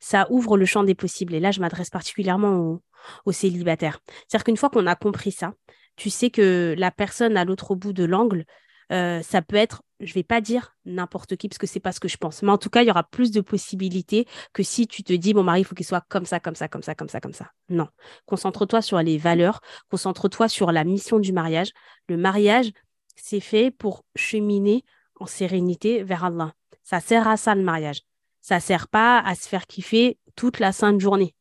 [0.00, 1.34] ça ouvre le champ des possibles.
[1.34, 2.82] Et là, je m'adresse particulièrement aux,
[3.24, 4.00] aux célibataires.
[4.28, 5.52] C'est-à-dire qu'une fois qu'on a compris ça,
[5.96, 8.44] tu sais que la personne à l'autre bout de l'angle,
[8.92, 12.00] euh, ça peut être, je vais pas dire n'importe qui parce que c'est pas ce
[12.00, 14.86] que je pense, mais en tout cas, il y aura plus de possibilités que si
[14.86, 16.94] tu te dis mon mari, il faut qu'il soit comme ça, comme ça, comme ça,
[16.94, 17.50] comme ça, comme ça.
[17.68, 17.88] Non,
[18.26, 21.70] concentre-toi sur les valeurs, concentre-toi sur la mission du mariage.
[22.08, 22.70] Le mariage,
[23.16, 24.84] c'est fait pour cheminer
[25.20, 26.52] en sérénité vers Allah.
[26.82, 28.02] Ça sert à ça le mariage.
[28.40, 31.34] Ça sert pas à se faire kiffer toute la sainte journée.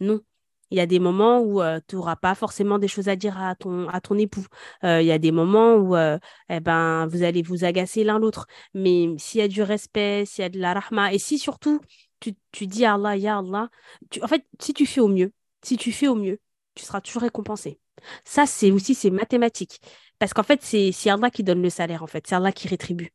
[0.00, 0.20] Non,
[0.70, 3.54] il y a des moments où tu n'auras pas forcément des choses à dire à
[3.54, 4.46] ton, à ton époux.
[4.82, 8.46] Il y a des moments où eh ben, vous allez vous agacer l'un l'autre.
[8.74, 11.80] Mais s'il y a du respect, s'il y a de la rahma, et si surtout
[12.20, 13.68] tu, tu dis Allah, Ya Allah,
[14.22, 16.40] en fait, si tu fais au mieux, si tu fais au mieux,
[16.74, 17.78] tu seras toujours récompensé.
[18.24, 19.80] Ça, c'est aussi, c'est mathématique.
[20.18, 22.26] Parce qu'en fait, c'est Allah qui donne le salaire, en fait.
[22.26, 23.12] C'est Allah qui rétribue.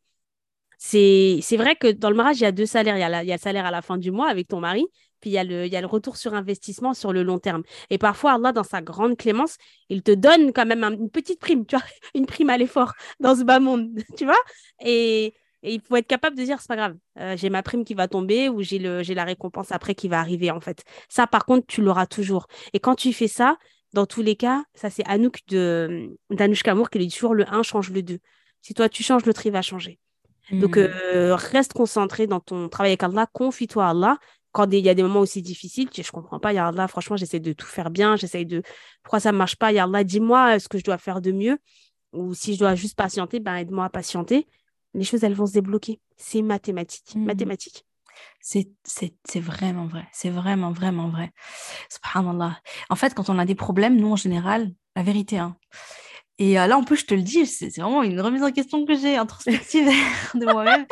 [0.78, 2.98] C'est vrai que dans le mariage, il y a deux salaires.
[2.98, 4.86] Y a, il y a le salaire à la fin du mois avec ton mari,
[5.20, 7.40] puis il y, a le, il y a le retour sur investissement sur le long
[7.40, 7.64] terme.
[7.90, 9.58] Et parfois, Allah, dans sa grande clémence,
[9.90, 13.36] il te donne quand même une petite prime, tu vois, une prime à l'effort dans
[13.36, 14.40] ce bas monde, tu vois.
[14.84, 17.94] Et, il faut être capable de dire, c'est pas grave, euh, j'ai ma prime qui
[17.94, 20.86] va tomber ou j'ai la récompense après qui va arriver, en fait.
[21.10, 22.48] Ça, par contre, tu l'auras toujours.
[22.72, 23.58] Et quand tu fais ça,
[23.92, 27.90] dans tous les cas, ça, c'est Anouk d'Anouchka Kamour qui dit toujours le 1 change
[27.92, 28.20] le 2.
[28.62, 30.00] Si toi, tu changes, l'autre, il va changer.
[30.52, 30.80] Donc, mmh.
[30.80, 34.18] euh, reste concentré dans ton travail avec Allah, confie-toi à Allah
[34.52, 37.40] quand il y a des moments aussi difficiles, je ne comprends pas, Allah, franchement, j'essaie
[37.40, 38.64] de tout faire bien, j'essaie de...
[39.04, 41.58] Pourquoi ça ne marche pas Allah, dis-moi ce que je dois faire de mieux.
[42.14, 44.48] Ou si je dois juste patienter, ben aide-moi à patienter.
[44.96, 46.00] Les choses, elles vont se débloquer.
[46.18, 47.16] C'est mathématique.
[47.16, 47.26] Mmh.
[47.26, 47.86] Mathématique.
[48.42, 48.68] C'est
[49.40, 50.08] vraiment vrai.
[50.12, 51.32] C'est vraiment, vraiment vrai.
[51.90, 52.60] Subhanallah.
[52.90, 55.56] En fait, quand on a des problèmes, nous, en général, la vérité, hein,
[56.40, 58.86] et euh, là, en plus, je te le dis, c'est vraiment une remise en question
[58.86, 59.86] que j'ai introspective
[60.34, 60.86] de moi-même.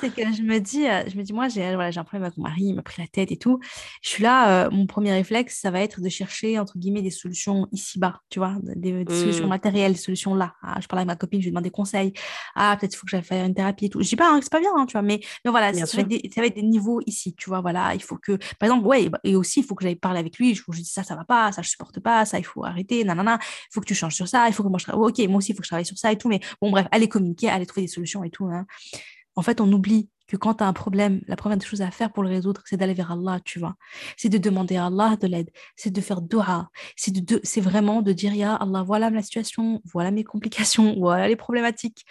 [0.00, 2.36] C'est que je me dis, euh, je me dis moi, j'ai voilà, un problème avec
[2.36, 3.60] mon mari, il m'a pris la tête et tout.
[4.02, 7.10] Je suis là, euh, mon premier réflexe, ça va être de chercher, entre guillemets, des
[7.10, 9.48] solutions ici-bas, tu vois, des, solutions mmh.
[9.48, 10.54] matérielles, des solutions là.
[10.62, 12.12] Ah, je parle avec ma copine, je lui demande des conseils.
[12.56, 14.02] Ah, peut-être il faut que j'aille faire une thérapie et tout.
[14.02, 15.96] Je dis pas hein, que c'est pas bien, hein, tu vois, mais, mais voilà, ça
[15.96, 17.94] va, des, ça va, être des, niveaux ici, tu vois, voilà.
[17.94, 20.54] Il faut que, par exemple, ouais, et aussi, il faut que j'aille parler avec lui.
[20.54, 23.04] Je, je dis ça, ça va pas, ça, je supporte pas, ça, il faut arrêter,
[23.04, 25.08] nanana, il faut que tu changes sur ça, il faut que moi je travaille.
[25.08, 26.86] Ok, moi aussi, il faut que je travaille sur ça et tout, mais bon, bref,
[26.90, 28.46] aller communiquer, aller trouver des solutions et tout.
[28.46, 28.66] Hein
[29.38, 32.12] en fait, on oublie que quand tu as un problème, la première chose à faire
[32.12, 33.76] pour le résoudre, c'est d'aller vers Allah, tu vois.
[34.16, 38.02] C'est de demander à Allah de l'aide, c'est de faire dua, c'est de, c'est vraiment
[38.02, 42.04] de dire, Ya Allah, voilà ma situation, voilà mes complications, voilà les problématiques.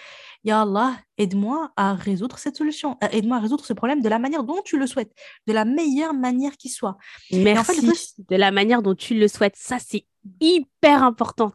[0.46, 4.20] Ya Allah, aide-moi à résoudre cette solution, euh, aide-moi à résoudre ce problème de la
[4.20, 5.12] manière dont tu le souhaites,
[5.48, 6.96] de la meilleure manière qui soit.
[7.34, 9.58] Merci, de la manière dont tu le souhaites.
[9.58, 10.06] Ça, c'est
[10.40, 11.52] hyper important.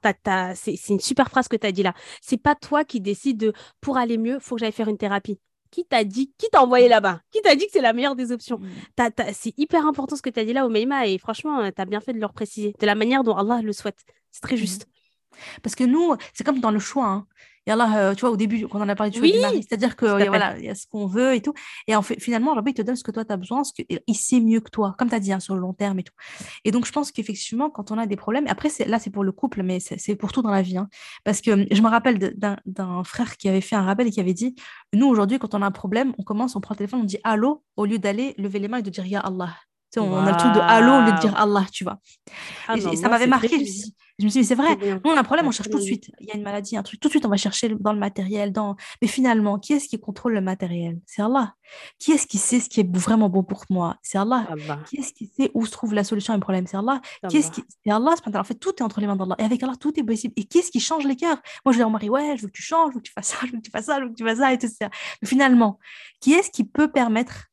[0.54, 1.94] C'est une super phrase que tu as dit là.
[2.20, 5.40] C'est pas toi qui décides de, pour aller mieux, faut que j'aille faire une thérapie
[5.72, 7.20] qui t'a dit, qui t'a envoyé là-bas?
[7.32, 8.58] Qui t'a dit que c'est la meilleure des options?
[8.58, 9.08] Mm.
[9.32, 11.86] C'est hyper important ce que tu as dit là, Omeima, et franchement, euh, tu as
[11.86, 13.98] bien fait de leur préciser, de la manière dont Allah le souhaite.
[14.30, 14.58] C'est très mm.
[14.58, 14.86] juste.
[15.62, 17.06] Parce que nous, c'est comme dans le choix.
[17.06, 17.26] Hein.
[17.66, 19.94] Et Allah, euh, tu vois, au début, quand on a parlé du, oui, mari, c'est-à-dire
[19.94, 21.54] que voilà, il y a ce qu'on veut et tout.
[21.86, 23.82] Et en fait, finalement, il te donne ce que toi, tu as besoin, ce que,
[24.06, 26.02] il sait mieux que toi, comme tu as dit, hein, sur le long terme et
[26.02, 26.14] tout.
[26.64, 29.32] Et donc, je pense qu'effectivement, quand on a des problèmes, après, là, c'est pour le
[29.32, 30.72] couple, mais c'est pour tout dans la vie.
[30.76, 30.88] Hein.
[31.24, 34.34] parce que je me rappelle d'un frère qui avait fait un rappel et qui avait
[34.34, 34.54] dit
[34.92, 37.18] Nous, aujourd'hui, quand on a un problème, on commence, on prend le téléphone, on dit
[37.24, 39.54] Allô, au lieu d'aller lever les mains et de dire Ya Allah
[39.96, 41.98] on a le truc de allô au lieu de dire Allah, tu vois.
[42.68, 43.64] Ah et, ça m'avait marqué.
[44.18, 44.76] Je me, suis dit, c'est vrai.
[44.76, 46.10] Nous, on a un problème, on cherche tout de suite.
[46.20, 47.00] Il y a une maladie, un truc.
[47.00, 48.52] Tout de suite, on va chercher dans le matériel.
[48.52, 48.76] Dans...
[49.00, 51.00] Mais finalement, qui est-ce qui contrôle le matériel?
[51.06, 51.54] C'est Allah.
[51.98, 53.96] Qui est-ce qui sait ce qui est vraiment bon pour moi?
[54.02, 54.46] C'est Allah.
[54.86, 56.66] Qui est-ce qui sait où se trouve la solution à un problème?
[56.66, 57.00] C'est Allah.
[57.28, 57.64] Qui est-ce qui...
[57.84, 58.14] C'est Allah.
[58.34, 59.34] En fait, tout est entre les mains d'Allah.
[59.38, 60.34] Et avec Allah, tout est possible.
[60.36, 61.38] Et qui est-ce qui change les cœurs?
[61.64, 63.06] Moi, je dis à mon mari, ouais, je veux que tu changes, je veux que
[63.06, 64.52] tu fasses ça, je veux que tu fasses ça, je veux que tu fasses ça,
[64.52, 64.90] et tout ça.
[65.20, 65.78] Mais finalement,
[66.20, 67.48] qui est-ce qui peut permettre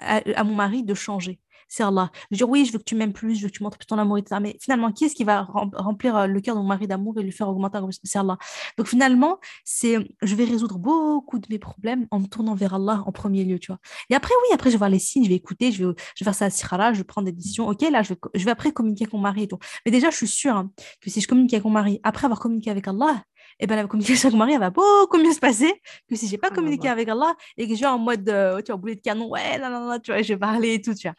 [0.00, 1.38] à mon mari de changer?
[1.70, 2.10] C'est Allah.
[2.12, 3.78] Je veux dire, oui, je veux que tu m'aimes plus, je veux que tu montres
[3.78, 4.40] plus ton amour et tout ça.
[4.40, 7.22] Mais finalement, qui est-ce qui va remplir euh, le cœur de mon mari d'amour et
[7.22, 8.36] lui faire augmenter C'est Allah.
[8.76, 13.04] Donc finalement, c'est, je vais résoudre beaucoup de mes problèmes en me tournant vers Allah
[13.06, 13.78] en premier lieu, tu vois.
[14.10, 16.24] Et après, oui, après, je vais voir les signes, je vais écouter, je vais, je
[16.24, 17.68] vais faire ça à Sirala, je vais prendre des décisions.
[17.68, 19.58] Ok, là, je vais, je vais après communiquer avec mon mari et tout.
[19.86, 22.40] Mais déjà, je suis sûre hein, que si je communique avec mon mari, après avoir
[22.40, 23.22] communiqué avec Allah,
[23.58, 25.70] et eh ben la communication avec mon mari, elle va beaucoup mieux se passer
[26.08, 28.72] que si j'ai pas communiqué avec Allah et que je suis en mode, euh, tu
[28.72, 30.94] vois, boulet de canon, ouais, non, non, non, tu vois, je vais parler et tout,
[30.94, 31.14] tu vois.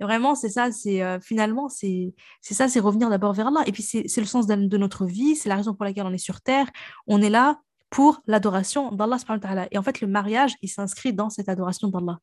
[0.00, 3.62] Et vraiment, c'est ça, c'est euh, finalement, c'est ça, c'est revenir d'abord vers Allah.
[3.66, 6.18] Et puis, c'est le sens de, notre vie, c'est la raison pour laquelle on est
[6.18, 6.66] sur Terre.
[7.06, 9.18] On est là pour l'adoration d'Allah.
[9.70, 12.18] Et en fait, le mariage, il s'inscrit dans cette adoration d'Allah.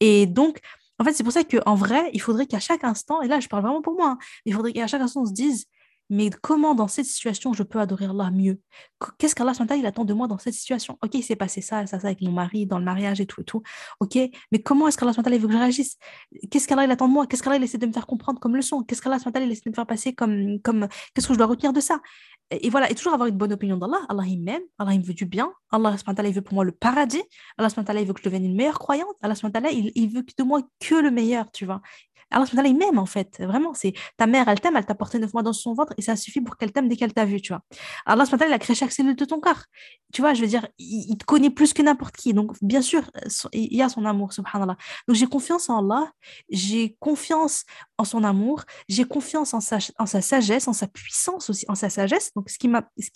[0.00, 0.58] Et donc,
[0.98, 3.48] en fait, c'est pour ça qu'en vrai, il faudrait qu'à chaque instant, et là, je
[3.48, 5.66] parle vraiment pour moi, hein, il faudrait qu'à chaque instant, on se dise,
[6.10, 8.60] mais comment dans cette situation je peux adorer Allah mieux?
[9.18, 10.98] Qu'est-ce qu'Allah il attend de moi dans cette situation?
[11.02, 13.40] Ok, il s'est passé ça, ça, ça avec mon mari, dans le mariage et tout
[13.40, 13.62] et tout.
[14.00, 14.18] Ok,
[14.52, 15.96] mais comment est-ce qu'Allah il veut que je réagisse?
[16.50, 17.26] Qu'est-ce qu'Allah il attend de moi?
[17.26, 18.82] Qu'est-ce qu'Allah il essaie de me faire comprendre comme leçon?
[18.82, 21.72] Qu'est-ce qu'Allah il essaie de me faire passer comme, comme qu'est-ce que je dois retenir
[21.72, 22.00] de ça?
[22.50, 24.00] Et, voilà, et toujours avoir une bonne opinion d'Allah.
[24.08, 25.52] Allah, il m'aime, Allah, il me veut du bien.
[25.70, 25.94] Allah,
[26.24, 27.22] il veut pour moi le paradis.
[27.56, 29.14] Allah, il veut que je devienne une meilleure croyante.
[29.22, 29.34] Allah,
[29.70, 31.80] il, il veut de moi que le meilleur, tu vois.
[32.30, 33.40] Allah il m'aime en fait.
[33.40, 36.02] Vraiment, c'est ta mère, elle t'aime, elle t'a porté neuf mois dans son ventre et
[36.02, 37.62] ça suffit pour qu'elle t'aime dès qu'elle t'a vu, tu vois.
[38.06, 39.64] Allah il a créé chaque cellule de ton corps.
[40.12, 42.34] Tu vois, je veux dire, il, te connaît plus que n'importe qui.
[42.34, 43.10] Donc, bien sûr,
[43.52, 44.76] il y a son amour, subhanallah.
[45.06, 46.10] Donc, j'ai confiance en Allah,
[46.48, 47.64] j'ai confiance
[47.96, 52.32] en son amour, j'ai confiance en sa, sagesse, en sa puissance aussi, en sa sagesse.
[52.34, 52.68] Donc, ce qui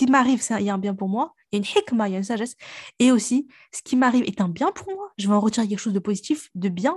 [0.07, 1.33] m'arrive, il y a un bien pour moi.
[1.55, 2.57] Il y a une hikmah, il y a une sagesse.
[2.99, 5.13] Et aussi, ce qui m'arrive est un bien pour moi.
[5.19, 6.97] Je vais en retirer quelque chose de positif, de bien,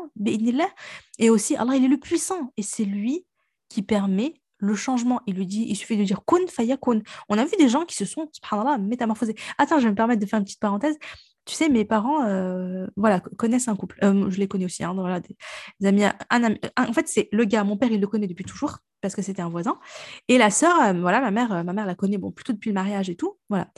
[1.20, 2.52] et aussi, Allah, il est le puissant.
[2.58, 3.26] Et c'est lui
[3.70, 5.22] qui permet le changement.
[5.28, 7.02] Il lui dit, il suffit de dire kun fayakun.
[7.30, 9.36] On a vu des gens qui se sont, subhanallah, métamorphosés.
[9.60, 10.98] Attends, je vais me permettre de faire une petite parenthèse.
[11.46, 13.98] Tu sais, mes parents euh, voilà, connaissent un couple.
[14.04, 14.84] Euh, je les connais aussi.
[14.84, 18.44] Hein, voilà, des, amis, en fait, c'est le gars, mon père, il le connaît depuis
[18.44, 19.80] toujours parce que c'était un voisin.
[20.28, 22.74] Et la sœur, euh, voilà, ma mère, ma mère la connaît bon, plutôt depuis le
[22.74, 23.38] mariage et tout.
[23.50, 23.70] Voilà.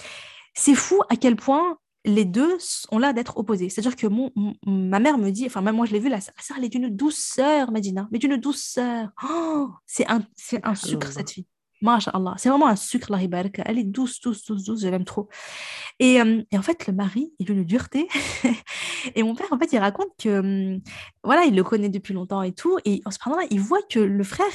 [0.59, 2.57] C'est fou à quel point les deux
[2.91, 3.69] ont l'air d'être opposés.
[3.69, 4.29] C'est-à-dire que mon,
[4.65, 6.89] ma mère me dit, enfin même moi je l'ai vu, la sœur, elle est d'une
[6.89, 9.07] douceur, Medina, mais d'une douceur.
[9.23, 11.45] Oh, c'est un, c'est un sucre cette fille.
[11.81, 12.33] Masha'Allah.
[12.37, 15.29] C'est vraiment un sucre, la Elle est douce, douce, douce, douce, je l'aime trop.
[15.99, 18.09] Et, euh, et, en fait, le mari, il a une dureté.
[19.15, 20.81] et mon père, en fait, il raconte que, hum,
[21.23, 22.77] voilà, il le connaît depuis longtemps et tout.
[22.83, 24.45] Et en ce moment-là, il voit que le frère,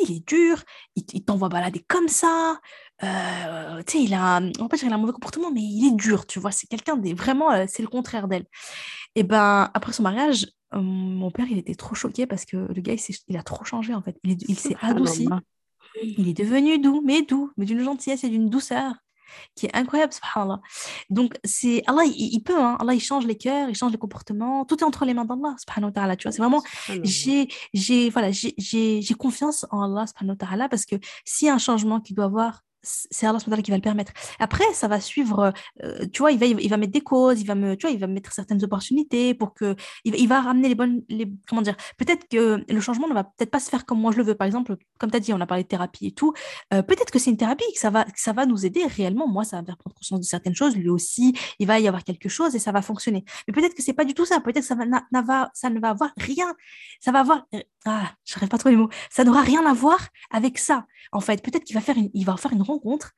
[0.00, 0.62] il est dur,
[0.94, 2.60] il, il t'envoie balader comme ça.
[3.04, 5.86] Euh, tu sais, il a, va pas dire qu'il a un mauvais comportement, mais il
[5.86, 6.50] est dur, tu vois.
[6.50, 8.46] C'est quelqu'un des vraiment, euh, c'est le contraire d'elle.
[9.14, 12.80] Et ben après son mariage, euh, mon père, il était trop choqué parce que le
[12.80, 14.18] gars, il, il a trop changé en fait.
[14.24, 15.28] Il, il s'est adouci.
[16.02, 18.94] Il est devenu doux, mais doux, mais d'une gentillesse et d'une douceur
[19.54, 20.60] qui est incroyable, subhanallah.
[21.10, 24.64] Donc, c'est Allah, il, peut, hein, Allah, il change les cœurs, il change les comportements,
[24.64, 26.62] tout est entre les mains d'Allah, subhanahu wa ta'ala, tu vois, c'est vraiment,
[27.04, 31.58] j'ai, voilà, j'ai confiance en Allah, subhanahu wa ta'ala, parce que s'il y a un
[31.58, 34.12] changement qu'il doit avoir, c'est Allah qui va le permettre.
[34.38, 35.52] Après, ça va suivre,
[35.82, 37.94] euh, tu vois, il va, il va mettre des causes, il va me, tu vois,
[37.94, 41.76] il va mettre certaines opportunités pour que, il, va ramener les bonnes, les, comment dire,
[41.96, 44.34] peut-être que le changement ne va peut-être pas se faire comme moi je le veux.
[44.34, 46.32] Par exemple, comme tu as dit, on a parlé de thérapie et tout.
[46.72, 49.28] Euh, peut-être que c'est une thérapie, que ça va, ça va nous aider réellement.
[49.28, 50.76] Moi, ça va me faire prendre conscience de certaines choses.
[50.76, 53.24] Lui aussi, il va y avoir quelque chose et ça va fonctionner.
[53.46, 54.40] Mais peut-être que c'est pas du tout ça.
[54.40, 56.54] Peut-être que ça, va, ça ne va avoir rien.
[57.00, 57.46] Ça va avoir,
[57.84, 58.90] ah, je n'arrive pas trop les mots.
[59.10, 60.86] Ça n'aura rien à voir avec ça.
[61.12, 63.12] En fait, peut-être qu'il va faire il va faire une rencontre,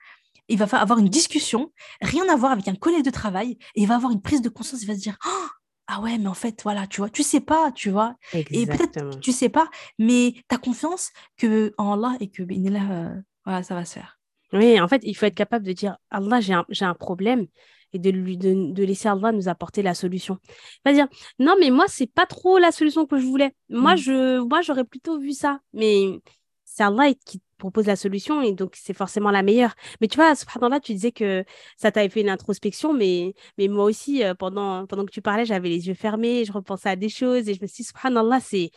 [0.48, 3.86] il va avoir une discussion, rien à voir avec un collègue de travail, et il
[3.86, 5.46] va avoir une prise de conscience, il va se dire oh,
[5.92, 8.14] ah ouais, mais en fait, voilà, tu vois, tu sais pas, tu vois.
[8.32, 12.72] Et peut-être tu sais pas, mais tu as confiance que en Allah et que ben,
[12.72, 14.18] là, euh, voilà, ça va se faire.
[14.52, 17.46] Oui, en fait, il faut être capable de dire Allah, j'ai un, un, problème
[17.92, 20.38] et de lui de, laisser Allah nous apporter la solution.
[20.48, 23.52] Il va dire non, mais moi, c'est pas trop la solution que je voulais.
[23.68, 23.98] Moi, mm.
[23.98, 25.60] je moi j'aurais plutôt vu ça.
[25.72, 26.20] Mais
[26.64, 29.74] c'est Allah qui propose la solution et donc c'est forcément la meilleure.
[30.00, 31.44] Mais tu vois, subhanallah, tu disais que
[31.76, 35.86] ça t'avait fait une introspection, mais, moi aussi, euh, pendant, que tu parlais, j'avais les
[35.88, 38.70] yeux fermés, je repensais à des choses et je me suis dit, subhanallah, c'est.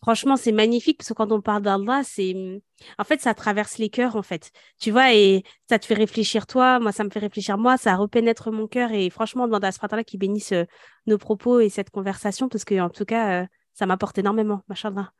[0.00, 2.34] Franchement, c'est magnifique parce que quand on parle d'Allah, c'est.
[2.98, 4.52] En fait, ça traverse les cœurs, en fait.
[4.78, 7.96] Tu vois, et ça te fait réfléchir toi, moi, ça me fait réfléchir moi, ça
[7.96, 10.64] repénètre mon cœur et franchement, demande à ce qui bénisse euh,
[11.06, 15.12] nos propos et cette conversation parce que, en tout cas, euh, ça m'apporte énormément, machallah.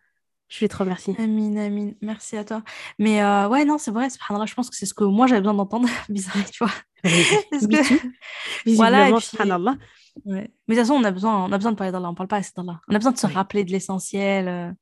[0.49, 1.15] Je vais te remercier.
[1.19, 1.95] Amine, Amine.
[2.01, 2.63] Merci à toi.
[2.99, 5.55] Mais euh, ouais, non, c'est vrai, je pense que c'est ce que moi j'avais besoin
[5.55, 5.89] d'entendre.
[6.09, 6.73] Bizarre, tu vois.
[7.51, 8.09] Parce que...
[8.75, 9.51] voilà, et puis...
[10.25, 10.51] ouais.
[10.67, 12.29] Mais de toute façon, on a besoin, on a besoin de parler d'Allah, on parle
[12.29, 12.81] pas assez d'Allah.
[12.89, 14.49] On a besoin de se rappeler de l'essentiel.
[14.49, 14.73] Euh.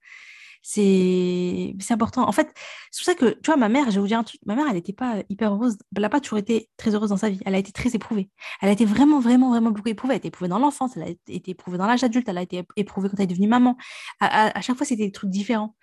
[0.68, 2.28] C'est important.
[2.28, 2.52] En fait,
[2.90, 4.56] c'est pour ça que, tu vois, ma mère, je vais vous dire un truc, ma
[4.56, 7.30] mère, elle n'était pas hyper heureuse, elle n'a pas toujours été très heureuse dans sa
[7.30, 8.30] vie, elle a été très éprouvée.
[8.60, 10.14] Elle a été vraiment, vraiment, vraiment beaucoup éprouvée.
[10.14, 12.42] Elle a été éprouvée dans l'enfance, elle a été éprouvée dans l'âge adulte, elle a
[12.42, 13.76] été éprouvée quand elle est devenue maman.
[14.18, 15.76] À, chaque fois, c'était des trucs différents.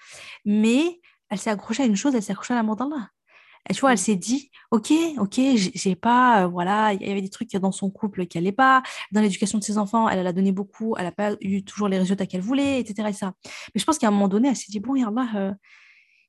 [0.43, 0.99] Mais
[1.29, 3.07] elle s'est accrochée à une chose, elle s'est accrochée à l'amour d'Allah.
[3.69, 3.97] Et tu vois, elle mmh.
[3.97, 7.89] s'est dit, ok, ok, j'ai pas, euh, voilà, il y avait des trucs dans son
[7.89, 11.05] couple qui n'allaient pas, dans l'éducation de ses enfants, elle, elle a donné beaucoup, elle
[11.05, 13.09] n'a pas eu toujours les résultats qu'elle voulait, etc.,
[13.43, 15.53] Mais je pense qu'à un moment donné, elle s'est dit, bon, là, euh,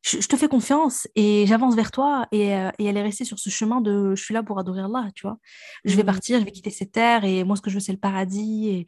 [0.04, 2.28] je, te fais confiance et j'avance vers toi.
[2.30, 4.82] Et, euh, et, elle est restée sur ce chemin de je suis là pour adorer
[4.82, 5.38] Allah, tu vois.
[5.84, 6.06] Je vais mmh.
[6.06, 8.68] partir, je vais quitter cette terre et moi, ce que je veux, c'est le paradis.
[8.68, 8.86] Et,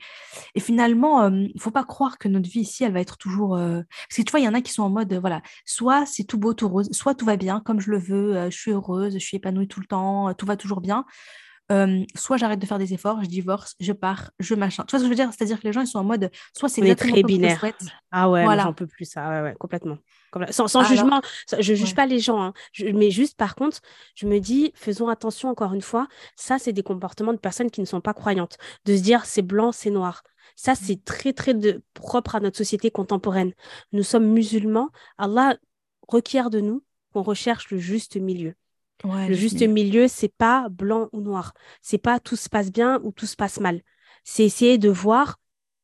[0.55, 3.57] et finalement, il ne faut pas croire que notre vie ici, elle va être toujours.
[3.57, 6.25] Parce que tu vois, il y en a qui sont en mode, voilà, soit c'est
[6.25, 9.15] tout beau, tout rose, soit tout va bien comme je le veux, je suis heureuse,
[9.15, 11.07] je suis épanouie tout le temps, tout va toujours bien.
[12.15, 14.85] Soit j'arrête de faire des efforts, je divorce, je pars, je machin.
[14.87, 15.31] Tu vois ce que je veux dire?
[15.33, 17.65] C'est-à-dire que les gens, ils sont en mode, soit c'est très binaire.
[18.11, 18.65] Ah ouais, voilà.
[18.65, 19.99] j'en peux plus ça, ouais, ouais, complètement.
[20.51, 21.23] Sans, jugement,
[21.59, 22.53] je ne juge pas les gens, hein.
[22.95, 23.81] mais juste par contre,
[24.15, 27.81] je me dis, faisons attention encore une fois, ça c'est des comportements de personnes qui
[27.81, 30.23] ne sont pas croyantes, de se dire c'est blanc, c'est noir.
[30.55, 30.77] Ça, mmh.
[30.81, 33.53] c'est très, très de, propre à notre société contemporaine.
[33.93, 34.91] Nous sommes musulmans.
[35.19, 35.57] Allah
[36.09, 38.55] requiert de nous qu'on recherche le juste milieu.
[39.05, 41.53] Le juste milieu, c'est pas blanc ou noir.
[41.83, 43.83] C'est pas tout se passe bien ou tout se passe mal.
[44.25, 45.39] C'est essayer de voir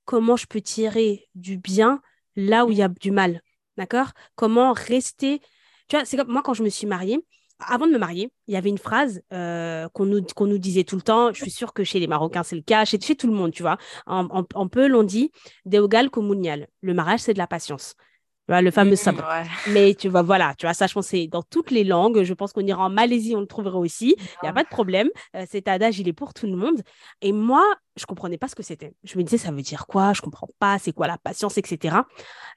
[0.05, 2.01] comment je peux tirer du bien
[2.37, 3.41] là où il y a du mal.
[3.77, 4.09] D'accord?
[4.35, 5.41] Comment rester.
[5.89, 7.25] Tu vois, c'est comme moi quand je me suis mariée.
[7.65, 10.83] Avant de me marier, il y avait une phrase euh, qu'on nous, qu'on nous disait
[10.83, 11.33] tout le temps.
[11.33, 13.63] Je suis sûre que chez les Marocains, c'est le cas, chez, tout le monde, tu
[13.63, 13.79] vois.
[14.07, 15.31] En, peu, l'on dit
[15.65, 16.67] Deogal komunial.
[16.81, 17.95] Le mariage, c'est de la patience
[18.49, 21.71] le fameux mmh, Mais tu vois, voilà, tu vois, ça, je pense, c'est dans toutes
[21.71, 22.23] les langues.
[22.23, 24.17] Je pense qu'on ira en Malaisie, on le trouvera aussi.
[24.19, 25.09] Il n'y a pas de problème.
[25.37, 26.83] Euh, cet adage, il est pour tout le monde.
[27.21, 27.65] Et moi,
[27.97, 28.95] je comprenais pas ce que c'était.
[29.05, 30.13] Je me disais, ça veut dire quoi?
[30.13, 30.79] Je comprends pas.
[30.79, 31.97] C'est quoi la patience, etc.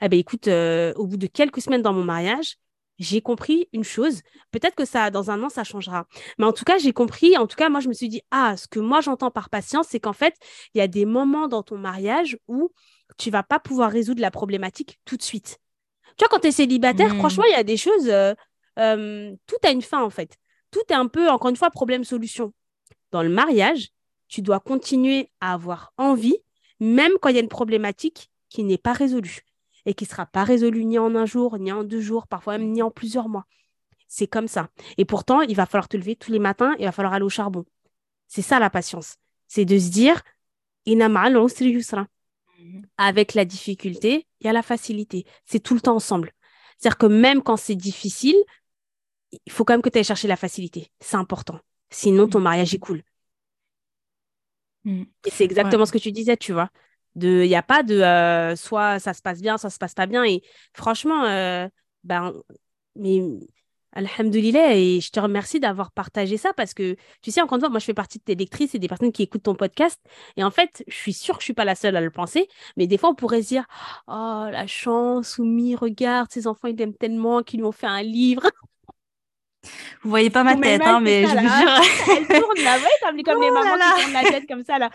[0.02, 2.56] Eh ben, écoute, euh, au bout de quelques semaines dans mon mariage,
[2.98, 4.22] j'ai compris une chose.
[4.52, 6.07] Peut-être que ça, dans un an, ça changera.
[6.38, 7.38] Mais en tout cas, j'ai compris.
[7.38, 9.88] En tout cas, moi, je me suis dit, ah, ce que moi j'entends par patience,
[9.90, 10.36] c'est qu'en fait,
[10.74, 12.72] il y a des moments dans ton mariage où
[13.18, 15.60] tu vas pas pouvoir résoudre la problématique tout de suite.
[16.18, 17.18] Tu vois, quand tu es célibataire, hmm.
[17.18, 18.34] franchement, il y a des choses, euh,
[18.80, 20.38] euh, tout a une fin en fait.
[20.72, 22.54] Tout est un peu, encore une fois, problème-solution.
[23.12, 23.90] Dans le mariage,
[24.28, 26.38] tu dois continuer à avoir envie,
[26.80, 29.42] même quand il y a une problématique qui n'est pas résolue
[29.86, 32.58] et qui ne sera pas résolue ni en un jour, ni en deux jours, parfois
[32.58, 33.46] même ni en plusieurs mois.
[34.08, 34.70] C'est comme ça.
[34.98, 37.30] Et pourtant, il va falloir te lever tous les matins, il va falloir aller au
[37.30, 37.66] charbon.
[38.28, 39.16] C'est ça la patience.
[39.48, 40.22] C'est de se dire,
[40.86, 42.06] Mhm.
[42.98, 45.26] Avec la difficulté, il y a la facilité.
[45.45, 46.32] C'est tout le temps ensemble.
[46.77, 48.36] C'est-à-dire que même quand c'est difficile,
[49.32, 50.91] il faut quand même que tu ailles chercher la facilité.
[50.99, 51.60] C'est important.
[51.90, 52.44] Sinon, ton mhm.
[52.44, 53.03] mariage est cool.
[54.86, 56.69] Et c'est exactement ce que tu disais, tu vois.
[57.15, 59.95] Il n'y a pas de euh, soit ça se passe bien, soit ça se passe
[59.95, 60.23] pas bien.
[60.26, 61.68] Et franchement, euh,
[62.03, 62.34] ben,
[62.95, 63.22] mais
[63.96, 67.70] Alhamdulillah, et je te remercie d'avoir partagé ça parce que, tu sais, encore une fois,
[67.70, 70.02] moi, je fais partie de tes lectrices et des personnes qui écoutent ton podcast.
[70.36, 72.50] Et en fait, je suis sûre que je suis pas la seule à le penser,
[72.76, 73.66] mais des fois, on pourrait se dire,
[74.08, 78.02] oh, la chance, Oumi, regarde, ses enfants, ils l'aiment tellement qu'ils lui ont fait un
[78.04, 78.44] livre.
[80.04, 82.18] Vous voyez pas ma tête, hein, mais je vous jure.
[82.18, 84.78] Elle tourne là, ouais, comme, comme les oh mamans qui tournent la tête comme ça
[84.78, 84.90] là.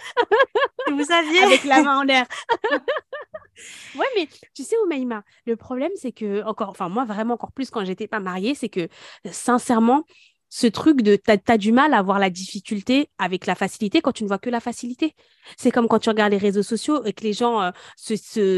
[0.90, 2.26] Vous saviez Avec la main en l'air.
[3.96, 7.70] ouais, mais tu sais, Oumaïma, le problème c'est que, encore, enfin moi vraiment encore plus
[7.70, 8.88] quand j'étais pas mariée, c'est que
[9.30, 10.04] sincèrement,
[10.50, 14.10] ce truc de tu as, du mal à voir la difficulté avec la facilité quand
[14.12, 15.14] tu ne vois que la facilité.
[15.56, 18.16] C'est comme quand tu regardes les réseaux sociaux et que les gens euh, se,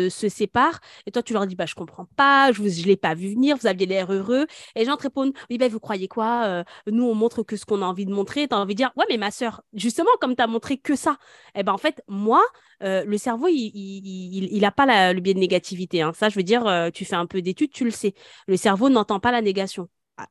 [0.09, 3.14] se, séparent et toi tu leur dis bah je comprends pas, je je l'ai pas
[3.14, 6.09] vu venir, vous aviez l'air heureux et les gens te répondent oui ben vous croyez
[6.09, 8.74] quoi euh, nous on montre que ce qu'on a envie de montrer, tu as envie
[8.74, 11.19] de dire ouais mais ma sœur, justement comme tu as montré que ça.
[11.55, 12.43] Eh ben en fait moi
[12.82, 16.02] euh, le cerveau, il n'a il, il, pas le biais de négativité.
[16.02, 16.12] Hein.
[16.14, 18.12] Ça, je veux dire, tu fais un peu d'études, tu le sais.
[18.48, 19.89] Le cerveau n'entend pas la négation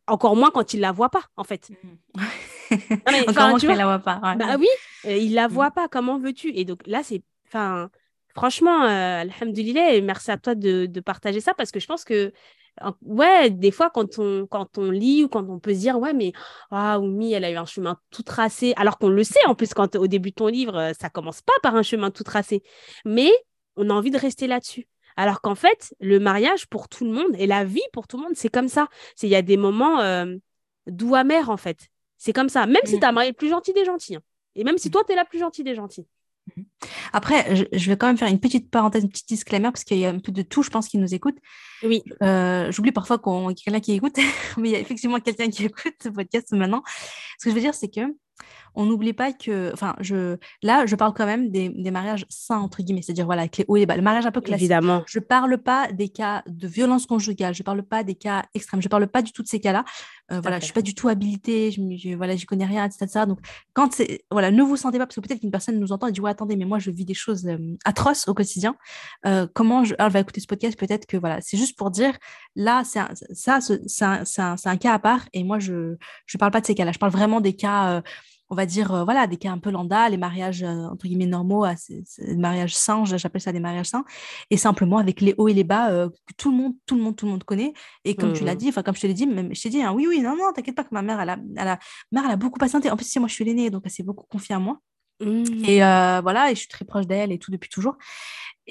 [0.07, 1.69] encore moins quand il la voit pas en fait.
[1.69, 2.21] Mm.
[3.27, 4.19] encore moins qu'il la voit pas.
[4.35, 4.67] Bah oui,
[5.05, 5.73] euh, il la voit mm.
[5.73, 5.87] pas.
[5.87, 6.51] Comment veux-tu?
[6.55, 7.89] Et donc là, c'est, enfin,
[8.35, 12.03] franchement, euh, alhamdoulilah, et merci à toi de, de, partager ça parce que je pense
[12.03, 12.31] que,
[13.01, 16.13] ouais, des fois quand on quand on lit ou quand on peut se dire ouais
[16.13, 16.31] mais
[16.71, 19.73] ah Oumi, elle a eu un chemin tout tracé, alors qu'on le sait en plus
[19.73, 22.63] quand au début de ton livre, euh, ça commence pas par un chemin tout tracé,
[23.05, 23.31] mais
[23.75, 24.87] on a envie de rester là-dessus.
[25.17, 28.23] Alors qu'en fait, le mariage pour tout le monde et la vie pour tout le
[28.23, 28.87] monde, c'est comme ça.
[29.21, 30.35] Il y a des moments euh,
[30.87, 31.89] doux amers, en fait.
[32.17, 32.65] C'est comme ça.
[32.65, 32.99] Même si mm.
[32.99, 34.15] tu as marié le plus gentil des gentils.
[34.15, 34.21] Hein.
[34.55, 34.91] Et même si mm.
[34.91, 36.05] toi, tu es la plus gentille des gentils.
[36.55, 36.61] Mm.
[37.13, 40.05] Après, je, vais quand même faire une petite parenthèse, une petite disclaimer, parce qu'il y
[40.05, 41.37] a un peu de tout, je pense, qui nous écoute.
[41.83, 42.03] Oui.
[42.21, 44.15] Euh, j'oublie parfois qu'il y a quelqu'un qui écoute,
[44.57, 46.83] mais il y a effectivement quelqu'un qui écoute ce podcast maintenant.
[47.39, 48.01] Ce que je veux dire, c'est que
[48.75, 52.59] on n'oublie pas que, enfin, je, là, je parle quand même des, des mariages sains,
[52.59, 54.63] entre guillemets, c'est-à-dire, voilà, avec les hauts et les bas, le mariage un peu classique.
[54.63, 55.03] Évidemment.
[55.07, 58.87] Je parle pas des cas de violence conjugale, je parle pas des cas extrêmes, je
[58.87, 59.83] parle pas du tout de ces cas-là.
[60.31, 63.25] Euh, voilà, je suis pas du tout habilitée, je, je voilà, j'y connais rien, etc.,
[63.27, 63.39] Donc,
[63.73, 66.11] quand c'est, voilà, ne vous sentez pas, parce que peut-être qu'une personne nous entend et
[66.11, 68.75] dit, ouais, attendez, mais moi, je vis des choses euh, atroces au quotidien.
[69.25, 72.17] Euh, comment je, elle va écouter ce podcast, peut-être que, voilà, c'est juste pour dire,
[72.55, 73.01] là, c'est
[73.33, 75.95] ça, c'est un, un, un, cas à part, et moi, je,
[76.25, 78.01] je parle pas de ces cas-là, je parle vraiment des cas
[78.51, 81.25] on va dire, euh, voilà, des cas un peu lambda, les mariages, euh, entre guillemets,
[81.25, 81.65] normaux,
[82.17, 84.03] les mariages sains, j'appelle ça des mariages sains,
[84.49, 87.01] et simplement avec les hauts et les bas euh, que tout le monde, tout le
[87.01, 87.73] monde, tout le monde connaît.
[88.03, 88.57] Et comme tu l'as mmh.
[88.57, 90.35] dit, enfin, comme je te l'ai dit, même, je t'ai dit, hein, oui, oui, non,
[90.35, 91.79] non, t'inquiète pas que ma mère, elle a, elle a,
[92.11, 92.91] mère, elle a beaucoup patienté.
[92.91, 94.79] En plus, moi, je suis l'aînée, donc elle s'est beaucoup confiée à moi.
[95.21, 95.43] Mmh.
[95.65, 97.95] Et voilà, et je suis très proche d'elle et tout depuis toujours.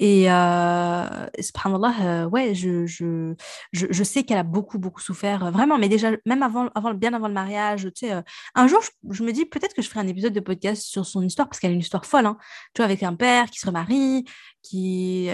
[0.01, 3.35] Et euh, subhanallah, euh, ouais, je, je,
[3.71, 7.13] je, sais qu'elle a beaucoup, beaucoup souffert, euh, vraiment, mais déjà, même avant, avant, bien
[7.13, 8.21] avant le mariage, tu sais, euh,
[8.55, 11.21] un jour, je, me dis peut-être que je ferai un épisode de podcast sur son
[11.21, 12.37] histoire, parce qu'elle a une histoire folle, hein,
[12.73, 14.25] tu vois, avec un père qui se remarie,
[14.63, 15.29] qui,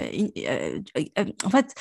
[1.44, 1.74] en fait,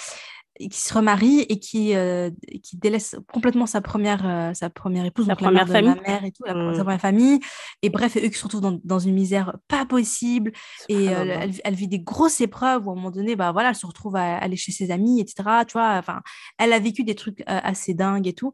[0.59, 2.29] qui se remarie et qui, euh,
[2.63, 5.95] qui délaisse complètement sa première, euh, sa première épouse, sa première famille.
[5.95, 7.39] ma mère et tout, sa première famille.
[7.81, 10.51] Et bref, eux qui se retrouvent dans, dans une misère pas possible.
[10.89, 13.69] Et euh, elle, elle, vit des grosses épreuves où à un moment donné, bah, voilà,
[13.69, 15.49] elle se retrouve à, aller chez ses amis, etc.
[15.67, 16.21] Tu vois, enfin,
[16.57, 18.53] elle a vécu des trucs assez dingues et tout.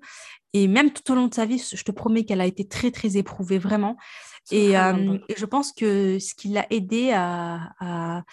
[0.54, 2.92] Et même tout au long de sa vie, je te promets qu'elle a été très,
[2.92, 3.98] très éprouvée, vraiment.
[4.52, 8.24] Et, et, je pense que ce qui l'a aidé à, à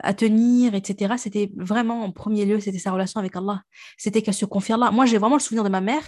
[0.00, 1.14] à tenir, etc.
[1.18, 3.62] C'était vraiment en premier lieu, c'était sa relation avec Allah.
[3.96, 4.90] C'était qu'elle se confie à Allah.
[4.90, 6.02] Moi, j'ai vraiment le souvenir de ma mère,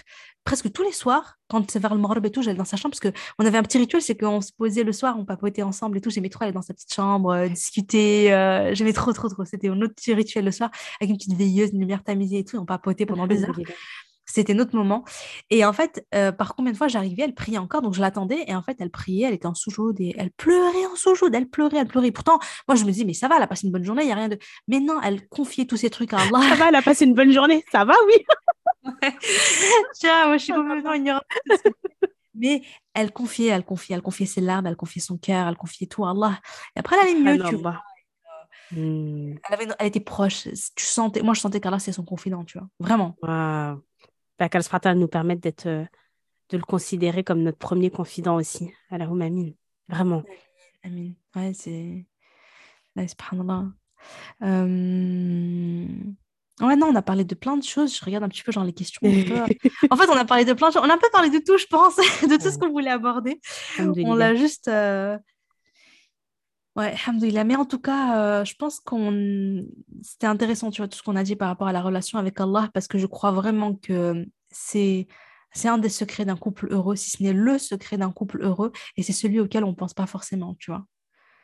[0.45, 2.95] presque tous les soirs, quand c'est vers le Maghreb et tout, j'allais dans sa chambre,
[2.99, 5.99] parce qu'on avait un petit rituel, c'est qu'on se posait le soir, on papotait ensemble
[5.99, 6.11] et tout.
[6.11, 8.33] J'aimais trop aller dans sa petite chambre, euh, discuter.
[8.33, 9.45] Euh, j'aimais trop, trop, trop.
[9.45, 10.71] C'était un autre petit rituel le soir,
[11.01, 12.57] avec une petite veilleuse, une lumière tamisée et tout.
[12.57, 13.59] On papotait pendant des heures.
[14.27, 15.05] C'était notre moment.
[15.51, 18.45] Et en fait, euh, par combien de fois j'arrivais, elle priait encore, donc je l'attendais.
[18.47, 21.49] Et en fait, elle priait, elle était en sous-chaude et elle pleurait en sous-chaude, elle
[21.49, 22.11] pleurait, elle pleurait.
[22.11, 24.07] Pourtant, moi, je me dis, mais ça va, elle a passé une bonne journée, il
[24.07, 24.39] n'y a rien de.
[24.69, 26.41] Mais non, elle confiait tous ces trucs à Allah.
[26.49, 28.15] Ça va, elle a passé une bonne journée, ça va, oui.
[29.95, 31.23] Tiens, moi, je suis complètement ignorante.
[32.35, 32.63] Mais
[32.95, 36.05] elle confiait, elle confiait, elle confiait ses larmes, elle confiait son cœur, elle confiait tout
[36.05, 36.41] à Allah.
[36.77, 37.83] Et après, elle allait mieux, tu vois.
[38.71, 39.35] Hmm.
[39.49, 40.49] Elle, avait, elle était proche.
[40.75, 42.69] Tu sentais, moi, je sentais qu'Allah, c'est son confident, tu vois.
[42.81, 43.17] Vraiment.
[43.23, 43.83] Wow
[44.39, 45.85] bah, qu'Al nous permette d'être, euh,
[46.51, 48.73] de le considérer comme notre premier confident aussi.
[48.91, 49.51] Allahumma amin.
[49.89, 50.23] Vraiment.
[50.83, 51.13] Amin.
[51.35, 52.07] Ouais, c'est.
[52.97, 53.67] subhanallah.
[54.43, 55.87] Euh...
[56.61, 57.97] Ouais, non, on a parlé de plein de choses.
[57.99, 59.01] Je regarde un petit peu genre les questions.
[59.91, 60.83] en fait, on a parlé de plein de choses.
[60.85, 63.41] On a un peu parlé de tout, je pense, de tout ce qu'on voulait aborder.
[63.79, 64.69] On l'a juste.
[64.69, 65.19] Euh...
[66.77, 67.45] Ouais, alhamdoulilah.
[67.45, 69.63] Mais en tout cas, euh, je pense qu'on
[70.03, 72.41] c'était intéressant, tu vois, tout ce qu'on a dit par rapport à la relation avec
[72.41, 75.07] Allah, parce que je crois vraiment que c'est
[75.53, 78.73] c'est un des secrets d'un couple heureux, si ce n'est le secret d'un couple heureux,
[78.97, 80.85] et c'est celui auquel on ne pense pas forcément, tu vois.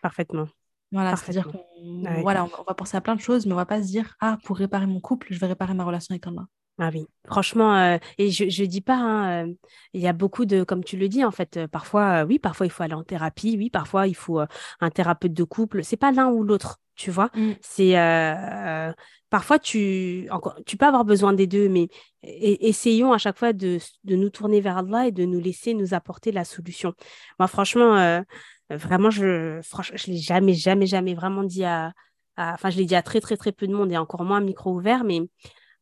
[0.02, 0.48] Parfaitement.
[0.90, 3.80] Voilà, c'est-à-dire qu'on voilà, on va penser à plein de choses, mais on va pas
[3.80, 6.46] se dire, ah, pour réparer mon couple, je vais réparer ma relation avec Allah.
[6.82, 9.52] Ah oui, franchement, euh, et je ne dis pas, hein, euh,
[9.92, 12.64] il y a beaucoup de, comme tu le dis, en fait, euh, parfois, oui, parfois
[12.64, 16.10] il faut aller en thérapie, oui, parfois il faut un thérapeute de couple, c'est pas
[16.10, 17.28] l'un ou l'autre, tu vois.
[17.34, 17.50] Mmh.
[17.60, 18.94] C'est
[19.28, 21.88] parfois tu, encore, tu peux avoir besoin des deux, mais
[22.22, 25.92] essayons à chaque fois de, de, nous tourner vers Allah et de nous laisser nous
[25.92, 26.94] apporter la solution.
[27.38, 28.22] Moi, franchement,
[28.70, 31.92] vraiment, je, franchement, je l'ai jamais, jamais, jamais vraiment dit à,
[32.38, 34.40] enfin, je l'ai dit à très, très, très peu de monde et encore moins à
[34.40, 35.20] micro ouvert, mais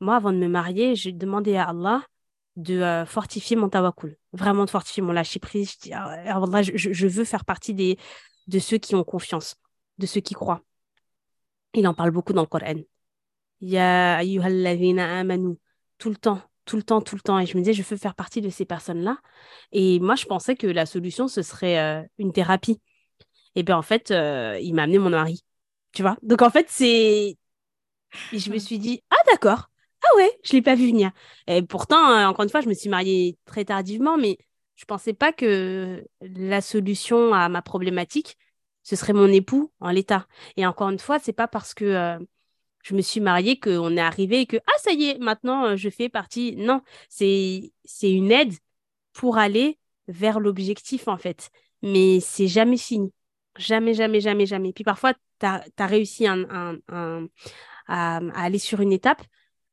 [0.01, 2.03] moi, avant de me marier, j'ai demandé à Allah
[2.57, 5.73] de euh, fortifier mon tawakkul, vraiment de fortifier mon lâcher prise.
[5.73, 7.99] Je dis, ah, je, veux faire partie des,
[8.49, 9.57] de ceux qui ont confiance,
[9.99, 10.63] de ceux qui croient.
[11.75, 12.75] Il en parle beaucoup dans le Coran.
[13.61, 15.57] Ya amanu,
[15.99, 17.39] tout le temps, tout le temps, tout le temps.
[17.39, 19.19] Et je me disais, je veux faire partie de ces personnes-là.
[19.73, 22.81] Et moi, je pensais que la solution, ce serait euh, une thérapie.
[23.55, 25.45] Et bien, en fait, euh, il m'a amené mon mari.
[25.93, 26.17] Tu vois?
[26.23, 27.37] Donc, en fait, c'est.
[28.33, 29.68] Et je me suis dit, ah, d'accord.
[30.09, 31.11] Ah ouais, je l'ai pas vu venir.
[31.47, 34.39] Et pourtant, euh, encore une fois, je me suis mariée très tardivement, mais
[34.77, 38.39] je pensais pas que la solution à ma problématique,
[38.85, 40.27] ce serait mon époux en l'état.
[40.57, 42.19] Et encore une fois, c'est pas parce que euh,
[42.83, 45.77] je me suis mariée qu'on est arrivé et que ah ça y est, maintenant euh,
[45.77, 46.57] je fais partie.
[46.57, 47.71] Non, c'est
[48.03, 48.55] une aide
[49.13, 49.79] pour aller
[50.09, 51.51] vers l'objectif en fait.
[51.83, 53.13] Mais c'est jamais fini.
[53.57, 54.73] Jamais, jamais, jamais, jamais.
[54.73, 56.37] Puis parfois, tu as, réussi à
[57.89, 59.23] aller sur une étape,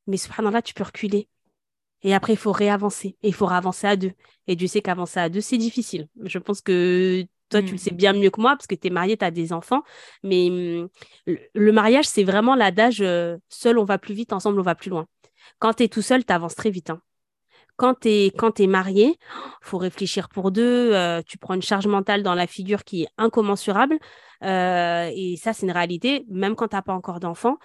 [0.06, 1.28] mais subhanallah, tu peux reculer.
[2.02, 3.16] Et après, il faut réavancer.
[3.22, 4.12] Et il faut avancer à deux.
[4.46, 6.08] Et Dieu sait qu'avancer à deux, c'est difficile.
[6.22, 7.96] Je pense que toi, tu le sais mm.
[7.96, 9.82] bien mieux que moi parce que tu es marié, tu as des enfants.
[10.22, 10.88] Mais mm,
[11.54, 14.90] le mariage, c'est vraiment l'adage euh, seul, on va plus vite, ensemble, on va plus
[14.90, 15.06] loin.
[15.58, 16.90] Quand tu es tout seul, tu avances très vite.
[16.90, 17.00] Hein.
[17.76, 19.18] quand tu es, quand es marié,
[19.62, 23.08] faut réfléchir pour deux, euh, tu prends une charge mentale dans la figure qui est
[23.16, 23.98] incommensurable.
[24.42, 27.56] Euh, et ça, c'est une réalité, même quand tu n'as pas encore d'enfant.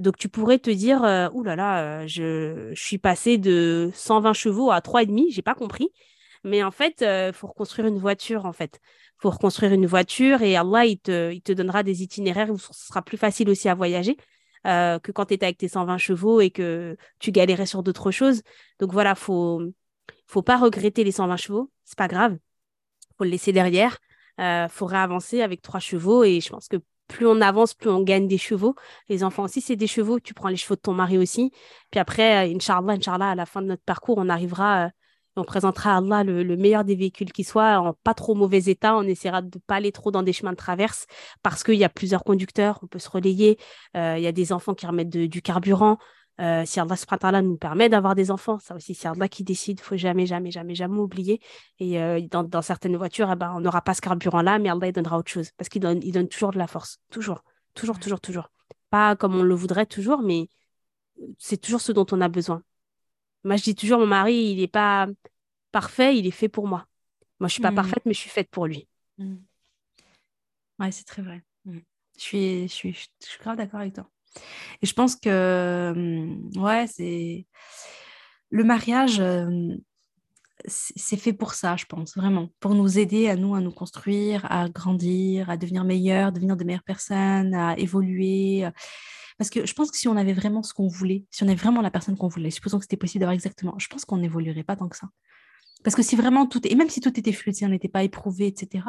[0.00, 1.00] Donc, tu pourrais te dire,
[1.32, 5.88] ouh là là, je, suis passé de 120 chevaux à 3,5, j'ai pas compris.
[6.44, 8.80] Mais en fait, il faut reconstruire une voiture, en fait.
[9.18, 12.72] Faut reconstruire une voiture et Allah, il te, il te donnera des itinéraires où ce
[12.72, 14.16] sera plus facile aussi à voyager.
[14.64, 18.42] Que quand tu étais avec tes 120 chevaux et que tu galérais sur d'autres choses.
[18.80, 19.62] Donc voilà, faut
[20.26, 22.36] faut pas regretter les 120 chevaux, c'est pas grave.
[23.16, 23.98] Faut le laisser derrière.
[24.40, 26.76] Euh, faut réavancer avec trois chevaux et je pense que
[27.08, 28.74] plus on avance, plus on gagne des chevaux.
[29.08, 30.20] Les enfants aussi, c'est des chevaux.
[30.20, 31.52] Tu prends les chevaux de ton mari aussi.
[31.90, 34.88] Puis après, euh, Inch'Allah, Inch'Allah, à la fin de notre parcours, on arrivera euh,
[35.36, 38.96] on présentera à Allah le, meilleur des véhicules qui soit en pas trop mauvais état.
[38.96, 41.06] On essaiera de ne pas aller trop dans des chemins de traverse
[41.42, 43.58] parce qu'il y a plusieurs conducteurs, on peut se relayer.
[43.96, 45.98] Euh, il y a des enfants qui remettent du carburant.
[46.40, 49.82] Euh, si Allah nous permet d'avoir des enfants, ça aussi c'est Allah qui décide, il
[49.82, 51.40] faut jamais, jamais, jamais, jamais oublier.
[51.78, 54.92] Et euh, dans, certaines voitures, eh ben, on n'aura pas ce carburant-là, mais Allah il
[54.92, 57.44] donnera autre chose parce qu'il donne, il donne toujours de la force, toujours,
[57.74, 58.50] toujours, toujours, toujours.
[58.90, 60.48] Pas comme on le voudrait toujours, mais
[61.38, 62.62] c'est toujours ce dont on a besoin.
[63.44, 65.06] Moi, je dis toujours, mon mari, il n'est pas
[65.70, 66.86] parfait, il est fait pour moi.
[67.38, 67.76] Moi, je suis pas mm.
[67.76, 68.88] parfaite, mais je suis faite pour lui.
[69.18, 69.36] Mm.
[70.78, 71.44] Ouais, c'est très vrai.
[71.64, 71.78] Mm.
[72.16, 74.08] Je, suis, je, suis, je suis grave d'accord avec toi.
[74.82, 76.28] Et je pense que,
[76.58, 77.46] ouais, c'est.
[78.50, 79.22] Le mariage,
[80.66, 82.48] c'est fait pour ça, je pense, vraiment.
[82.60, 86.64] Pour nous aider à nous, à nous construire, à grandir, à devenir meilleurs, devenir de
[86.64, 88.66] meilleures personnes, à évoluer.
[89.36, 91.56] Parce que je pense que si on avait vraiment ce qu'on voulait, si on avait
[91.56, 94.62] vraiment la personne qu'on voulait, supposons que c'était possible d'avoir exactement, je pense qu'on n'évoluerait
[94.62, 95.08] pas tant que ça.
[95.82, 98.04] Parce que si vraiment tout, et même si tout était fluide, si on n'était pas
[98.04, 98.84] éprouvé, etc.,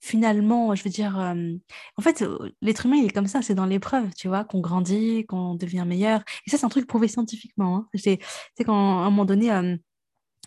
[0.00, 1.52] finalement, je veux dire, euh,
[1.96, 4.60] en fait, euh, l'être humain, il est comme ça, c'est dans l'épreuve, tu vois, qu'on
[4.60, 6.20] grandit, qu'on devient meilleur.
[6.46, 7.76] Et ça, c'est un truc prouvé scientifiquement.
[7.76, 7.88] Hein.
[7.94, 8.18] C'est
[8.64, 9.76] qu'à un moment donné, euh,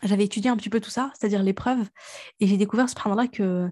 [0.04, 1.88] j'avais étudié un petit peu tout ça, c'est-à-dire l'épreuve,
[2.40, 3.70] et j'ai découvert, ce là que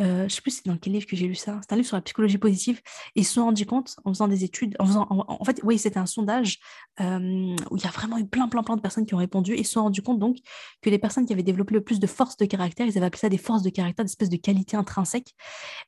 [0.00, 1.88] euh, je sais plus c'est dans quel livre que j'ai lu ça, c'est un livre
[1.88, 2.80] sur la psychologie positive,
[3.16, 5.78] et ils se sont rendus compte en faisant des études, en faisant, en, fait, oui,
[5.78, 6.58] c'était un sondage
[7.00, 9.54] euh, où il y a vraiment eu plein, plein, plein de personnes qui ont répondu,
[9.54, 10.36] et ils se sont rendus compte donc
[10.82, 13.20] que les personnes qui avaient développé le plus de force de caractère, ils avaient appelé
[13.20, 15.34] ça des forces de caractère, des espèces de qualités intrinsèques,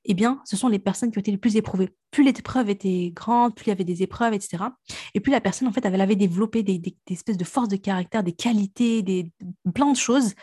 [0.05, 1.91] eh bien, ce sont les personnes qui ont été les plus éprouvées.
[2.11, 4.65] Plus l'épreuve était grande, plus il y avait des épreuves, etc.
[5.15, 7.69] Et plus la personne, en fait, avait, avait développé des, des, des espèces de forces
[7.69, 9.31] de caractère, des qualités, des,
[9.73, 10.35] plein de choses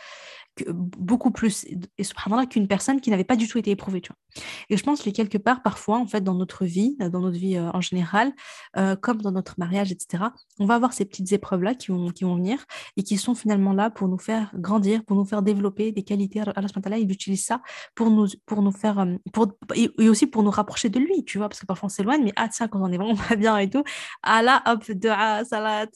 [0.68, 1.66] beaucoup plus,
[1.98, 4.00] et subhanallah, qu'une personne qui n'avait pas du tout été éprouvée.
[4.00, 4.44] Tu vois.
[4.70, 7.38] Et je pense que quelque part, parfois, en fait, dans notre vie, euh, dans notre
[7.38, 8.32] vie euh, en général,
[8.76, 10.24] euh, comme dans notre mariage, etc.,
[10.58, 12.64] on va avoir ces petites épreuves-là qui vont, qui vont venir
[12.96, 16.40] et qui sont finalement là pour nous faire grandir, pour nous faire développer des qualités.
[16.40, 17.60] Allah, il utilise ça
[17.94, 21.48] pour nous, pour nous faire, pour, et, aussi pour nous rapprocher de lui, tu vois,
[21.48, 23.68] parce que parfois on s'éloigne, mais ah, tiens, quand on est vraiment pas bien et
[23.68, 23.82] tout,
[24.22, 25.86] Allah, hop, dua, salat,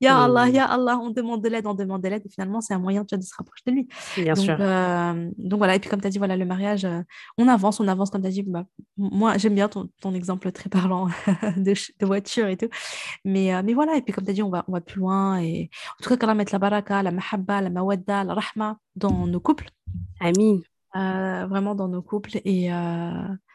[0.00, 2.74] ya Allah, ya Allah, on demande de l'aide, on demande de l'aide, et finalement, c'est
[2.74, 3.88] un moyen de se rapprocher de lui.
[4.16, 4.56] Bien donc, sûr.
[4.58, 7.02] Euh, donc voilà, et puis comme tu as dit, voilà, le mariage, euh,
[7.38, 8.42] on avance, on avance, comme tu as dit.
[8.42, 8.64] Bah,
[8.96, 11.08] moi, j'aime bien ton, ton, exemple très parlant
[11.56, 12.68] de, de, voiture et tout.
[13.24, 15.00] Mais, euh, mais voilà, et puis comme tu as dit, on va, on va plus
[15.00, 15.40] loin.
[15.40, 15.70] Et...
[15.98, 19.40] En tout cas, qu'Allah mette la baraka, la mahabba, la mawadda, la rahma dans nos
[19.40, 19.68] couples.
[20.20, 20.60] Amin.
[20.94, 22.38] vraiment dans nos couples.
[22.44, 22.70] Et.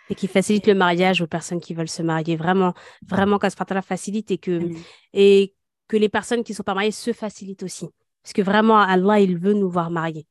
[0.08, 2.36] Et qui facilite le mariage aux personnes qui veulent se marier.
[2.36, 2.76] Vraiment,
[3.08, 4.70] vraiment, la facilite et que,
[5.14, 5.56] et
[5.88, 7.88] que les personnes qui ne sont pas mariées se facilitent aussi.
[8.22, 10.28] Parce que vraiment, Allah, il veut nous voir mariés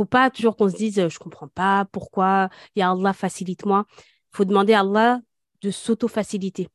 [0.00, 3.84] faut pas toujours qu'on se dise je comprends pas pourquoi ya Allah facilite-moi.
[4.32, 5.20] Faut demander à Allah
[5.60, 6.68] de s'auto-faciliter.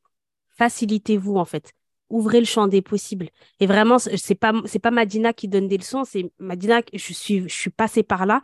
[0.60, 1.72] Facilitez-vous en fait.
[2.12, 3.30] Ouvrez le champ des possibles.
[3.60, 7.50] Et vraiment c'est pas c'est pas Madina qui donne des leçons c'est Madina je suis
[7.50, 8.44] je suis passée par là.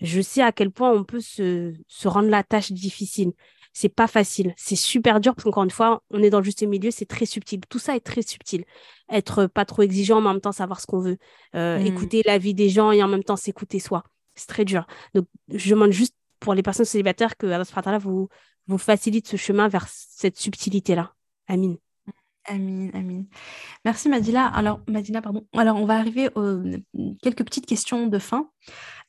[0.00, 3.32] Je sais à quel point on peut se, se rendre la tâche difficile.
[3.72, 4.52] C'est pas facile.
[4.56, 7.26] C'est super dur parce qu'encore une fois on est dans le juste milieu c'est très
[7.26, 7.58] subtil.
[7.68, 8.64] Tout ça est très subtil.
[9.10, 11.18] Être pas trop exigeant mais en même temps savoir ce qu'on veut.
[11.56, 11.86] Euh, mmh.
[11.86, 14.86] écouter la vie des gens et en même temps s'écouter soi c'est très dur.
[15.14, 18.28] Donc, je demande juste pour les personnes célibataires que Allah vous,
[18.66, 21.14] vous facilite ce chemin vers cette subtilité-là.
[21.48, 21.76] Amin.
[22.46, 23.22] Amin, amin.
[23.84, 24.46] Merci Madila.
[24.46, 25.46] Alors, Madina, pardon.
[25.56, 26.60] Alors, on va arriver aux
[27.22, 28.50] quelques petites questions de fin.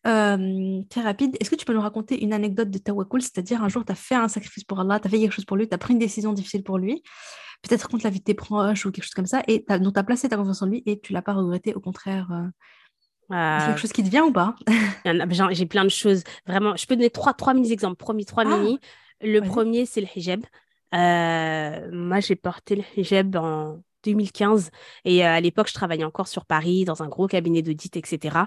[0.05, 1.37] Euh, très rapide.
[1.39, 3.95] Est-ce que tu peux nous raconter une anecdote de Tawakul C'est-à-dire, un jour, tu as
[3.95, 5.93] fait un sacrifice pour Allah, tu as fait quelque chose pour lui, tu as pris
[5.93, 7.01] une décision difficile pour lui,
[7.61, 9.99] peut-être contre la vie de tes proches ou quelque chose comme ça, et donc tu
[9.99, 12.29] as placé ta confiance en lui et tu l'as pas regretté, au contraire.
[12.31, 12.47] Euh,
[13.29, 14.55] c'est quelque chose qui te vient ou pas?
[15.51, 16.23] J'ai plein de choses.
[16.45, 17.95] Vraiment, je peux donner trois, trois mini-exemples.
[17.95, 18.79] Promis, trois ah, mini.
[19.21, 20.41] Le premier, c'est le hijab.
[20.93, 24.69] Euh, moi, j'ai porté le hijab en, 2015.
[25.05, 28.37] Et à l'époque, je travaillais encore sur Paris, dans un gros cabinet d'audit, etc.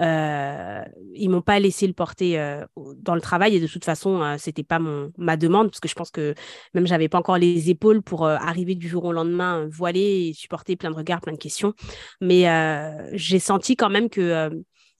[0.00, 0.82] Euh,
[1.14, 2.36] ils m'ont pas laissé le porter
[2.76, 3.56] dans le travail.
[3.56, 6.34] Et de toute façon, c'était pas mon, ma demande, parce que je pense que
[6.74, 10.76] même j'avais pas encore les épaules pour arriver du jour au lendemain voilée et supporter
[10.76, 11.74] plein de regards, plein de questions.
[12.20, 12.46] Mais
[13.12, 14.50] j'ai senti quand même que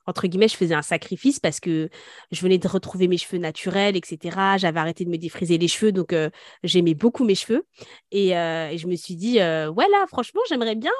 [0.06, 1.88] entre guillemets, je faisais un sacrifice parce que
[2.30, 4.56] je venais de retrouver mes cheveux naturels, etc.
[4.56, 6.30] J'avais arrêté de me défriser les cheveux, donc euh,
[6.62, 7.66] j'aimais beaucoup mes cheveux.
[8.12, 9.72] Et, euh, je me suis dit, euh,
[10.08, 10.92] franchement, j'aimerais bien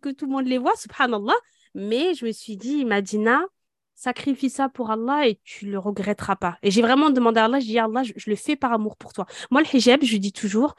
[0.00, 1.34] que tout le monde les voit, subhanallah.
[1.74, 3.42] Mais je me suis dit, Madina,
[3.94, 6.58] sacrifie ça pour Allah et tu le regretteras pas.
[6.62, 9.12] Et j'ai vraiment demandé à Allah, je dis, Allah, je, le fais par amour pour
[9.12, 9.26] toi.
[9.50, 10.74] Moi, le hijab, je dis toujours,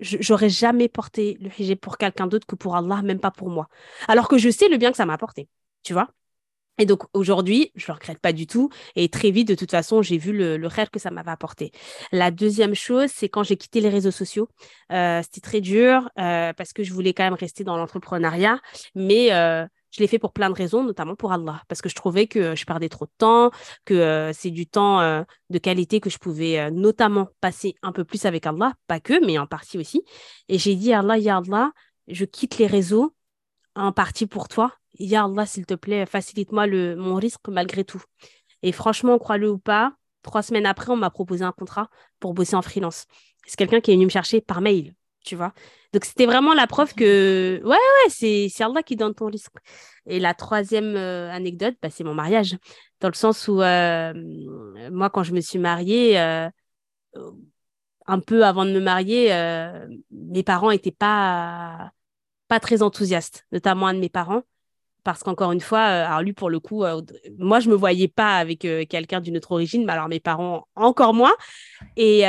[0.00, 3.68] j'aurais jamais porté le hijab pour quelqu'un d'autre que pour Allah, même pas pour moi.
[4.08, 5.48] Alors que je sais le bien que ça m'a apporté,
[5.82, 6.10] tu vois?
[6.78, 8.70] Et donc aujourd'hui, je ne le regrette pas du tout.
[8.96, 11.72] Et très vite, de toute façon, j'ai vu le, rêve que ça m'avait apporté.
[12.10, 14.48] La deuxième chose, c'est quand j'ai quitté les réseaux sociaux.
[14.92, 18.60] Euh, c'était très dur euh, parce que je voulais quand même rester dans l'entrepreneuriat.
[18.94, 21.62] Mais euh, je l'ai fait pour plein de raisons, notamment pour Allah.
[21.68, 23.50] Parce que je trouvais que je perdais trop de temps,
[23.84, 25.00] que c'est du temps
[25.50, 28.72] de qualité que je pouvais notamment passer un peu plus avec Allah.
[28.86, 30.02] Pas que, mais en partie aussi.
[30.48, 31.72] Et j'ai dit, Allah, Ya Allah,
[32.08, 33.14] je quitte les réseaux
[33.74, 38.02] en partie pour toi Ya Allah, s'il te plaît, facilite-moi le, mon risque malgré tout.
[38.62, 41.88] Et franchement, crois-le ou pas, trois semaines après, on m'a proposé un contrat
[42.20, 43.06] pour bosser en freelance.
[43.46, 44.94] C'est quelqu'un qui est venu me chercher par mail,
[45.24, 45.54] tu vois.
[45.92, 49.54] Donc, c'était vraiment la preuve que, ouais, ouais, c'est, c'est Allah qui donne ton risque.
[50.06, 52.56] Et la troisième euh, anecdote, bah, c'est mon mariage.
[53.00, 54.12] Dans le sens où, euh,
[54.90, 56.48] moi, quand je me suis mariée, euh,
[58.06, 59.28] un peu avant de me marier,
[60.10, 61.92] mes parents n'étaient pas,
[62.48, 64.42] pas très enthousiastes, notamment un de mes parents
[65.04, 67.02] parce qu'encore une fois, euh, alors lui pour le coup, euh,
[67.38, 70.66] moi je me voyais pas avec euh, quelqu'un d'une autre origine, mais alors mes parents
[70.74, 71.34] encore moins.
[71.96, 72.20] Et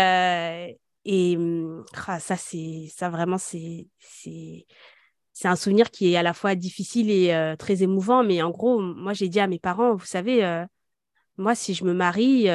[1.04, 3.88] et hum, ah, ça c'est ça vraiment c'est
[5.44, 8.24] un souvenir qui est à la fois difficile et très émouvant.
[8.24, 10.66] Mais en gros, moi j'ai dit à mes parents, vous savez,
[11.38, 12.48] moi si je me marie,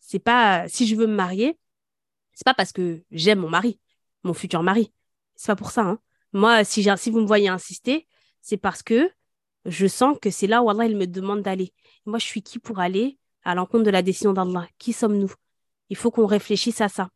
[0.00, 1.58] c'est pas si je veux me marier,
[2.32, 3.80] c'est pas parce que j'aime mon mari,
[4.24, 4.92] mon futur mari.
[5.34, 5.82] C'est pas pour ça.
[5.82, 5.98] Hein.
[6.32, 8.06] Moi, si, si vous me voyez insister,
[8.42, 9.10] c'est parce que
[9.68, 11.72] je sens que c'est là où Allah il me demande d'aller.
[12.06, 14.66] Moi, je suis qui pour aller à l'encontre de la décision d'Allah?
[14.78, 15.32] Qui sommes-nous?
[15.90, 17.08] Il faut qu'on réfléchisse à ça.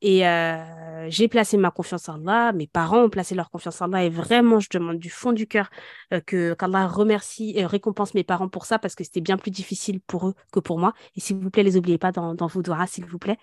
[0.00, 3.86] Et euh, j'ai placé ma confiance en Allah, mes parents ont placé leur confiance en
[3.86, 5.70] Allah et vraiment, je demande du fond du cœur
[6.12, 9.50] euh, que qu'Allah remercie et récompense mes parents pour ça parce que c'était bien plus
[9.50, 10.92] difficile pour eux que pour moi.
[11.16, 13.38] Et s'il vous plaît, les oubliez pas dans, vos doigts, s'il vous plaît.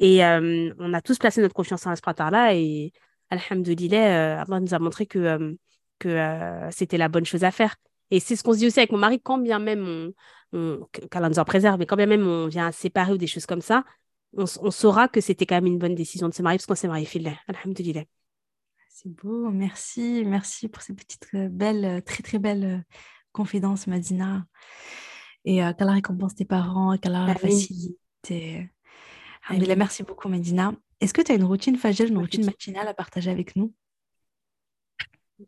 [0.00, 2.92] Et euh, on a tous placé notre confiance en Allah et
[3.30, 5.56] Alhamdulillah, Allah nous a montré que,
[5.98, 7.74] que c'était la bonne chose à faire.
[8.10, 10.12] Et c'est ce qu'on se dit aussi avec mon mari, quand bien même
[10.52, 13.46] on, qu'Allah nous en préserve, mais quand bien même on vient séparer ou des choses
[13.46, 13.84] comme ça,
[14.36, 16.88] on, saura que c'était quand même une bonne décision de se marier parce qu'on s'est
[16.88, 17.32] marié filé.
[17.48, 18.04] Alhamdulillah.
[18.88, 22.78] C'est beau, merci, merci pour ces petites euh, belles, euh, très très belles euh,
[23.32, 24.46] confidences, Madina.
[25.44, 27.96] Et qu'Allah récompense tes parents, qu'Allah facilite.
[28.30, 28.68] Et...
[29.50, 30.74] Merci beaucoup, Madina.
[31.00, 33.72] Est-ce que tu as une routine fajr, une routine matinale à partager avec nous?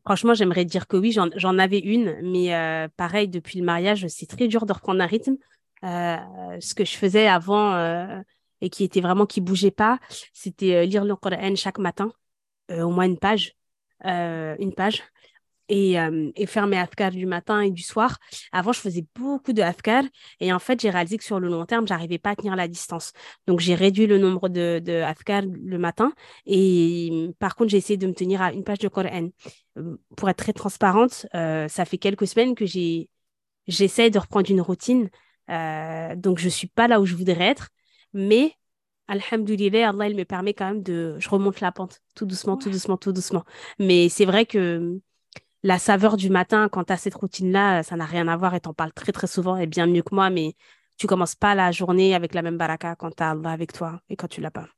[0.04, 4.26] Franchement, j'aimerais dire que oui, j'en avais une, mais euh, pareil, depuis le mariage, c'est
[4.26, 5.36] très dur de reprendre un rythme.
[5.84, 6.16] Euh,
[6.60, 8.20] ce que je faisais avant euh,
[8.60, 9.98] et qui était vraiment qui bougeait pas,
[10.34, 12.12] c'était lire le Coran chaque matin,
[12.70, 13.54] au moins une page,
[14.04, 15.02] une page
[15.68, 18.18] et, euh, et, faire mes afkar du matin et du soir.
[18.52, 20.04] Avant, je faisais beaucoup de afkar
[20.40, 22.68] et en fait, j'ai réalisé que sur le long terme, j'arrivais pas à tenir la
[22.68, 23.12] distance.
[23.46, 26.12] Donc, j'ai réduit le nombre de, de afkar le matin
[26.46, 29.30] et par contre, j'ai essayé de me tenir à une page de Coran.
[29.78, 33.08] Euh, pour être très transparente, euh, ça fait quelques semaines que j'ai
[33.66, 35.10] j'essaie de reprendre une routine.
[35.50, 37.68] Euh, donc, je suis pas là où je voudrais être,
[38.12, 38.54] mais
[39.08, 41.16] Alhamdulillah, Allah, il me permet quand même de...
[41.18, 43.44] Je remonte la pente, tout doucement, tout doucement, tout doucement.
[43.78, 45.00] Mais c'est vrai que
[45.62, 48.60] la saveur du matin, quand tu as cette routine-là, ça n'a rien à voir et
[48.60, 50.54] t'en parles très, très souvent et bien mieux que moi, mais
[50.96, 54.00] tu commences pas la journée avec la même baraka quand tu as Allah avec toi
[54.08, 54.68] et quand tu l'as pas.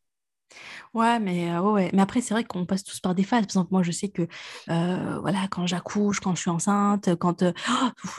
[0.94, 3.42] Ouais, mais, euh, ouais, mais après, c'est vrai qu'on passe tous par des phases.
[3.42, 4.22] Par exemple, moi, je sais que
[4.68, 7.42] euh, voilà, quand j'accouche, quand je suis enceinte, quand.
[7.42, 7.52] Euh,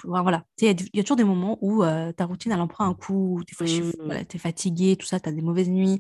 [0.04, 1.84] voilà, il y, a toujours des moments où
[2.16, 3.42] ta routine, elle en prend un coup.
[3.48, 6.00] Des fois, tu es fatiguée, tout ça, tu as des mauvaises nuits.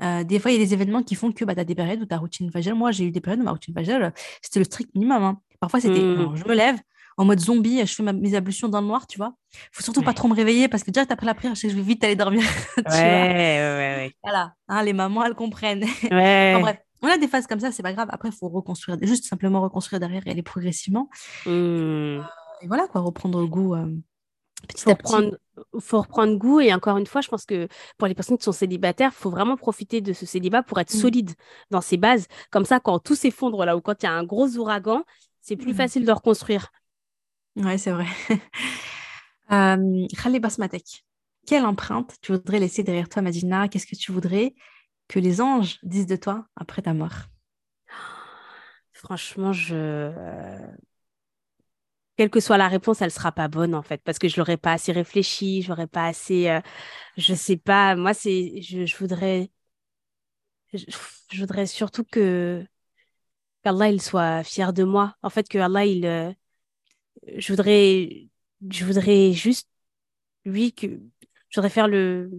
[0.00, 2.02] des fois, il y a des événements qui font que bah, tu as des périodes
[2.02, 2.74] où ta routine fagelle.
[2.74, 4.12] Moi, j'ai eu des périodes où ma routine fagelle,
[4.42, 5.22] c'était le strict minimum.
[5.22, 5.40] Hein.
[5.62, 6.34] Parfois, c'était mmh.
[6.34, 6.76] je me lève
[7.16, 9.34] en mode zombie, je fais mes ablutions dans le noir, tu vois.
[9.70, 12.02] Faut surtout pas trop me réveiller parce que déjà, après la prière, je, vais vite
[12.02, 12.42] aller dormir.
[12.78, 15.84] ouais, ouais, ouais, Voilà, hein, les mamans, elles comprennent.
[16.10, 18.08] bref, on a des phases comme ça, c'est pas grave.
[18.10, 21.08] Après, il faut reconstruire, juste simplement reconstruire derrière et aller progressivement.
[21.46, 22.22] Mmh.
[22.62, 23.76] et voilà, quoi, reprendre goût.
[23.76, 23.86] Euh,
[24.66, 25.36] petit faut reprendre,
[25.78, 26.58] faut reprendre goût.
[26.58, 27.68] Et encore une fois, je pense que
[27.98, 30.92] pour les personnes qui sont célibataires, il faut vraiment profiter de ce célibat pour être
[30.92, 30.98] mmh.
[30.98, 31.30] solide
[31.70, 32.26] dans ses bases.
[32.50, 35.04] Comme ça, quand tout s'effondre là ou quand il y a un gros ouragan,
[35.42, 35.76] c'est plus mmh.
[35.76, 36.72] facile de reconstruire.
[37.56, 38.06] Ouais, c'est vrai.
[39.52, 41.04] euh, Basmatek,
[41.46, 43.68] quelle empreinte tu voudrais laisser derrière toi, Madina?
[43.68, 44.54] Qu'est-ce que tu voudrais
[45.08, 47.26] que les anges disent de toi après ta mort?
[48.92, 50.10] Franchement, je
[52.16, 54.56] quelle que soit la réponse, elle sera pas bonne en fait, parce que je l'aurais
[54.56, 56.60] pas assez réfléchi, je n'aurais pas assez, euh,
[57.16, 57.96] je sais pas.
[57.96, 59.50] Moi, c'est, je, voudrais,
[60.72, 62.64] je, voudrais surtout que
[63.62, 65.16] qu'Allah il soit fier de moi.
[65.22, 66.32] En fait, que Allah il, euh,
[67.36, 68.28] je voudrais,
[68.70, 69.68] je voudrais juste
[70.44, 72.30] lui que je voudrais faire le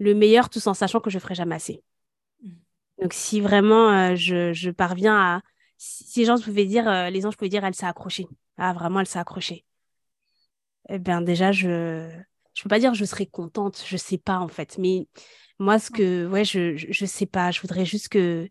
[0.00, 1.82] le meilleur tout en sachant que je ferai jamais assez.
[2.42, 2.50] Mm.
[3.02, 5.42] Donc si vraiment euh, je, je parviens à
[5.78, 8.26] si les gens pouvaient dire, euh, les anges pouvaient dire, elle s'est accrochée.
[8.56, 9.64] Ah, vraiment, elle s'est accrochée.
[10.88, 12.08] Eh bien, déjà, je
[12.54, 14.78] je peux pas dire je serais contente, je sais pas en fait.
[14.78, 15.08] Mais
[15.58, 17.50] moi, ce que, ouais, je, je, sais pas.
[17.50, 18.48] Je voudrais juste que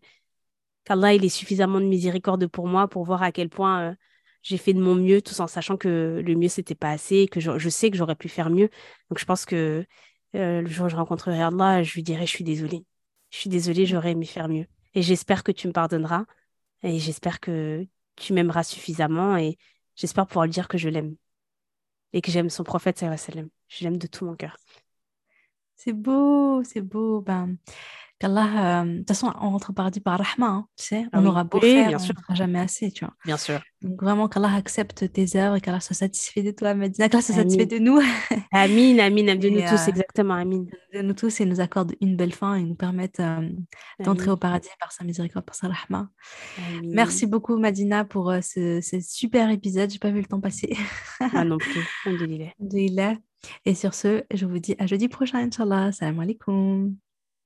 [0.84, 3.94] qu'Allah il ait suffisamment de miséricorde pour moi pour voir à quel point euh,
[4.42, 7.40] j'ai fait de mon mieux, tout en sachant que le mieux c'était pas assez, que
[7.40, 8.68] je, je sais que j'aurais pu faire mieux.
[9.10, 9.86] Donc, je pense que
[10.36, 12.84] euh, le jour où je rencontrerai Allah, je lui dirai, je suis désolée.
[13.30, 14.66] Je suis désolée, j'aurais aimé faire mieux.
[14.94, 16.24] Et j'espère que tu me pardonneras.
[16.82, 17.86] Et j'espère que
[18.16, 19.56] tu m'aimeras suffisamment et
[19.96, 21.16] j'espère pouvoir lui dire que je l'aime
[22.12, 23.48] et que j'aime son prophète, sallam.
[23.68, 24.56] Je l'aime de tout mon cœur.
[25.74, 27.20] C'est beau, c'est beau.
[27.20, 27.56] Ben,
[28.18, 31.24] qu'Allah, euh, de toute façon, on rentre au paradis par Rahma, hein, tu sais, on
[31.24, 32.14] ah aura beau faire, bien on sûr.
[32.28, 33.14] ne jamais assez, tu vois.
[33.24, 33.60] Bien sûr.
[33.82, 37.34] Donc vraiment, qu'Allah accepte tes œuvres et qu'Allah soit satisfait de toi, Medina, qu'Allah soit
[37.34, 37.98] satisfait de nous.
[38.52, 40.64] Amin, amin, de nous tous, euh, exactement, amin.
[40.92, 43.48] De nous tous et nous accorde une belle fin et nous permette euh,
[43.98, 46.08] d'entrer au paradis par sa miséricorde, par sa Rahma.
[46.84, 49.90] Merci beaucoup, Madina, pour ce, super épisode.
[49.90, 50.76] J'ai pas vu le temps passer.
[51.32, 51.86] Moi non plus.
[52.06, 53.16] Alhamdulillah.
[53.64, 55.92] Et sur ce, je vous dis à jeudi prochain, Inch'Allah.
[55.92, 56.96] Salam alaikum.